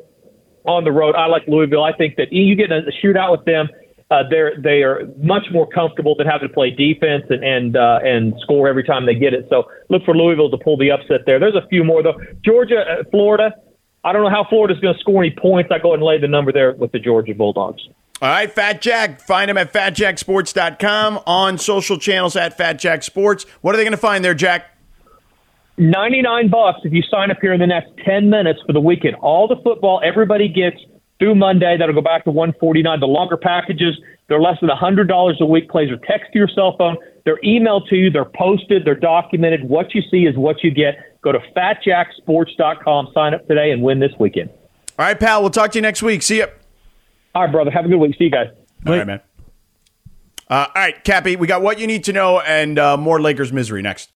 on 0.65 0.85
the 0.85 0.93
road. 0.93 1.15
I 1.15 1.27
like 1.27 1.43
Louisville. 1.47 1.85
I 1.85 1.93
think 1.93 2.17
that 2.17 2.33
you 2.33 2.55
get 2.55 2.71
a 2.71 2.83
shootout 3.03 3.33
with 3.33 3.45
them. 3.45 3.69
Uh, 4.11 4.23
they're 4.29 4.53
they 4.61 4.83
are 4.83 5.09
much 5.17 5.47
more 5.51 5.67
comfortable 5.67 6.15
than 6.15 6.27
having 6.27 6.47
to 6.47 6.55
play 6.55 6.71
defense 6.71 7.25
and 7.31 7.43
and 7.43 7.77
uh, 7.77 8.01
and 8.05 8.35
score 8.43 8.69
every 8.69 8.85
time 8.85 9.07
they 9.07 9.15
get 9.15 9.33
it. 9.33 9.47
So 9.49 9.65
look 9.89 10.05
for 10.05 10.15
Louisville 10.15 10.51
to 10.51 10.59
pull 10.59 10.77
the 10.77 10.91
upset 10.91 11.21
there. 11.25 11.41
There's 11.41 11.55
a 11.55 11.67
few 11.69 11.83
more 11.83 12.03
though. 12.03 12.21
Georgia, 12.45 12.81
uh, 12.81 13.05
Florida. 13.11 13.53
I 14.05 14.13
don't 14.13 14.23
know 14.23 14.31
how 14.31 14.45
Florida's 14.51 14.79
going 14.81 14.93
to 14.93 15.01
score 15.01 15.25
any 15.25 15.35
points. 15.35 15.71
I 15.73 15.79
go 15.79 15.89
ahead 15.89 16.01
and 16.01 16.07
lay 16.07 16.21
the 16.21 16.29
number 16.29 16.53
there 16.53 16.75
with 16.75 16.93
the 16.93 16.99
Georgia 16.99 17.35
Bulldogs. 17.35 17.83
All 18.23 18.29
right, 18.29 18.51
Fat 18.51 18.81
Jack. 18.81 19.21
Find 19.21 19.51
him 19.51 19.59
at 19.59 19.73
fatjacksports.com 19.73 21.21
on 21.27 21.59
social 21.59 21.99
channels 21.99 22.37
at 22.37 22.57
Fat 22.57 22.79
Jack 22.79 23.03
Sports. 23.03 23.45
What 23.61 23.75
are 23.75 23.79
they 23.79 23.85
going 23.85 23.93
to 23.93 23.99
find 23.99 24.25
there, 24.25 24.35
Jack? 24.35 24.71
99 25.77 26.51
bucks 26.51 26.81
if 26.85 26.93
you 26.93 27.03
sign 27.03 27.31
up 27.31 27.39
here 27.41 27.53
in 27.53 27.61
the 27.61 27.67
next 27.67 27.91
10 28.05 28.31
minutes 28.31 28.61
for 28.65 28.73
the 28.73 28.81
weekend. 28.81 29.17
All 29.17 29.49
the 29.49 29.57
football 29.63 30.01
everybody 30.05 30.49
gets 30.49 30.77
through 31.19 31.35
Monday. 31.35 31.77
That'll 31.77 31.95
go 31.95 32.01
back 32.01 32.25
to 32.25 32.31
149. 32.31 33.01
The 33.01 33.07
longer 33.07 33.37
packages, 33.37 33.99
they're 34.29 34.41
less 34.41 34.59
than 34.61 34.71
$100 34.71 35.41
a 35.41 35.45
week. 35.45 35.69
Plays 35.69 35.91
are 35.91 35.97
text 35.97 36.33
to 36.33 36.39
your 36.39 36.49
cell 36.49 36.77
phone. 36.79 36.97
They're 37.25 37.41
emailed 37.45 37.89
to 37.89 37.97
you. 37.97 38.11
They're 38.11 38.25
posted. 38.25 38.85
They're 38.85 38.95
documented. 38.95 39.65
What 39.69 39.95
you 39.95 40.03
see 40.11 40.27
is 40.27 40.37
what 40.37 40.63
you 40.63 40.71
get. 40.71 41.21
Go 41.23 41.33
to 41.33 41.41
fatjacksports.com. 41.57 43.09
Sign 43.13 43.35
up 43.35 43.49
today 43.49 43.71
and 43.71 43.83
win 43.83 43.99
this 43.99 44.13
weekend. 44.21 44.51
All 44.51 45.07
right, 45.07 45.19
pal. 45.19 45.41
We'll 45.41 45.51
talk 45.51 45.73
to 45.73 45.79
you 45.79 45.83
next 45.83 46.03
week. 46.03 46.23
See 46.23 46.37
you. 46.37 46.47
All 47.35 47.43
right, 47.43 47.53
brother. 47.53 47.71
Have 47.71 47.85
a 47.85 47.89
good 47.89 47.97
week. 47.97 48.15
See 48.17 48.25
you 48.25 48.31
guys. 48.31 48.49
All 48.87 48.97
right, 48.97 49.07
man. 49.07 49.21
Uh, 50.49 50.67
all 50.75 50.83
right, 50.83 51.03
Kappy, 51.05 51.37
we 51.37 51.47
got 51.47 51.63
what 51.63 51.79
you 51.79 51.87
need 51.87 52.05
to 52.05 52.13
know 52.13 52.41
and 52.41 52.79
uh, 52.79 52.97
more 52.97 53.21
Lakers 53.21 53.53
misery 53.53 53.83
next. 53.83 54.13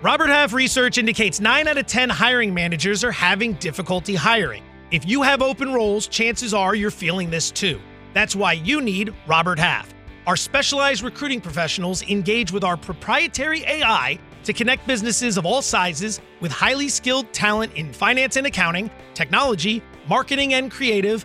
Robert 0.00 0.28
Half 0.28 0.52
research 0.52 0.98
indicates 0.98 1.40
9 1.40 1.68
out 1.68 1.78
of 1.78 1.86
10 1.86 2.08
hiring 2.08 2.52
managers 2.52 3.04
are 3.04 3.12
having 3.12 3.52
difficulty 3.54 4.14
hiring. 4.14 4.64
If 4.90 5.06
you 5.06 5.22
have 5.22 5.42
open 5.42 5.72
roles, 5.72 6.08
chances 6.08 6.52
are 6.52 6.74
you're 6.74 6.90
feeling 6.90 7.30
this 7.30 7.50
too. 7.50 7.80
That's 8.14 8.34
why 8.34 8.54
you 8.54 8.80
need 8.80 9.14
Robert 9.26 9.58
Half. 9.58 9.94
Our 10.26 10.36
specialized 10.36 11.02
recruiting 11.02 11.40
professionals 11.40 12.02
engage 12.08 12.50
with 12.50 12.64
our 12.64 12.76
proprietary 12.76 13.62
AI 13.64 14.18
to 14.44 14.52
connect 14.52 14.86
businesses 14.86 15.36
of 15.36 15.46
all 15.46 15.62
sizes 15.62 16.20
with 16.40 16.50
highly 16.50 16.88
skilled 16.88 17.32
talent 17.32 17.72
in 17.74 17.92
finance 17.92 18.36
and 18.36 18.46
accounting, 18.46 18.90
technology, 19.14 19.82
marketing 20.08 20.54
and 20.54 20.70
creative, 20.70 21.24